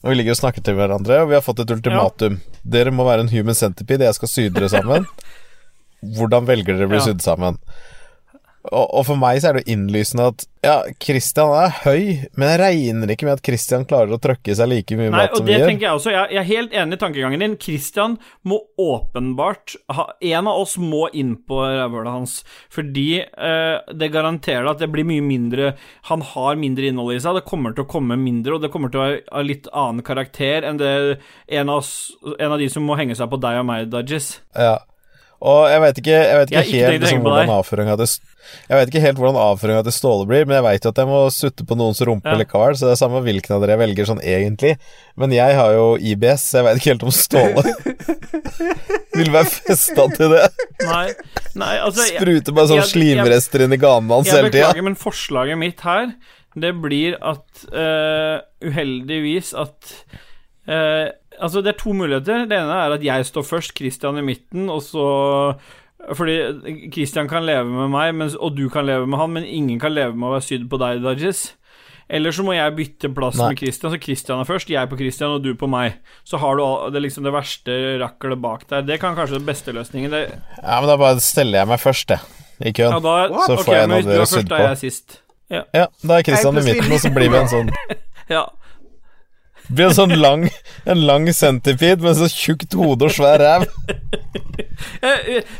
[0.02, 2.40] Og vi ligger og snakker til hverandre, og vi har fått et ultimatum.
[2.66, 5.06] Dere må være en human centipede, jeg skal sy dere sammen.
[6.18, 7.06] Hvordan velger dere å bli Ja.
[7.06, 7.60] sydd sammen?
[8.70, 12.52] Og, og for meg så er det jo innlysende at Ja, Christian er høy, men
[12.52, 15.48] jeg regner ikke med at Christian klarer å trøkke seg like mye Nei, mat som
[15.48, 15.72] det vi gjør.
[15.82, 16.12] jeg også.
[16.14, 17.56] Jeg, jeg er helt enig i tankegangen din.
[17.58, 22.36] Christian må åpenbart ha En av oss må inn på rævhølet hans,
[22.70, 25.72] fordi eh, det garanterer at det blir mye mindre
[26.12, 28.94] Han har mindre innhold i seg, det kommer til å komme mindre, og det kommer
[28.94, 29.10] til å
[29.42, 30.94] av litt annen karakter enn det
[31.50, 34.36] en av, oss, en av de som må henge seg på deg og meg, Dudges.
[34.54, 34.78] Ja.
[35.41, 38.09] Og jeg vet ikke, jeg vet ikke Jeg helt liksom, hvordan avføringa til
[38.69, 41.09] Jeg vet ikke helt hvordan avføringa til Ståle blir, men jeg veit jo at jeg
[41.09, 42.35] må sutte på noens rumpe Ja.
[42.38, 44.76] likevel, så det er samme hvilken av dere jeg velger sånn egentlig.
[45.18, 47.63] Men jeg har jo IBS, så jeg veit ikke helt om Ståle
[49.18, 50.43] vil være festa til det.
[50.85, 51.07] Nei,
[51.63, 54.51] nei altså jeg, Sprute bare sånn jeg- jeg- slimrester inn i ganen hans Jeg hele
[54.51, 54.68] tida.
[54.69, 56.13] beklager, men forslaget mitt her,
[56.55, 59.93] det blir at uh, Uheldigvis at
[60.68, 61.09] eh,
[61.41, 62.43] Altså, det er to muligheter.
[62.49, 65.05] Det ene er at jeg står først, Christian i midten, og så
[66.18, 66.35] Fordi
[66.93, 69.93] Christian kan leve med meg, mens, og du kan leve med han, men ingen kan
[69.93, 71.41] leve med å være sydd på deg, Dajis.
[72.11, 73.51] Eller så må jeg bytte plass Nei.
[73.53, 75.99] med Christian, så Christian er først, jeg på Christian og du på meg.
[76.27, 78.81] Så har du det, liksom det verste raklet bak der.
[78.84, 80.11] Det kan kanskje være den beste løsningen.
[80.11, 80.23] Det,
[80.57, 82.19] Ja, men da bare steller jeg meg først, jeg.
[82.61, 82.91] I køen.
[82.97, 83.13] ja, da,
[83.45, 84.63] Så får får jeg noe dere er sydd da på.
[84.65, 85.22] er jeg sist.
[85.51, 85.61] Ja.
[85.73, 87.72] Ja, da er Christian i midten, og så blir vi en sånn
[88.35, 88.43] ja.
[89.76, 90.48] Blir en sånn lang
[90.89, 93.68] En lang centipede med så tjukt hode og svær ræv.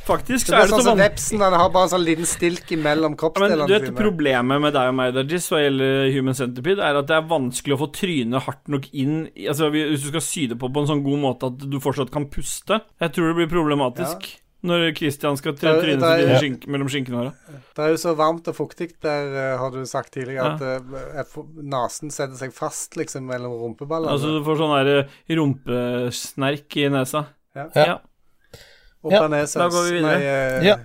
[0.10, 2.30] Faktisk så Det er det sånn så som vepsen, han har bare en sånn liten
[2.30, 6.38] stilk imellom men kroppsdelene du vet, Problemet med deg og meg, Dajis, hva gjelder Human
[6.38, 10.12] Centipede, er at det er vanskelig å få trynet hardt nok inn Altså Hvis du
[10.14, 12.80] skal sy det på på en sånn god måte at du fortsatt kan puste.
[13.02, 14.30] Jeg tror det blir problematisk
[14.64, 16.40] når Christian skal tre seg trynet sitt Ja.
[16.42, 17.32] skink, mellom skinkene våre.
[17.76, 20.78] Det er jo så varmt og fuktig der, eh, har du sagt tidligere, Ja.
[21.24, 24.12] at uh, nesen setter seg fast liksom mellom rumpeballene.
[24.14, 27.26] Altså du får sånn der eh, rumpesnerk i nesa.
[27.56, 27.68] Ja.
[27.76, 28.00] ja.
[29.04, 29.60] Opp Ja, nesa.
[29.64, 30.20] da går vi videre.
[30.20, 30.64] Nei, uh...
[30.64, 30.78] Ja.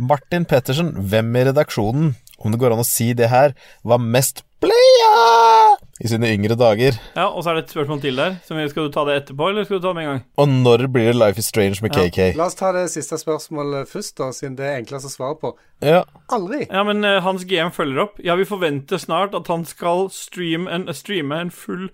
[0.00, 3.54] Martin Pettersen, hvem i redaksjonen, om det går an å si det her,
[3.84, 6.96] var mest playa i sine yngre dager?
[7.14, 8.36] ja, Og så er det et spørsmål til der.
[8.46, 10.22] Skal du ta det etterpå, eller skal du ta det med en gang?
[10.38, 12.06] Og når blir det Life is Strange med Ja.
[12.08, 12.36] KK?
[12.38, 15.52] La oss ta det siste spørsmålet først, da, siden det er enklest å svare på.
[15.82, 16.04] Ja.
[16.30, 16.66] Aldri.
[16.70, 18.18] Ja, men uh, hans GM følger opp.
[18.22, 21.88] Ja, vi forventer snart at han skal stream en, streame en full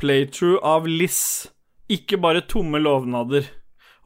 [0.00, 1.48] playthrough av Liss.
[1.90, 3.48] Ikke bare tomme lovnader.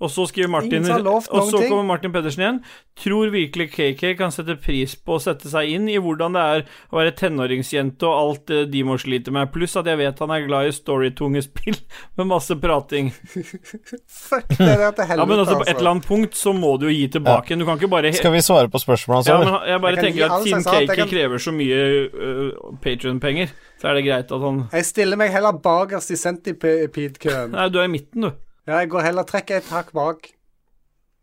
[0.05, 2.59] Og så skriver Martin Og så kommer Martin Pedersen igjen.
[3.01, 6.65] Tror virkelig KK kan sette pris på å sette seg inn i hvordan det er
[6.93, 9.49] å være tenåringsjente og alt de må slite med.
[9.55, 11.79] Pluss at jeg vet han er glad i storytunge spill
[12.21, 13.11] med masse prating.
[13.15, 16.75] Fuck det der til helvete, Ja, men også på et eller annet punkt så må
[16.81, 17.65] du jo gi tilbake igjen.
[17.65, 19.67] Du kan ikke bare Skal vi svare på spørsmålet hans, ja, men eller?
[19.73, 21.81] jeg bare Jeg tenker at jeg Cake kan- krever så mye
[22.13, 27.55] uh, Patrion-penger, så er det greit at han Jeg stiller meg heller bakerst i Centipede-køen.
[27.55, 28.44] Nei, du er i midten, du.
[28.65, 30.31] Ja, jeg går heller trekker et hakk bak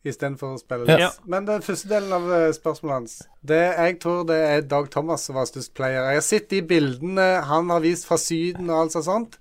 [0.06, 1.12] istedenfor å spille Ja.
[1.30, 3.16] Men den første delen av eh, spørsmålet hans
[3.46, 6.08] det, Jeg tror det er Dag Thomas som var størst player.
[6.10, 9.38] Jeg har sett de bildene han har vist fra Syden og alt sånt,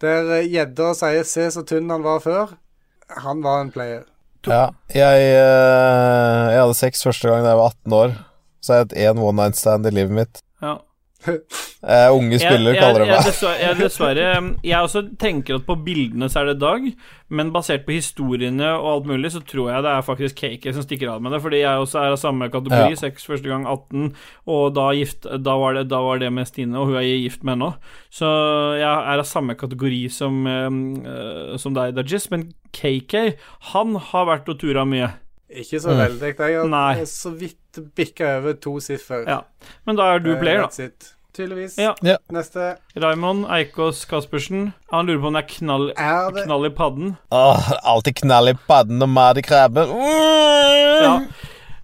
[0.00, 2.56] der eh, gjedda sier 'se så tynn han var før'.
[3.24, 4.04] Han var en player.
[4.46, 8.14] Ja, jeg, eh, jeg hadde sex første gang da jeg var 18 år.
[8.60, 10.42] Så har jeg hatt én one night stand i livet mitt.
[11.80, 13.22] Eh, unge spiller, jeg, kaller de meg.
[13.24, 16.84] dessverre, jeg, dessverre um, Jeg også tenker at på bildene så er det Dag,
[17.32, 20.84] men basert på historiene og alt mulig, så tror jeg det er faktisk KK som
[20.84, 22.98] stikker av med det, fordi jeg også er av samme kategori, Ja.
[23.00, 24.10] sex første gang 18,
[24.44, 27.48] og da, gift, da, var det, da var det med Stine, og hun er gift
[27.48, 27.70] med henne.
[28.12, 28.28] Så
[28.76, 33.38] jeg er av samme kategori som, uh, som deg, Dajis, men KK,
[33.72, 35.14] han har vært og tura mye.
[35.50, 36.34] Ikke så veldig.
[36.36, 37.04] Jeg har Nei.
[37.08, 39.24] så vidt bikka over to siffer.
[39.28, 39.42] Ja.
[39.86, 40.90] Men da er du Eh, player, da.
[41.32, 41.78] Tydeligvis.
[41.78, 41.94] Ja.
[42.02, 42.16] Ja.
[42.28, 44.72] Neste Raymond Eikås Caspersen.
[44.90, 47.16] Han lurer på om det er knall, er det knall i padden.
[47.30, 49.92] Åh, alltid knall i padden og mat i krabben.
[49.94, 51.04] Mm.
[51.04, 51.20] Ja.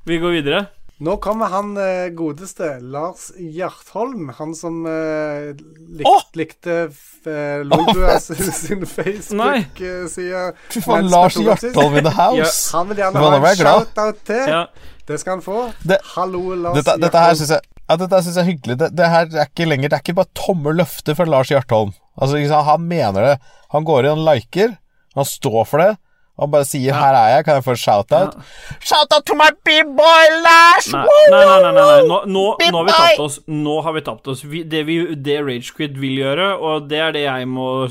[0.05, 0.67] Vi går videre.
[0.99, 4.31] Nå kommer han eh, godeste Lars Hjartholm.
[4.39, 5.53] Han som eh,
[5.93, 6.23] lik, oh!
[6.33, 10.55] likte uh, oh, sin Facebook-side.
[10.73, 12.73] Fy faen, Lars Hjartholm in the house.
[12.73, 14.45] Han vil gjerne ha en shout-out til.
[14.49, 14.63] Ja.
[15.07, 15.73] Det skal han få.
[15.87, 18.79] Det- Hallo, Lars Dette, dette her syns jeg ja, dette synes jeg er hyggelig.
[18.81, 21.93] Det, det her er ikke lenger Det er ikke bare tomme løfter fra Lars Hjartholm.
[22.19, 23.37] Altså, Han mener det.
[23.71, 24.77] Han går inn og liker.
[25.15, 25.97] Han står for det.
[26.39, 28.35] Han bare sier 'her er jeg', kan jeg få en shout-out?
[28.81, 30.93] Shout-out to my big boy Lars!
[30.93, 32.03] Nei, nei, nei, nei, nei.
[32.11, 33.39] Nå, nå, nå har vi tapt oss.
[33.49, 34.43] Nå har vi tapt oss.
[34.45, 37.89] Vi, det, vi, det Ragequid vil gjøre, og det er det jeg må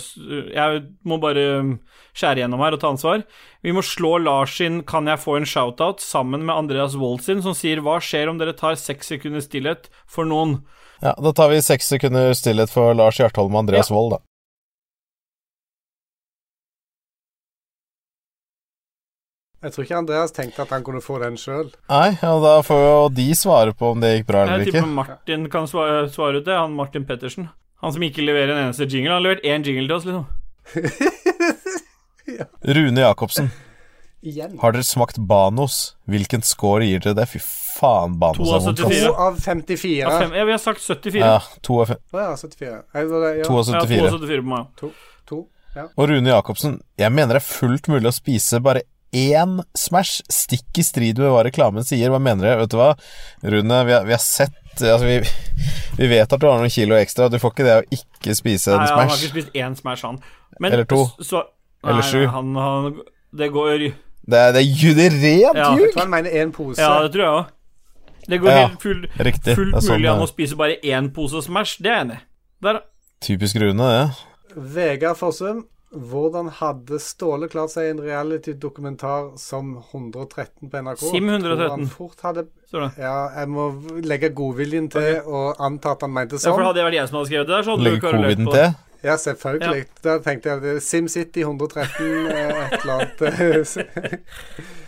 [0.53, 1.79] Jeg må bare
[2.15, 3.23] skjære gjennom her og ta ansvar.
[3.63, 7.41] Vi må slå Lars sin 'Kan jeg få en shout-out?' sammen med Andreas Wold sin,
[7.41, 10.63] som sier 'Hva skjer om dere tar seks sekunder stillhet for noen?'
[11.01, 14.17] Ja, Da tar vi seks sekunder stillhet for Lars Hjartholm og Andreas Wold, da.
[19.65, 21.71] Jeg tror ikke Andreas tenkte at han kunne få den sjøl.
[21.89, 24.83] Nei, og da får jo de svare på om det gikk bra Jeg eller tipper
[24.83, 24.95] ikke.
[24.99, 26.53] Martin kan svare, svare ut det.
[26.53, 27.49] Han Martin Pettersen.
[27.81, 29.09] Han som ikke leverer en eneste jingle.
[29.09, 30.25] Han har levert én jingle til oss, liksom.
[32.77, 33.49] Rune Jacobsen,
[34.25, 34.57] Igjen.
[34.61, 35.95] har dere smakt Banos?
[36.09, 37.27] Hvilken score gir dere det?
[37.29, 38.81] Fy faen, Banos er vondt.
[38.81, 39.11] 72.
[39.27, 39.91] av 54.
[39.99, 41.21] Ja, fem, ja, vi har sagt 74.
[41.21, 41.37] Ja,
[41.67, 42.71] 2 av fem, ja, 74.
[42.71, 43.45] Jeg, var det, ja.
[43.49, 44.41] to av 74.
[44.41, 44.71] på meg.
[44.81, 45.43] 2
[45.75, 45.89] Ja.
[45.99, 48.85] Og Rune Jacobsen, jeg mener det er fullt mulig å spise bare
[49.15, 52.11] én Smash, stikk i strid med hva reklamen sier.
[52.11, 52.61] Hva mener dere?
[52.63, 52.93] Vet du hva,
[53.43, 55.21] Rune, vi har, vi har sett Altså, vi,
[55.95, 57.29] vi vet at du har noen kilo ekstra.
[57.31, 60.03] Du får ikke det å ikke spise en Nei, han har ikke spist én Smash,
[60.03, 60.19] han.
[60.59, 61.05] Men, Eller to.
[61.23, 61.45] Så,
[61.85, 62.17] Eller sju.
[62.23, 63.01] nei, Han, han,
[63.35, 63.77] det går
[64.25, 65.75] Det er, det er ju- det er rent Ja.
[65.77, 66.79] Jeg tror han mener én pose.
[66.81, 67.45] Ja, det tror jeg òg.
[68.27, 69.55] Det går Ja, helt full, Riktig.
[69.55, 71.77] fullt det er sånn mulig an å spise bare én pose Smash.
[71.81, 72.23] Det er jeg enig i.
[72.63, 72.79] Der,
[73.21, 74.11] Typisk Rune, det.
[74.57, 75.65] Vegard Fossum.
[75.95, 80.99] Hvordan hadde Ståle klart seg i en reality-dokumentar som 113 på NRK?
[81.11, 81.55] Sim 113.
[81.55, 82.89] Tror han fort hadde står det.
[83.05, 83.67] Ja, jeg må
[84.03, 86.65] legge godviljen til og anta at han mente Ja, for sånn.
[86.65, 88.21] hadde det vært jeg som hadde skrevet det der, så hadde du Legge ikke hatt
[88.21, 88.65] løp coviden på det.
[88.65, 88.75] til.
[89.05, 89.85] Ja, selvfølgelig.
[90.05, 93.77] Da tenkte jeg det er SimCity 113, eh, et eller annet.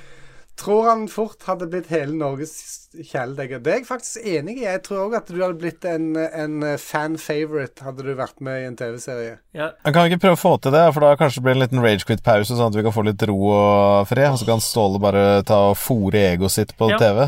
[0.57, 2.55] Tror han fort hadde blitt hele Norges
[2.97, 3.59] kjæledegger.
[3.61, 4.63] Det er jeg faktisk enig i.
[4.65, 8.65] Jeg tror òg at du hadde blitt en, en fan-favorite hadde du vært med i
[8.71, 9.35] en TV-serie.
[9.53, 11.61] Ja, Han kan ikke prøve å få til det, for da kanskje det blir en
[11.61, 14.31] liten ragequit-pause, sånn at vi kan få litt ro og fred.
[14.33, 16.97] Og så kan Ståle bare ta og fòre egoet sitt på Ja.
[17.05, 17.27] TV.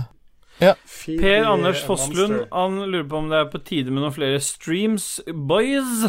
[0.85, 2.47] Feed Per Anders Fosslund.
[2.51, 6.05] Han lurer på om det er på tide med noen flere streams, boys.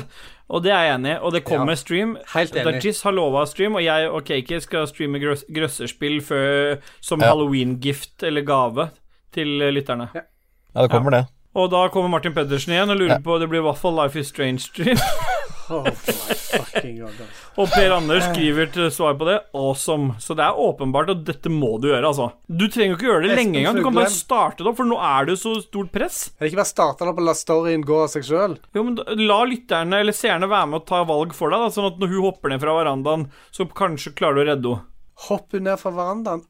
[0.50, 1.18] Og det er jeg enig i.
[1.22, 2.16] Og det kommer Ja, stream.
[2.34, 2.80] helt enig.
[2.82, 7.26] Dajis har lova stream, og jeg og Kaki skal streame grøs grøsserspill før, som Ja.
[7.30, 8.90] halloween-gift eller gave
[9.32, 10.08] til lytterne.
[10.14, 11.26] Ja, det kommer det.
[11.54, 13.18] Og da kommer Martin Pedersen igjen og lurer Ja.
[13.18, 14.98] på Det blir i hvert fall Life is Strange-stream.
[15.70, 17.18] Oh my fucking god.
[17.60, 20.16] Og Per Anders skriver til svar på det awesome.
[20.22, 22.26] Så det er åpenbart at dette må du gjøre, altså.
[22.50, 23.78] Du trenger ikke gjøre det Espen lenge engang.
[23.78, 26.18] Du kan bare starte det opp, for nå er det jo så stort press.
[26.36, 28.56] Er det ikke bare starta opp og la storyen gå av seg sjøl?
[28.74, 31.90] Jo, men La lytterne eller seerne være med og ta valg for deg, da, sånn
[31.92, 34.86] at når hun hopper ned fra verandaen, så kanskje klarer du å redde henne.
[35.28, 36.42] Hopper ned fra verandaen.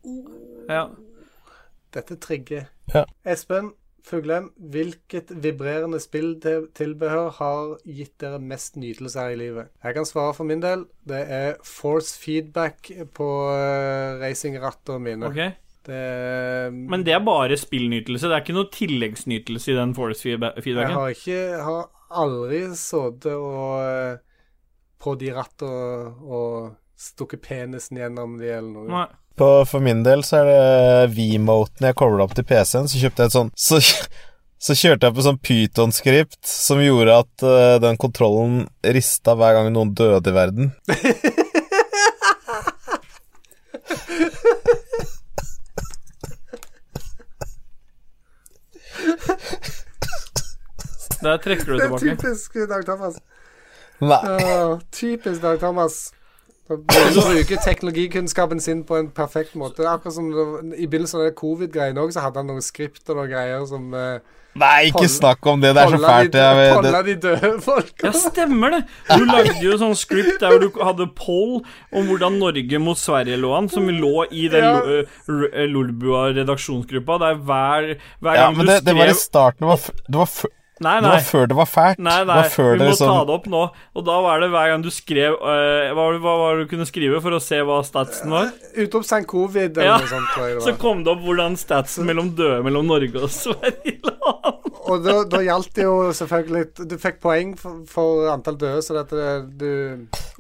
[0.70, 0.84] Ja.
[1.90, 2.68] Dette trigger.
[2.94, 3.02] Ja.
[3.26, 3.72] Espen
[4.06, 9.70] Fuglem, hvilket vibrerende spilltilbehør har gitt dere mest nytelse her i livet?
[9.85, 10.86] Jeg kan svare for min del.
[11.09, 15.31] Det er force feedback på uh, racingrattene mine.
[15.31, 15.56] Okay.
[15.86, 18.28] Det Men det er bare spillnytelse.
[18.28, 20.77] Det er ikke noe tilleggsnytelse i den force feedbacken?
[20.77, 24.18] Jeg har ikke har aldri sittet og eh,
[25.01, 28.89] på de rattene og stukket penisen gjennom de eller noe.
[28.90, 29.06] Nei.
[29.40, 33.24] På, for min del så er det V-moten jeg kobla opp til PC-en, så kjøpte
[33.24, 33.78] jeg et sånn så,
[34.60, 39.72] så kjørte jeg på sånn Python-skript som gjorde at uh, den kontrollen rista hver gang
[39.72, 40.74] noen døde i verden.
[51.20, 52.04] Der trekker du tilbake.
[52.04, 53.16] Det er typisk Dag Thomas.
[54.00, 54.20] Nei.
[54.24, 56.10] Uh, typisk Dag Thomas.
[56.76, 59.86] Bruker teknologikunnskapen sin på en perfekt måte.
[59.90, 63.16] Akkurat som det, I begynnelsen av det covid-greiene òg, så hadde han noen skript og
[63.18, 64.18] noen greier som uh,
[64.59, 65.68] Nei, ikke Hold- snakk om det.
[65.76, 66.32] Det er så fælt.
[66.74, 68.06] polla det, de døde folka.
[68.09, 68.80] Ja, stemmer det!
[69.14, 71.60] Du lagde jo sånn script der hvor du hadde poll
[71.94, 74.72] om hvordan Norge mot Sverige lå an, som lå i den Ja.
[74.80, 77.18] Lo- eh, R- eh, Lolbua redaksjonsgruppa.
[77.22, 79.62] Der hver, hver ja, men du det, det var i starten.
[79.62, 80.51] Det var, f- det var,
[80.81, 81.98] f- Nei, det var før det var fælt.
[82.01, 83.62] Nei, Det nei, var før vi det må liksom ta det opp nå.
[84.01, 86.89] Og da var det hver gang du skrev uh, hva, hva var det du kunne
[86.89, 88.48] skrive for å se hva statsen var?
[88.81, 89.98] Utropstegn covid eller Ja.
[90.01, 94.35] noe sånt, Så kom det opp hvordan statsen mellom døde mellom Norge og Sverige lå
[94.44, 94.60] an.
[94.90, 98.96] Og da, da gjaldt det jo selvfølgelig Du fikk poeng for, for antall døde, så
[98.98, 99.28] dette
[99.60, 99.68] du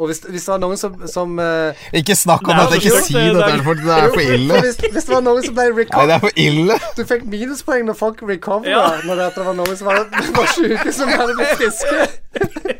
[0.00, 3.04] Og hvis, hvis det var noen som, som uh, Ikke snakk om dette, ikke det-
[3.06, 4.60] si det- det for, det er for ille.
[4.66, 6.76] Hvis, hvis det var noen som ble Nei, det er for ille.
[6.96, 9.00] Du fikk minuspoeng når folk recovera, Ja.
[9.06, 10.04] når det, var noen som var,
[10.36, 12.76] var syke, som hadde blitt friske.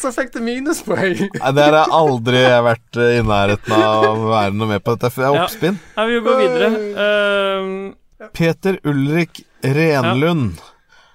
[0.00, 1.18] Så fikk du minuspoeng.
[1.36, 5.10] Nei, det har jeg aldri vært i nærheten av å være noe med på dette.
[5.14, 5.44] for Det er Ja.
[5.46, 5.78] oppspinn.
[5.96, 6.70] Nei, vi går videre.
[6.96, 10.60] Uh, Peter Ulrik Renlund.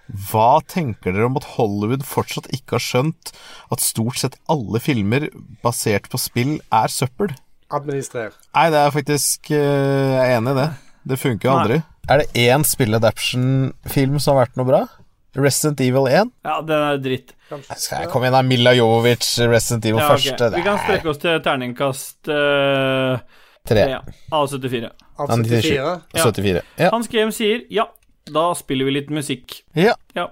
[0.05, 3.31] Hva tenker dere om at Hollywood fortsatt ikke har skjønt
[3.73, 5.29] at stort sett alle filmer
[5.65, 7.33] basert på spill er søppel?
[7.73, 8.35] Administrer.
[8.53, 10.67] Nei, det er faktisk eh, Jeg er enig i det.
[11.09, 11.79] Det funker jo aldri.
[12.09, 14.83] Er det én spill-adaption-film som har vært noe bra?
[15.35, 16.29] Resident Evil 1?
[16.45, 17.33] ja, den er dritt.
[17.75, 20.29] Skal jeg komme inn av Mila Jovovic, Resident Evil Ja, okay.
[20.29, 20.51] første?
[20.55, 23.83] Vi kan strekke oss til terningkast uh, 3.
[23.91, 23.99] ja,
[24.31, 24.93] av 74.
[25.17, 25.75] Av 74?
[25.75, 25.91] Ja.
[26.23, 26.63] 74.
[26.79, 26.89] Ja.
[26.93, 27.89] Hans Game sier ja,
[28.31, 29.63] da spiller vi litt musikk.
[29.73, 29.95] ja.
[30.13, 30.31] Ja.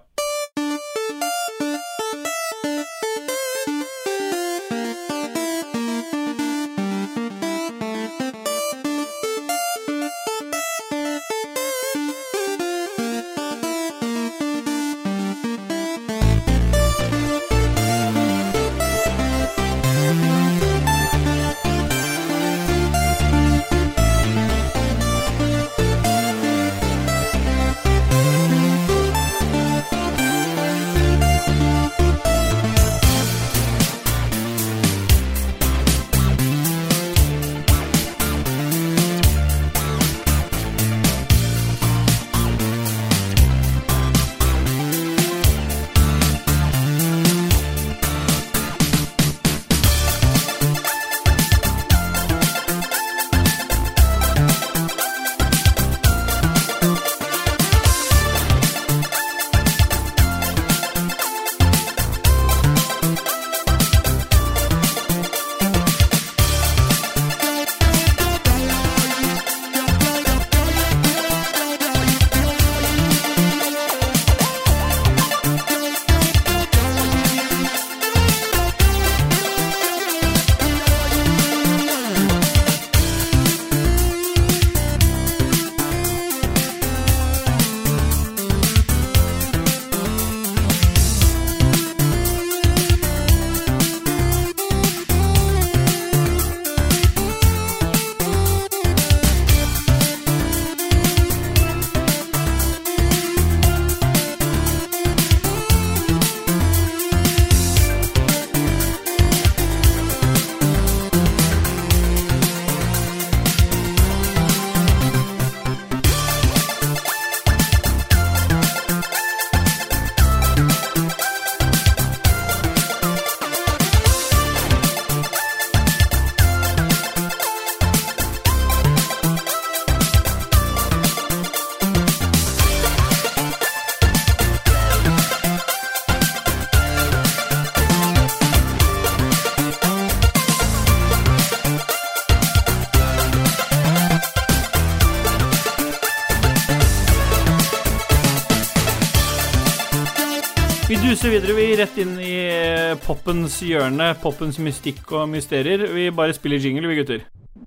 [153.24, 155.86] Poppens hjørne, poppens mystikk og mysterier.
[155.96, 157.22] Vi bare spiller jingle, vi gutter.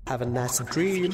[0.07, 1.11] Have a nice dream.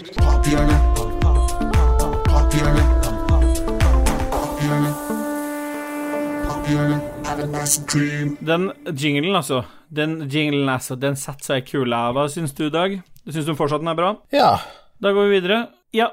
[7.25, 8.37] Have a nice dream.
[8.41, 9.63] Den jinglen, altså.
[9.95, 12.09] Den jinglen, altså, den satte seg i kula.
[12.13, 12.99] Hva syns du, Dag?
[13.29, 14.13] Syns du fortsatt den er bra?
[14.33, 14.57] ja.
[15.03, 15.67] Da går vi videre.
[15.91, 16.05] Ja,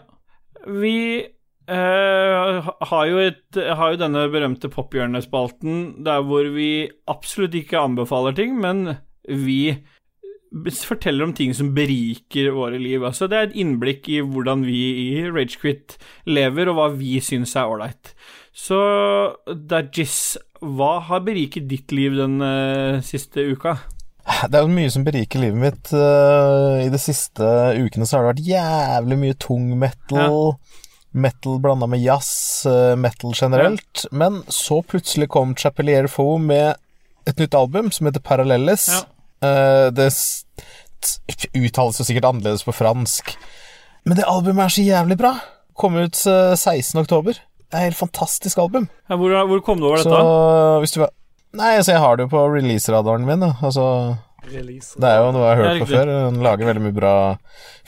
[0.67, 1.27] vi
[1.71, 8.37] eh, har, jo et, har jo denne berømte pophjørnespalten der hvor vi absolutt ikke anbefaler
[8.37, 9.79] ting, men vi
[10.51, 13.05] forteller om ting som beriker våre liv.
[13.07, 17.55] Altså, det er et innblikk i hvordan vi i Ragequit lever, og hva vi syns
[17.55, 18.15] er ålreit.
[18.51, 18.81] Så
[19.47, 23.79] Dajis, hva har beriket ditt liv den uh, siste uka?
[24.51, 25.93] Det er jo mye som beriker livet mitt.
[25.97, 27.47] eh, I de siste
[27.81, 30.53] ukene så har det vært jævlig mye tung metal.
[31.13, 34.05] Metal blanda med jazz, eh, metal generelt.
[34.11, 36.77] Men så plutselig kom Chapelier Foe med
[37.27, 38.87] et nytt album som heter Parallelles.
[38.89, 39.03] Ja.
[39.49, 40.11] Eh, det
[41.57, 43.35] uttales jo sikkert annerledes på fransk.
[44.05, 45.35] Men det albumet er så jævlig bra.
[45.75, 47.01] Kom ut eh, 16.
[47.03, 47.39] oktober.
[47.71, 48.89] Det er et helt fantastisk album.
[49.09, 50.79] Ja, hvor, hvor kom du over Så dette?
[50.85, 51.03] hvis du
[51.51, 53.43] Nei, altså jeg har det jo på release-radaren min.
[53.43, 53.83] Altså
[54.49, 54.95] Release.
[55.01, 56.13] det er jo noe jeg har hørt på før.
[56.31, 57.15] Hun lager veldig mye bra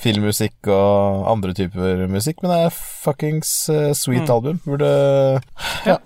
[0.02, 4.34] filmmusikk og andre typer musikk, men det er fuckings eh, sweet Mm.
[4.36, 4.60] album.
[4.66, 4.92] Burde
[5.86, 5.98] Ja.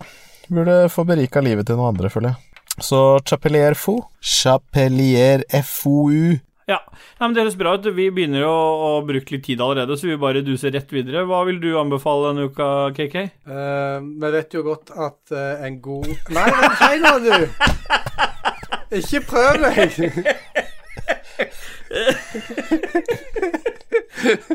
[0.49, 2.43] Burde få berika livet til noen andre, føler jeg.
[2.79, 4.03] Så Chapelier Fou.
[4.21, 6.39] Chapelier FOU.
[6.69, 6.81] Ja,
[7.21, 7.85] Nei, men Det høres bra ut.
[7.95, 8.55] Vi begynner å,
[8.99, 11.23] å bruke litt tid allerede, så vi bare duser rett videre.
[11.25, 13.15] Hva vil du anbefale denne uka, KK?
[13.47, 17.47] Uh, vi vet jo godt at uh, en god Nei, vent hei nå, du!
[19.01, 19.97] Ikke prøv meg!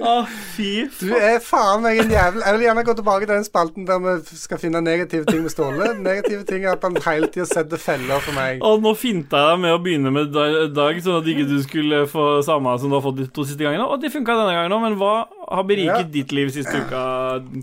[0.01, 0.13] Å,
[0.55, 2.41] fy Du er faen meg en jævel.
[2.43, 5.53] Jeg vil gjerne gå tilbake til den spalten der vi skal finne negative ting med
[5.53, 5.91] Ståle.
[6.01, 8.59] Negative ting er at han hele tida setter feller for meg.
[8.65, 10.33] Og nå finta jeg deg med å begynne med
[10.75, 13.63] Dag, sånn at ikke du skulle få samme som du har fått de to siste
[13.63, 13.87] gangene.
[13.87, 15.13] Og det funka denne gangen òg, men hva
[15.51, 16.11] har beriket Ja.
[16.17, 17.05] ditt liv siste uka,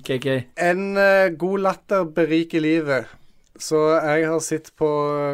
[0.06, 0.26] KK?
[0.70, 3.10] En uh, god latter beriker livet.
[3.58, 4.88] Så jeg har sett på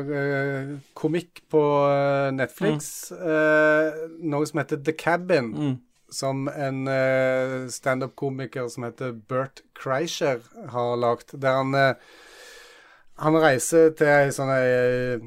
[0.08, 1.60] uh, komikk på
[1.90, 3.12] eh, Netflix.
[3.12, 3.92] uh,
[4.24, 5.52] noe som heter The Cabin.
[5.52, 5.74] Mm.
[6.14, 10.40] Som en uh, standup-komiker som heter Bert Kreischer
[10.72, 11.36] har lagd.
[11.36, 12.20] Der han uh,
[13.20, 15.18] Han reiser til ei sånn ei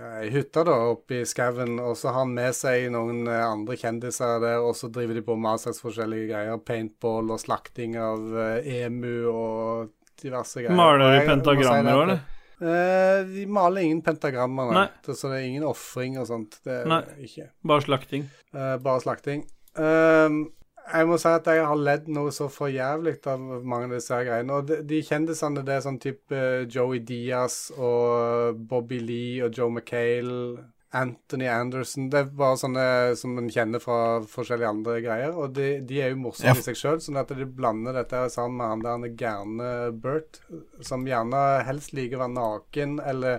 [0.00, 4.38] ei hytte da, oppe i skauen, og så har han med seg noen andre kjendiser
[4.40, 6.60] der, og så driver de på med forskjellige greier.
[6.60, 9.90] Paintball og slakting av emu og
[10.22, 10.76] diverse greier.
[10.76, 12.22] Maler de pentagrammer òg, eller?
[12.60, 14.86] Uh, de maler ingen pentagrammer, nei.
[14.90, 15.16] Nei.
[15.16, 16.58] Så det er ingen ofring og sånt.
[16.66, 17.02] Det er Nei.
[17.24, 17.48] ikke.
[17.66, 18.26] Bare slakting.
[18.52, 19.46] Uh, bare slakting.
[19.78, 20.44] Uh,
[20.90, 24.14] jeg må si at jeg har ledd noe så for jævlig av mange av disse
[24.14, 24.58] her greiene.
[24.58, 29.54] Og de, de kjendisene, det er sånn type eh, Joey Diaz og Bobby Lee og
[29.56, 32.84] Joe McHale, Anthony Anderson Det er bare sånne
[33.16, 35.36] som en kjenner fra forskjellige andre greier.
[35.38, 36.58] Og de, de er jo morsomme Ja.
[36.58, 39.68] i seg sjøl, sånn at de blander dette sammen med han der han er gærne
[40.02, 40.40] Bert,
[40.82, 43.38] som gjerne helst liker å være naken, eller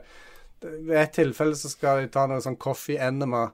[0.61, 3.49] ved et tilfelle så skal de ta noe sånn coffee enema.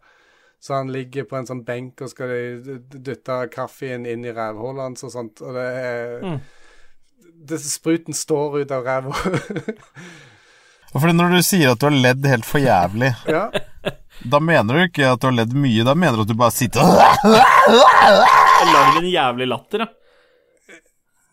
[0.59, 4.81] Så han ligger på en sånn benk, og skal de dytte kaffen inn i rævhullet
[4.91, 5.41] hans og sånt.
[5.41, 6.39] Og det er Mm.
[7.47, 9.13] det, Spruten står ut av ræva.
[10.97, 13.49] Fordi når du sier at du har ledd helt for jævlig, ja.
[14.25, 16.51] Da mener du ikke at du har ledd mye, da mener du at du bare
[16.55, 19.87] sitter og lager en jævlig latter, da.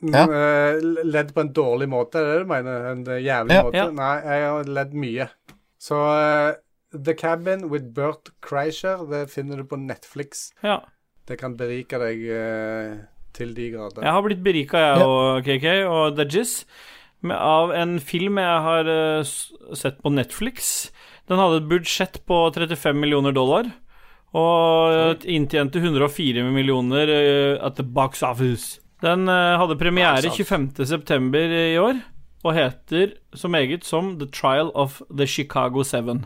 [0.04, 0.24] Ja.
[0.28, 2.82] Eh, Ledd på en dårlig måte, er det det du mener?
[2.90, 3.62] En eh, jævlig Ja.
[3.64, 3.78] måte?
[3.78, 3.86] Ja.
[3.96, 5.26] Nei, jeg har ledd mye.
[5.80, 6.50] Så uh,
[6.92, 10.50] The Cabin with Bert Kreischer, det finner du på Netflix.
[10.62, 10.80] ja.
[11.24, 12.98] Det kan berike deg uh,
[13.32, 14.02] til de grader.
[14.04, 16.66] Jeg har blitt berika, jeg og KK og The Jizz,
[17.32, 19.24] av en film jeg har uh,
[19.72, 20.90] sett på Netflix.
[21.30, 23.70] Den hadde et budsjett på 35 millioner dollar.
[24.34, 28.80] Og inntjente 104 millioner eh, at the box office.
[29.04, 31.44] Den eh, hadde premiere 25.9.
[31.74, 32.00] i år,
[32.44, 36.24] og heter så meget som The Trial of the Chicago Seven.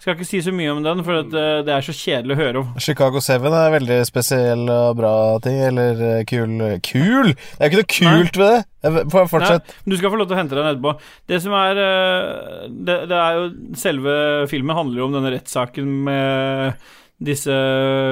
[0.00, 2.60] Skal ikke si så mye om den, for eh, det er så kjedelig å høre
[2.62, 2.68] om.
[2.80, 5.12] Chicago 7 er veldig spesiell og bra
[5.44, 6.54] ting, eller eh, kul
[6.86, 7.34] Kul!
[7.34, 8.62] Det er jo ikke noe kult ved det!
[8.80, 9.74] Jeg- fortsett.
[9.76, 10.94] Nei, du skal få lov til å hente den etterpå.
[11.28, 13.44] Det som er eh, det, det er jo
[13.76, 14.14] Selve
[14.50, 16.88] filmen handler jo om denne rettssaken med
[17.20, 17.52] disse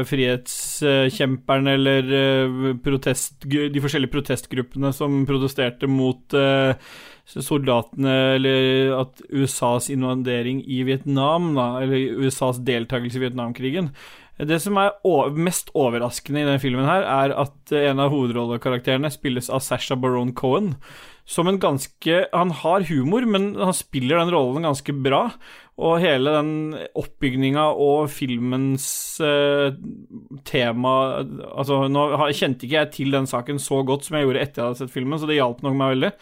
[0.05, 2.11] frihetskjemperne eller
[2.85, 6.75] protest, de forskjellige protestgruppene som protesterte mot eh,
[7.29, 13.93] soldatene Eller at USAs invadering i Vietnam, da, eller USAs deltakelse i Vietnamkrigen.
[14.39, 14.95] Det som er
[15.35, 19.99] mest overraskende i denne filmen, her er at eh, en av hovedrollekarakterene spilles av Sasha
[19.99, 20.77] Baron Cohen.
[21.29, 25.27] Som en ganske Han har humor, men han spiller den rollen ganske bra.
[25.79, 26.51] Og hele den
[26.99, 28.89] oppbygninga og filmens
[29.23, 29.77] eh,
[30.49, 34.63] tema Altså, nå kjente ikke jeg til den saken så godt som jeg gjorde etter
[34.63, 36.13] jeg hadde sett filmen, så det hjalp nok meg veldig.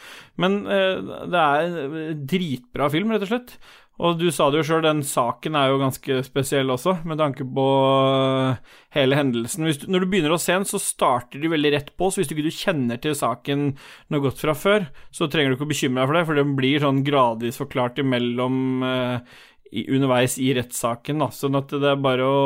[0.45, 3.57] Men eh, det er dritbra film, rett og slett.
[3.97, 7.47] Og du sa det jo sjøl, den saken er jo ganske spesiell også, med tanke
[7.57, 8.59] på øh,
[8.97, 9.65] hele hendelsen.
[9.65, 12.29] Du, når du begynner å se den, så starter de veldig rett på, så hvis
[12.29, 13.71] du ikke kjenner til saken
[14.13, 16.55] noe godt fra før, så trenger du ikke å bekymre deg for det, for den
[16.59, 19.41] blir sånn gradvis forklart imellom øh,
[19.73, 21.33] i, underveis i rettssaken, da.
[21.33, 22.39] Sånn at det er bare å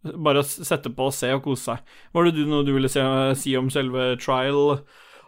[0.00, 1.96] bare å sette på og se og kose seg.
[2.16, 3.02] Var det du noe du ville se,
[3.36, 4.78] si om selve trial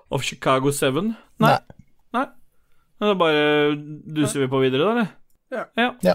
[0.08, 1.12] of Chicago 7?
[1.44, 1.58] Nei.
[2.16, 2.30] Nei.
[3.02, 3.46] Men da bare
[4.14, 5.08] duser vi på videre, da, eller?
[5.50, 5.90] Ja.
[6.06, 6.14] Ja.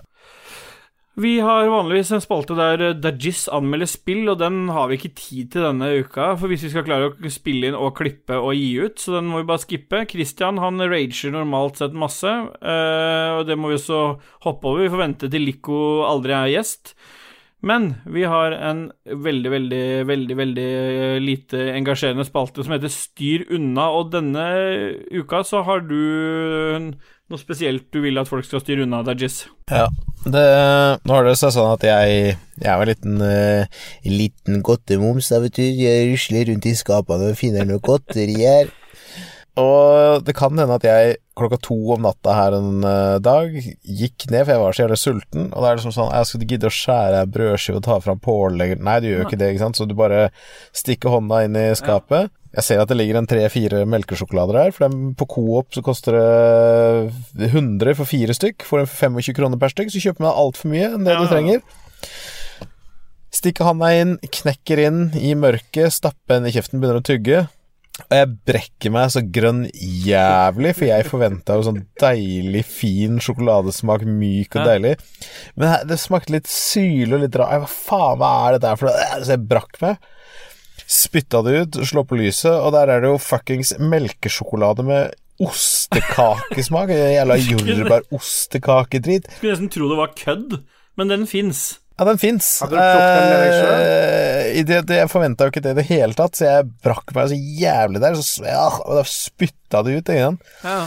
[1.20, 5.12] Vi har vanligvis en spalte der eh, Dajis anmelder spill, og den har vi ikke
[5.18, 6.30] tid til denne uka.
[6.40, 9.28] For hvis vi skal klare å spille inn og klippe og gi ut, så den
[9.28, 10.04] må vi bare skippe.
[10.14, 14.02] Christian han rager normalt sett masse, eh, og det må vi også
[14.48, 14.86] hoppe over.
[14.86, 16.94] Vi får vente til Lico aldri er gjest.
[17.68, 20.70] Men vi har en veldig, veldig, veldig veldig
[21.24, 24.46] lite engasjerende spalte som heter Styr unna, og denne
[25.12, 25.98] uka så har du
[27.28, 29.46] noe spesielt du vil at folk skal styre unna, Dajis.
[29.72, 29.88] Ja.
[30.28, 30.44] Det,
[31.08, 32.16] nå har det seg sånn at jeg
[32.58, 35.64] Jeg er en liten, uh, liten godtemums, da, vet du.
[35.64, 38.72] Jeg rusler rundt i skapene og finner noe godteri her.
[39.58, 44.28] Og det kan hende at jeg klokka to om natta her en eh, dag gikk
[44.30, 45.48] ned, for jeg var så jævlig sulten.
[45.50, 47.98] Og da er det liksom sånn Jeg skal gidde å skjære ei brødskive og ta
[48.04, 49.80] fram pålegg Nei, du gjør ikke det, ikke sant.
[49.80, 50.28] Så du bare
[50.78, 52.32] stikker hånda inn i skapet.
[52.58, 56.16] Jeg ser at det ligger en tre-fire melkesjokolader her, for dem på Coop så koster
[56.18, 58.66] det 100 for fire stykk.
[58.66, 61.28] Får en for 25 kroner per stykk, så kjøper man altfor mye enn det du
[61.30, 61.62] trenger.
[63.38, 67.46] Stikker handa inn, knekker inn i mørket, stapper den i kjeften, begynner å tygge.
[68.06, 74.06] Og jeg brekker meg så grønn jævlig, for jeg forventa jo sånn deilig, fin sjokoladesmak,
[74.06, 74.94] myk og deilig.
[75.58, 77.64] Men det smakte litt syle og litt rar.
[77.64, 79.08] Hva faen, hva er det der for noe?
[79.26, 80.12] Så jeg brakk meg.
[80.88, 86.94] Spytta det ut, slå på lyset, og der er det jo fuckings melkesjokolade med ostekakesmak.
[86.94, 89.28] Jævla jordbær-ostekakedrit.
[89.40, 90.62] Skulle nesten tro det var kødd,
[91.02, 91.82] men den fins.
[91.98, 92.48] Ja, den fins.
[92.62, 92.70] Eh,
[94.68, 97.32] det, det, jeg forventa jo ikke det i det hele tatt, så jeg brakk meg
[97.32, 98.14] så jævlig der.
[98.22, 100.38] Så, ja, og da spytta det ut igjen.
[100.62, 100.80] Ja.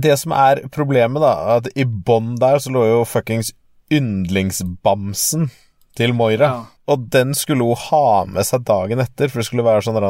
[0.00, 3.52] Det som er problemet, da, at i bånn der så lå jo fuckings
[3.92, 5.50] yndlingsbamsen
[5.98, 6.46] til Moira.
[6.46, 6.64] Ja.
[6.90, 10.00] Og den skulle hun ha med seg dagen etter, for det skulle være sånn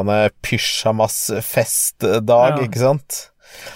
[0.45, 2.63] pysjamas-festdag, Ja.
[2.63, 3.30] ikke sant?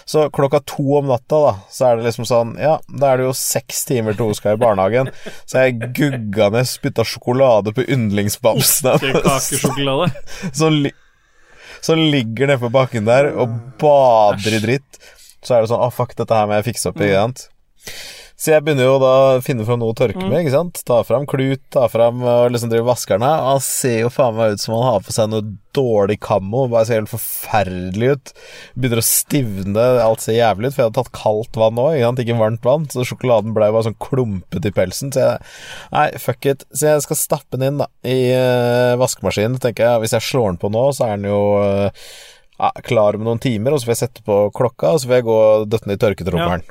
[0.06, 3.28] Så klokka to om natta, da, så er det liksom sånn Ja, da er det
[3.28, 5.12] jo seks timer til hun skal i barnehagen.
[5.46, 10.12] Så jeg gugga ned, spytta sjokolade på yndlingsbamsene hennes Kakesjokolade.
[10.60, 10.94] som, li
[11.86, 15.02] som ligger nede på bakken der og bader i dritt.
[15.46, 17.12] Så er det sånn Å, fuck, dette her må jeg fikse opp i.
[17.14, 17.48] sant?
[18.36, 20.82] Så jeg begynner jo da å finne fram noe å tørke med, ikke sant.
[20.88, 23.30] Ta fram klut, ta fram og liksom drive vaskerne.
[23.48, 25.46] Han ser jo faen meg ut som han har på seg noe
[25.76, 26.66] dårlig kammo.
[26.72, 28.34] Bare ser helt forferdelig ut.
[28.76, 30.76] Begynner å stivne, alt ser jævlig ut.
[30.76, 32.88] For jeg hadde tatt kaldt vann òg, ikke, ikke varmt vann.
[32.92, 35.14] Så sjokoladen ble bare sånn klumpete i pelsen.
[35.16, 35.44] Så jeg
[35.96, 36.66] Nei, fuck it.
[36.76, 39.62] Så jeg skal stappe den inn da i uh, vaskemaskinen.
[39.64, 42.10] Tenker jeg, Hvis jeg slår den på nå, så er den jo uh,
[42.60, 45.22] ja, klar om noen timer, og så får jeg sette på klokka, og så får
[45.22, 46.68] jeg gå og døtte den i tørketrommelen.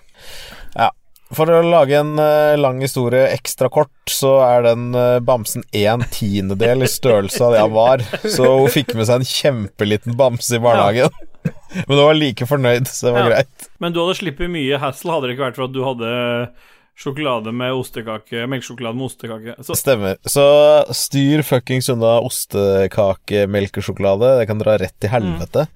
[0.77, 0.91] Ja.
[1.33, 6.05] For å lage en eh, lang historie ekstra kort, så er den eh, bamsen en
[6.13, 8.05] tiendedel i størrelse av det han var.
[8.29, 11.09] Så hun fikk med seg en kjempeliten bamse i barnehagen.
[11.89, 13.29] Men hun var like fornøyd, så det var Ja.
[13.33, 13.67] greit.
[13.83, 16.13] Men du hadde sluppet mye hassle, hadde det ikke vært for at du hadde
[16.95, 19.57] sjokolade med ostekake, melkesjokolade med ostekake.
[19.67, 20.15] Så Stemmer.
[20.31, 20.45] Så
[20.95, 24.37] styr fuckings unna ostekakemelkesjokolade.
[24.39, 25.67] Det kan dra rett til helvete.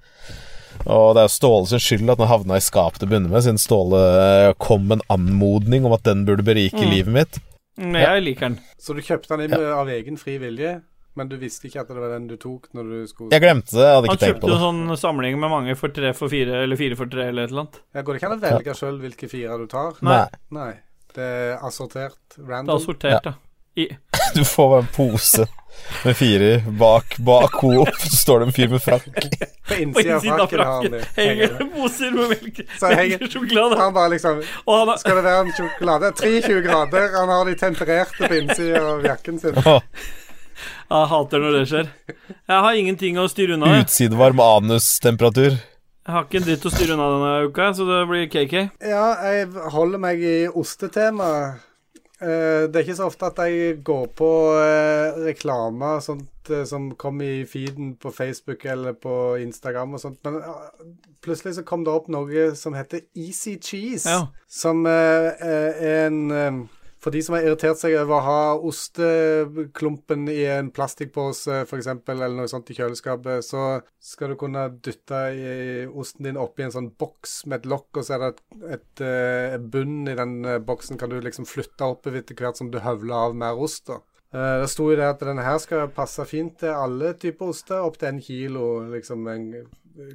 [0.85, 3.31] Og det er jo Ståle sin skyld at den havna i skapet til å begynne
[3.31, 7.39] med, siden Ståle eh, kom med en anmodning om at den burde berike livet mitt.
[7.79, 8.59] mm, jeg liker den.
[8.79, 9.73] Så du kjøpte den inn ja.
[9.79, 10.77] av egen fri vilje,
[11.19, 13.75] men du visste ikke at det var den du tok når du skulle Jeg glemte
[13.75, 14.61] det, jeg hadde Han ikke tenkt kjøpte jo det.
[14.63, 17.65] sånn samling med mange for tre for fire, eller fire for tre, eller et eller
[17.65, 17.81] annet.
[17.97, 19.99] ja, Går det ikke an å velge sjøl hvilke fire du tar?
[20.05, 20.21] Nei.
[20.21, 20.63] Nei.
[20.63, 20.71] Nei.
[21.15, 22.69] Det er assortert random.
[22.69, 23.33] Det er assortert, da.
[23.77, 23.87] I,
[24.35, 25.45] Du får bare en pose
[26.05, 29.05] med fire bak, bak Coop, så står det en fyr med frakk.
[29.09, 32.91] På på innsida av innsiden av frakken har han henger det poser med melk, Så
[32.99, 33.77] henger- sjokolade.
[33.79, 36.11] Han bare liksom Og han har Skal det være en sjokolade?
[36.19, 37.07] 23 grader.
[37.15, 39.55] Han har de tempererte på innsida av jakken sin.
[40.89, 41.89] Jeg hater når det skjer.
[42.49, 43.79] Jeg har ingenting å styre unna.
[43.79, 45.55] Utsidevarm anustemperatur.
[45.59, 48.55] jeg har ikke en dritt å styre unna denne uka, så det blir KK.
[48.83, 51.61] Ja, jeg holder meg i ostetemaet.
[52.21, 56.89] Eh, det er ikke så ofte at jeg går på uh, reklame sånt, eh, som
[56.99, 60.89] kommer i feeden på Facebook eller på Instagram og sånt, men eh,
[61.23, 64.03] plutselig så kom det opp noe som heter Easy Cheese.
[64.09, 64.27] Ja.
[64.51, 66.59] Som eh, eh, er en eh,
[66.99, 68.39] For de som har irritert seg over å ha
[68.69, 75.21] osteklumpen i en plastikkpose f.eks., eller noe sånt i kjøleskapet, så skal du kunne dytte
[75.95, 78.43] osten din oppi en sånn boks med et lokk, og så er det et,
[78.75, 82.71] et eh, bunn i den eh, boksen kan du liksom flytte opp etter hvert som
[82.73, 83.87] du høvler av mer ost.
[83.87, 84.01] da.
[84.35, 87.79] Eh, det sto jo det at denne her skal passe fint til alle typer oster,
[87.79, 89.49] opp til en kilo, liksom en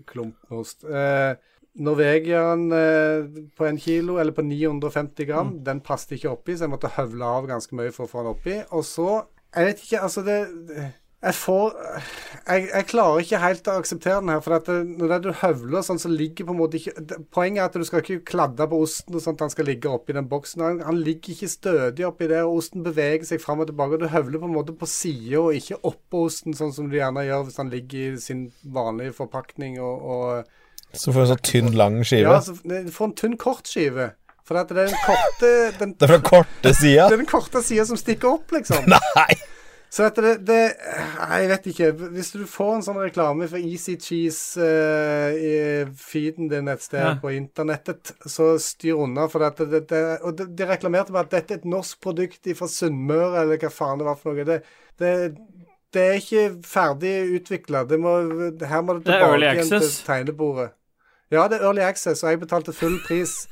[0.06, 0.85] klump med ost.
[0.85, 1.32] Eh,
[1.74, 3.24] Norvegian eh,
[3.56, 7.30] på en kilo, eller på 950 gram, den passet ikke oppi, så jeg måtte høvle
[7.38, 8.60] av ganske mye for å få den oppi.
[8.70, 9.24] Og så
[9.55, 10.38] Jeg vet ikke, altså det
[11.24, 11.76] Jeg får
[12.46, 15.28] Jeg, jeg klarer ikke helt å akseptere den her, for at det, når det du
[15.40, 18.30] høvler sånn, så ligger på en måte ikke det, Poenget er at du skal ikke
[18.30, 20.62] kladde på osten og at han skal ligge oppi den boksen.
[20.62, 23.98] Han, han ligger ikke stødig oppi der, og osten beveger seg fram og tilbake.
[23.98, 27.01] og Du høvler på en måte på sida og ikke oppå osten, sånn som du
[27.01, 30.60] gjerne gjør hvis han ligger i sin vanlige forpakning og, og
[30.94, 32.28] Så får du en sånn tynn, lang skive.
[32.28, 34.12] ja, så du får en tynn, kort skive.
[34.44, 35.50] For det er den korte
[35.80, 37.08] Den, Det er fra korte sida.
[37.08, 38.84] det er den korte sida som stikker opp, liksom.
[39.18, 39.32] Nei!
[39.94, 40.58] Så at det, det
[41.20, 41.88] Nei, Jeg vet ikke.
[42.16, 45.52] Hvis du får en sånn reklame for Easy Cheese uh, i
[45.94, 47.14] feeden din et sted Ja.
[47.22, 49.28] på internettet, så styr unna.
[49.30, 52.68] For at det, det, og de, reklamerte med at dette er et norsk produkt fra
[52.70, 54.48] Sunnmøre, eller hva faen det var for noe.
[54.48, 54.60] Det,
[54.98, 55.12] det,
[55.94, 57.86] det er ikke ferdig utvikla.
[57.86, 58.16] Her må
[58.98, 60.72] det tilbake igjen til tegnebordet.
[61.32, 63.46] Ja, det er early access, og jeg betalte full pris.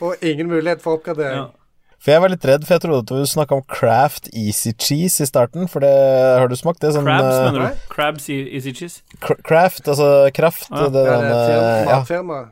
[0.00, 1.46] Og ingen mulighet for oppgradering.
[1.46, 1.66] Ja.
[1.96, 5.24] For jeg var litt redd, for jeg trodde at du snakka om Craft Easy Cheese
[5.24, 6.82] i starten, for det har du smakt?
[6.82, 7.78] Det er sånn Crabs, eh, mener du?
[7.80, 7.86] du?
[7.94, 9.00] Crabs Easy Cheese?
[9.16, 10.68] Cr- Craft, altså kraft.
[10.70, 10.90] Ja.
[10.92, 11.96] det, Ja, det er firma, eh, ja.
[11.96, 12.42] matfirma.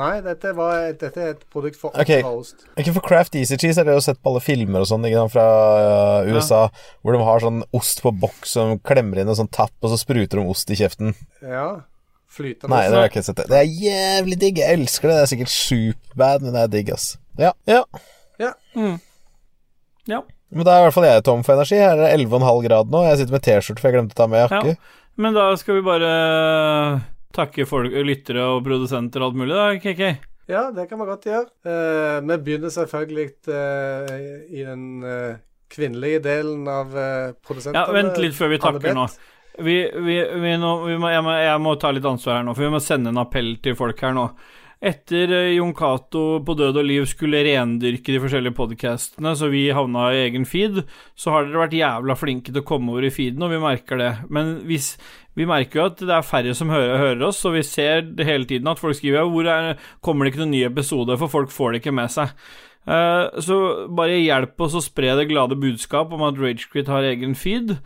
[0.00, 2.22] Nei, dette, var, dette er et produkt for okay.
[2.24, 2.64] Ost.
[2.78, 5.26] Ikke for Craft Easy Cheese er det jo sett på alle filmer og sånn ikke
[5.26, 5.46] sant, fra
[6.24, 6.60] uh, USA,
[7.02, 9.98] hvor de har sånn ost på boks som klemmer inn en sånn tapp, og så
[10.00, 11.12] spruter de ost i kjeften.
[11.42, 11.82] Ja.
[12.30, 13.40] Flytende Nei, det har jeg ikke sett.
[13.42, 14.58] Det Det er jævlig digg.
[14.62, 15.16] Jeg elsker det.
[15.16, 17.06] Det er sikkert superbad, men det er digg, ass.
[17.40, 17.54] Ja.
[17.66, 17.82] ja.
[18.40, 20.22] Ja.
[20.50, 21.78] Men da er i hvert fall jeg tom for energi.
[21.78, 23.02] Her er det 11,5 grad nå.
[23.06, 24.74] Jeg sitter med T-skjorte, for jeg glemte å ta med jakke.
[25.20, 26.10] Men da skal vi bare
[27.36, 30.02] takke folk, lyttere og produsenter og alt mulig, da, KK.
[30.50, 31.46] Ja, det kan vi godt gjøre.
[31.62, 34.14] Uh, vi begynner selvfølgelig uh,
[34.50, 35.38] i den uh,
[35.70, 37.84] kvinnelige delen av uh, produsentene.
[37.84, 39.06] Ja, vent litt før vi takker nå.
[39.64, 39.76] Vi,
[40.06, 42.72] vi, vi nå må, jeg, må, jeg må ta litt ansvar her nå, for vi
[42.72, 44.30] må sende en appell til folk her nå.
[44.80, 49.66] Etter eh, Jon Cato på Død og liv skulle rendyrke de forskjellige podkastene, så vi
[49.76, 50.80] havna i egen feed,
[51.12, 54.00] så har dere vært jævla flinke til å komme over i feeden, og vi merker
[54.00, 54.10] det.
[54.32, 54.94] Men hvis,
[55.36, 58.48] vi merker jo at det er færre som hører, hører oss, og vi ser hele
[58.48, 61.76] tiden at folk skriver hvor er, kommer det ikke noen ny episode, for folk får
[61.76, 62.32] det ikke med seg.
[62.88, 63.56] Uh, så
[63.92, 67.76] bare hjelp oss å spre det glade budskap om at Ragequit har egen feed.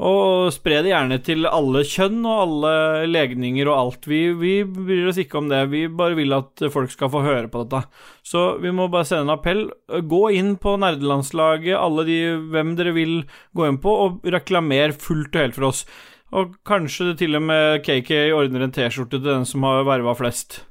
[0.00, 2.72] Og spre det gjerne til alle kjønn og alle
[3.10, 4.06] legninger og alt.
[4.08, 7.50] Vi, vi bryr oss ikke om det, vi bare vil at folk skal få høre
[7.52, 7.82] på dette.
[8.24, 9.66] Så vi må bare sende en appell.
[10.08, 12.18] Gå inn på nerdelandslaget, alle de
[12.54, 13.14] hvem dere vil
[13.52, 15.84] gå inn på, og reklamer fullt og helt for oss.
[16.32, 20.62] Og kanskje til og med KK ordner en T-skjorte til den som har verva flest.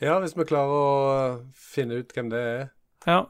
[0.00, 0.90] Ja, hvis vi klarer å
[1.52, 2.68] finne ut hvem det er.
[3.04, 3.24] Ja.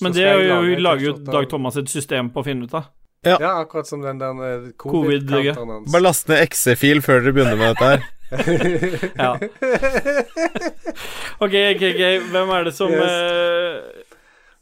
[0.00, 2.76] Men det er jo, en lager jo Dag Thomas et system på å finne ut
[2.78, 2.94] av.
[3.26, 3.36] Ja.
[3.42, 5.92] Ja, akkurat som den der eh, Covid- covid-counteren hans.
[5.92, 8.00] Bare last ned XE-fil før dere begynner med dette her.
[9.18, 9.32] Ja.
[11.40, 12.02] Ok, OK, ok.
[12.32, 13.00] hvem er det som Yes.
[13.00, 14.04] uh...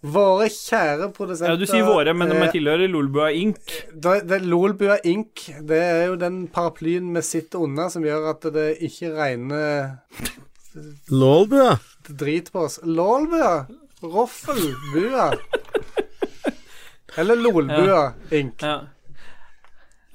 [0.07, 3.73] Våre kjære produsenter Ja, du sier våre, men de eh, tilhører Lolbua Inc.
[3.91, 5.47] det, det Lolbua Inc.
[5.67, 9.97] Det er jo den paraplyen vi sitter under, som gjør at det ikke regner
[11.11, 11.79] Lolbua?
[12.07, 12.79] drit på oss.
[12.85, 13.65] Lolbua.
[14.05, 15.33] Roffelbua.
[17.17, 18.63] Eller Lolbua Inc.
[18.63, 18.81] Ja.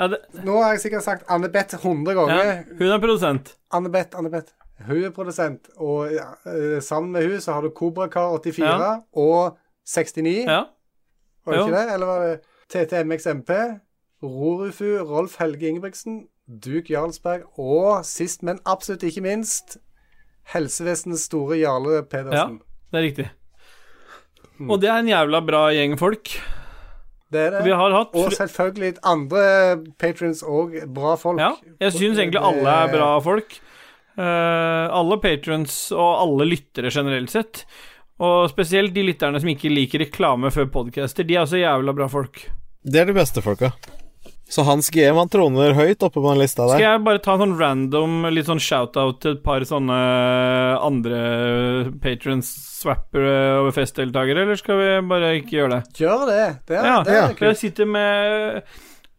[0.02, 2.18] Ja, det, Nå har jeg sikkert sagt Anne-Beth 100 ja.
[2.18, 2.64] ganger.
[2.80, 3.52] Hun er produsent.
[3.78, 4.54] Anne-Beth, Anne-Beth.
[4.88, 8.96] Hun er produsent, og ja, eh, sammen med hun så har du Kobrakar84 Ja.
[9.14, 10.46] og 69.
[10.48, 10.64] Ja.
[11.46, 11.68] Var det Jo.
[11.68, 11.94] ikke det?
[11.94, 12.40] Eller var det
[12.74, 13.52] TTMXMP,
[14.24, 19.78] Rorufu, Rolf Helge Ingebrigtsen, Duke Jarlsberg og sist, men absolutt ikke minst,
[20.54, 22.58] helsevesenets store Jarle Pedersen.
[22.58, 23.30] Ja, Det er riktig.
[24.70, 26.34] Og det er en jævla bra gjeng folk.
[27.32, 27.62] Det er det.
[27.64, 29.44] Vi har hatt Og selvfølgelig andre
[30.02, 31.40] patrons og bra folk.
[31.40, 31.54] Ja,
[31.86, 33.56] jeg syns egentlig alle er bra folk.
[34.20, 37.64] Uh, alle patrons og alle lyttere generelt sett.
[38.22, 41.26] Og spesielt de lytterne som ikke liker reklame før podcaster.
[41.26, 42.44] De er også jævla bra folk.
[42.84, 43.72] Det er de beste folka.
[44.52, 46.76] Så Hans GM han troner høyt oppe på den lista der.
[46.76, 50.00] Skal jeg bare ta en sånn random litt sånn shout-out til et par sånne
[50.84, 51.22] andre
[52.04, 52.50] patrons,
[52.82, 56.00] swappere og festdeltakere, eller skal vi bare ikke gjøre det?
[56.02, 56.40] Gjør det.
[56.68, 57.46] Det er, Ja, det er kult.
[57.48, 58.64] jeg sitter med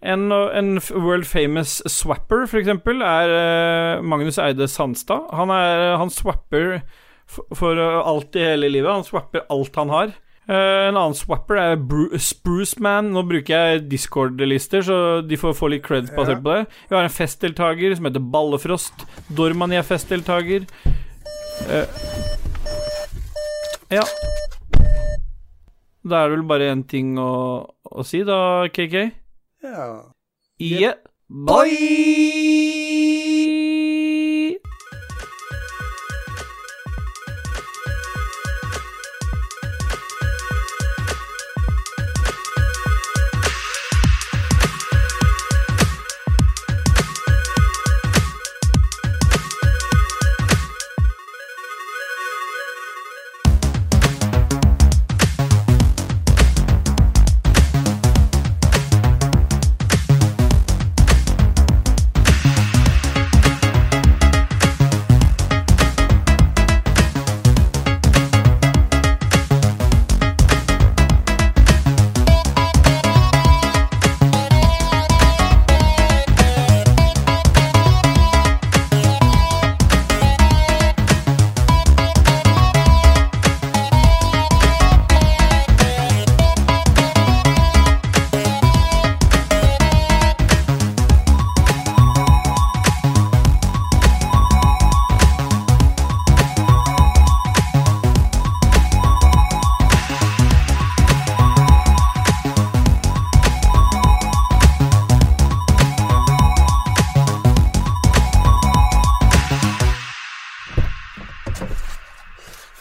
[0.02, 5.30] en, en world famous swapper, for eksempel, er eh, Magnus Eide Sandstad.
[5.32, 6.82] Han, er, han swapper
[7.30, 8.90] for, for eh, alt i hele livet.
[8.90, 10.12] Han swapper alt han har.
[10.48, 13.12] Eh, en annen swapper er Bru Spruce Man.
[13.14, 14.96] Nå bruker jeg Discord-lister, så
[15.26, 16.42] de får få litt creds basert Ja.
[16.42, 16.66] på det.
[16.90, 19.06] Vi har en festdeltaker som heter Ballefrost.
[19.30, 20.66] Dormani er festdeltaker.
[21.68, 21.86] Uh,
[23.92, 24.02] ja.
[26.02, 27.30] Da er det vel bare én ting å,
[27.86, 29.12] å si, da, KK.
[29.62, 30.02] Ja.
[30.58, 30.94] Yeah.
[31.30, 31.70] Bye!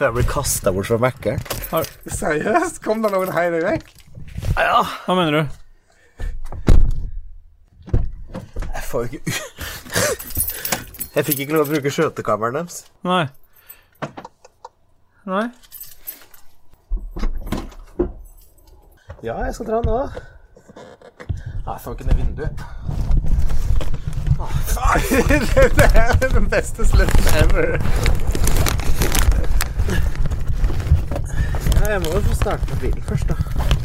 [0.02, 1.42] For jeg blir kasta bort fra Mækkern.
[2.10, 2.80] Seriøst?
[2.82, 3.92] Kom det noen hele vekk?
[4.56, 5.42] Hva mener du?
[8.64, 9.36] Jeg får jo ikke
[11.14, 12.80] Jeg fikk ikke lov å bruke skjøtekammeren deres.
[13.06, 13.28] Nei.
[15.30, 15.46] Nei?
[19.22, 20.02] Ja, jeg skal dra nå.
[21.62, 22.66] Nei, jeg får ikke ned vinduet.
[25.78, 27.78] det er den beste slutten ever.
[31.88, 33.81] Jeg må jo få starte på bilen først, da.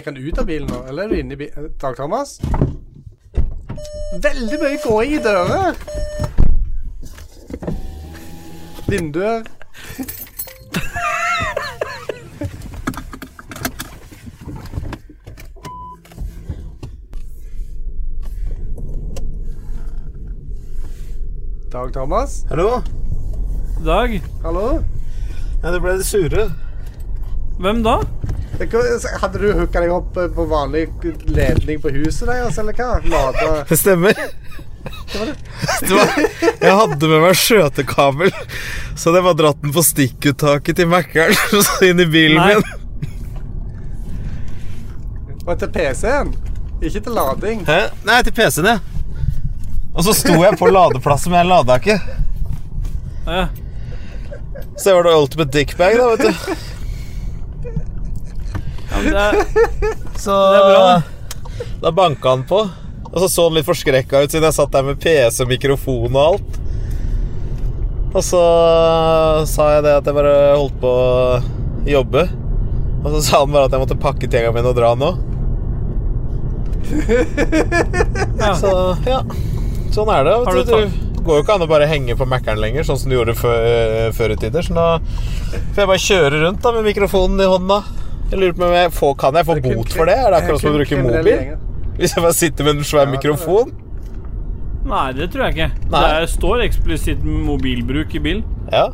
[0.00, 1.72] Gikk han ut av bilen nå, eller er du inne i bilen?
[1.76, 2.38] Dag Thomas?
[4.24, 5.74] Veldig mye gåing i dører.
[8.88, 9.44] Vinduer.
[21.68, 22.38] Dag Thomas?
[22.48, 22.80] Hallo?
[23.84, 24.16] Dag?
[24.46, 24.64] Hallo?
[25.60, 26.48] Ja, det ble det sure.
[27.60, 27.98] Hvem da?
[28.60, 28.68] Det
[29.20, 30.88] Hadde du hooka deg opp eh, på vanlig
[31.24, 33.00] ledning på huset deres, eller hva?
[33.08, 34.18] Lada Det stemmer.
[35.80, 36.12] Det var,
[36.60, 38.30] jeg hadde med meg skjøtekabel,
[38.96, 42.54] så det var dratt den på stikkuttaket til Mækkern og så inn i bilen Nei.
[42.54, 42.64] min.
[45.46, 46.34] Og til PC-en?
[46.80, 47.64] Ikke til lading?
[47.68, 47.80] Hæ?
[48.08, 48.78] Nei, til PC-en, ja.
[49.90, 51.96] Og så sto jeg på ladeplassen, men jeg lada ikke.
[53.26, 53.46] Ja.
[54.76, 56.79] Så det var da ultimate dickbag, da, vet du.
[59.04, 59.26] Det
[60.20, 61.02] Så Det er bra,
[61.80, 62.60] Da banka han på.
[63.10, 66.20] Og så så han litt forskrekka ut siden jeg satt der med PC mikrofon og
[66.26, 66.60] alt.
[68.10, 68.42] Og så
[69.50, 71.40] sa jeg det at jeg bare holdt på å
[71.90, 72.24] jobbe.
[73.00, 75.12] Og så sa han bare at jeg måtte pakke tingene mine og dra nå.
[78.40, 78.54] Ja.
[78.56, 78.70] Så
[79.04, 79.20] ja.
[79.92, 80.34] Sånn er det.
[80.46, 80.72] Har du du,
[81.20, 83.34] det går jo ikke an å bare henge på Mækkern lenger, sånn som du gjorde
[83.36, 84.64] før, før i tider.
[84.64, 84.86] Så nå
[85.74, 87.80] får jeg bare kjøre rundt da med mikrofonen i hånda.
[88.30, 90.14] Jeg lurer på om jeg får, Kan jeg få kun bot for det?
[90.18, 91.38] Er det akkurat som å bruke mobil?
[92.00, 93.72] Hvis jeg bare sitter med en svær Ja, mikrofon?
[94.90, 95.88] nei, det tror jeg ikke.
[95.92, 96.00] Nei.
[96.22, 98.38] Det står eksplisitt mobilbruk i bil.
[98.72, 98.86] Ja.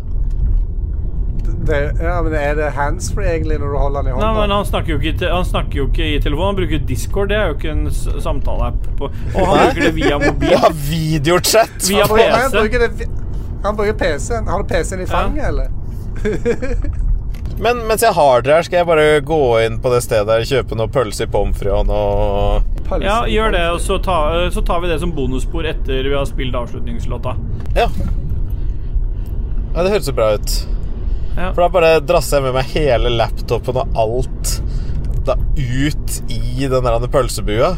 [1.66, 4.40] Det, ja, men er det handsfree egentlig når du holder den i Nei, hånda?
[4.40, 6.46] men Han snakker jo ikke, han snakker jo ikke i telefonen.
[6.50, 7.28] han bruker Discord.
[7.30, 7.86] Det er jo ikke en
[8.26, 8.90] samtaleapp.
[9.00, 9.10] Og
[9.46, 9.64] han Nei.
[9.70, 10.50] bruker det via mobil.
[10.56, 11.78] Ja, videochat!
[11.88, 12.88] Via Han, han, bruker
[13.64, 14.46] han bruker PC-en.
[14.50, 15.68] Har du PC-en i fanget, eller?
[17.62, 20.44] Men mens jeg har dere her, skal jeg bare gå inn på det stedet her,
[20.44, 24.16] kjøpe noe pølse i pommes frites og noe Pølse Ja, gjør det, og så, ta,
[24.52, 27.32] så tar vi det som bonusspor etter vi har spilt avslutningslåta.
[27.74, 27.88] Ja.
[29.74, 30.52] Ja, det høres jo bra ut.
[31.36, 31.50] Ja.
[31.50, 34.52] For da bare drasser jeg med meg hele laptopen og alt
[35.26, 37.72] da ut i den der pølsebua.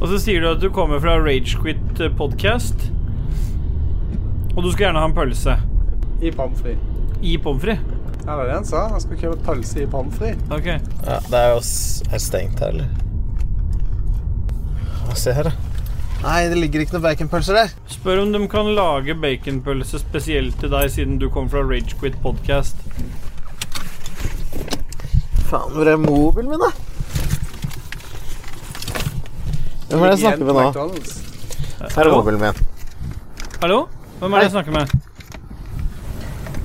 [0.00, 2.88] Og så sier du at du kommer fra Ragequit eh, podcast.
[4.54, 5.58] Og du skal gjerne ha en pølse
[6.22, 6.90] I pommes frites.
[7.22, 7.93] i pommes frites.
[8.24, 8.86] Ja, det er det han sa.
[8.88, 10.40] Han skulle kjøpe pølse i pommes frites.
[10.54, 10.68] Ok.
[11.04, 12.88] Ja, det er jo er stengt her, eller?
[15.04, 15.52] Hva se her, da.
[16.24, 17.74] Nei, det ligger ikke noen baconpølser der.
[17.92, 22.80] Spør om de kan lage baconpølse spesielt til deg, siden du kom fra Ragequit podcast.
[25.50, 26.72] Faen, hvor er mobilen min, da?
[29.90, 30.88] Hvem er det jeg snakker med nå?
[31.84, 32.64] Her er mobilen min.
[33.60, 33.82] Hallo?
[34.22, 35.03] Hvem er det jeg snakker med?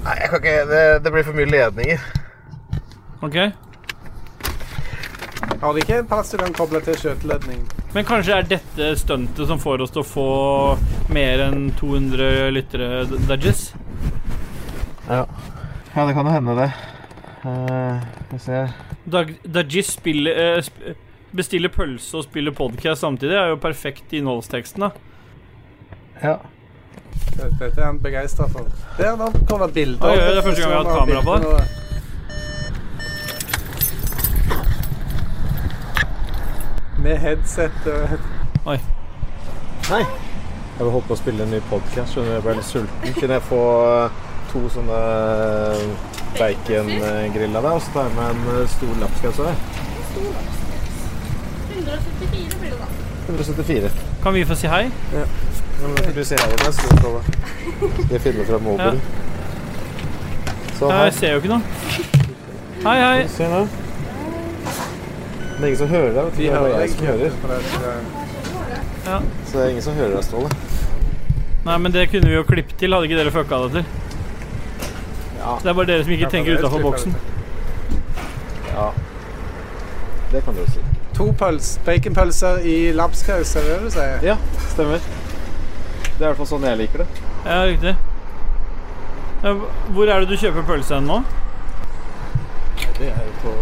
[0.10, 2.06] Nei, jeg kan ikke Det, det blir for mye ledninger.
[3.22, 3.36] Ok.
[5.62, 7.62] Har ikke en plass du kan koble til skjøteledning?
[7.94, 10.26] Men kanskje er dette stuntet som får oss til å få
[11.14, 13.74] mer enn 200 lyttere, Dudges?
[15.10, 15.26] Ja.
[15.94, 16.70] ja, det kan jo hende, det.
[17.44, 18.74] Uh, vi ser
[19.10, 20.96] Dudges spiller, eh, sp
[21.38, 23.36] bestiller pølse og spiller podcast samtidig.
[23.36, 24.90] Det er jo perfekt i innholdsteksten, da.
[26.24, 26.40] Ja.
[27.40, 28.68] Dette er han begeistra for.
[28.98, 30.06] Der, nå kommer det bilder.
[30.06, 31.36] Oi, oi, det er første gang vi har hatt kamera på.
[37.00, 38.08] Med headset og
[39.90, 40.04] Hei.
[40.80, 42.36] Jeg vil holde på å spille en ny podkast, skjønner du.
[42.36, 43.14] Jeg ble litt sulten.
[43.16, 44.20] Kunne jeg få eh,
[44.52, 45.00] to sånne
[46.38, 49.56] bacongriller der, og så tar jeg med en eh, stor lapskaus deg?
[51.74, 52.88] 174 blir det da.
[53.30, 53.92] 174.
[54.24, 54.86] Kan vi få si hei?
[55.16, 55.26] Ja,
[55.82, 56.66] men da får du se her inne.
[56.66, 59.02] du skal jeg- skal jeg finne fram mobilen.
[60.80, 61.62] Så Ja, jeg ser jo ikke noe.
[62.84, 63.28] Hei, hei.
[63.28, 63.68] Se nå.
[65.60, 66.34] Det er ingen som hører deg.
[66.38, 67.32] Vi Det er bare hører jeg som hører.
[69.06, 69.20] Ja.
[69.46, 70.50] Så det er ingen som hører deg, Ståle.
[71.66, 73.86] Nei, men det kunne vi jo klippet til, hadde ikke dere fucka det til.
[75.40, 75.56] Ja.
[75.64, 77.16] Det er bare dere som ikke tenker utafor boksen.
[78.74, 78.90] ja.
[80.32, 80.80] Det kan du jo si.
[81.18, 84.20] To pøls, baconpølser i lapskaus, er det det du sier?
[84.24, 84.36] Ja,
[84.70, 85.00] stemmer.
[86.20, 87.06] Det er i hvert fall sånn jeg liker det.
[87.48, 87.96] Ja, riktig.
[89.96, 91.22] Hvor er det du kjøper pølse hen nå?
[92.98, 93.54] Det er jo på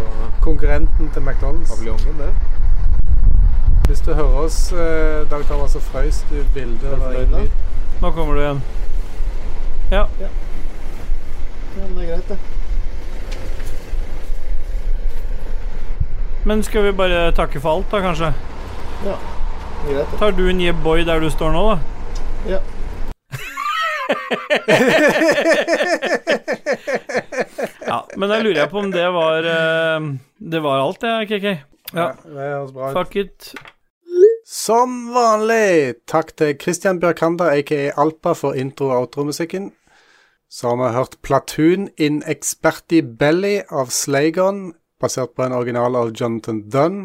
[0.42, 1.70] Konkurrenten til McDonald's.
[1.70, 2.32] paviljongen, det.
[3.86, 6.98] Hvis du hører oss, eh, Dag Thomas, så frøys du bildet.
[8.02, 8.62] Nå kommer du igjen.
[9.92, 10.06] Ja.
[10.18, 10.28] Ja,
[11.76, 12.38] men det er greit, det.
[16.44, 18.32] Men skal vi bare takke for alt, da, kanskje?
[19.04, 20.18] Det er greit.
[20.18, 21.78] Tar du en jeb boy der du står nå, da?
[22.46, 22.60] Ja.
[27.86, 30.06] Ja, men da lurer jeg på om det var eh,
[30.38, 31.48] Det var alt, det, KK.
[31.96, 32.12] Ja.
[32.24, 32.96] Det høres bra ut.
[32.98, 33.50] Fuck it.
[34.48, 39.70] Som vanlig, takk til Christian Bjørkander, aka Alpa, for intro- og outro-musikken.
[40.48, 46.14] Så har vi hørt Platoon in Experti Belly av Slagon, basert på en original av
[46.16, 47.02] Jonathan Dunn.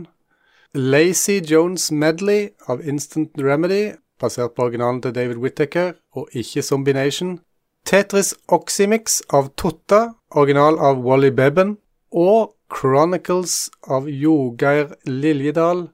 [0.73, 3.91] Lazy Jones Medley av Instant Remedy,
[4.23, 7.37] basert på originalen til David Whittaker, og ikke Zombination.
[7.85, 11.77] Tetris Oxymix av Totta, original av Wally Bebben.
[12.13, 15.89] Og Chronicles av Jogeir Liljedal,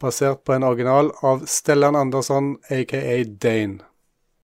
[0.00, 3.02] basert på en original av Stellan Andersson, aka
[3.42, 3.82] Dane.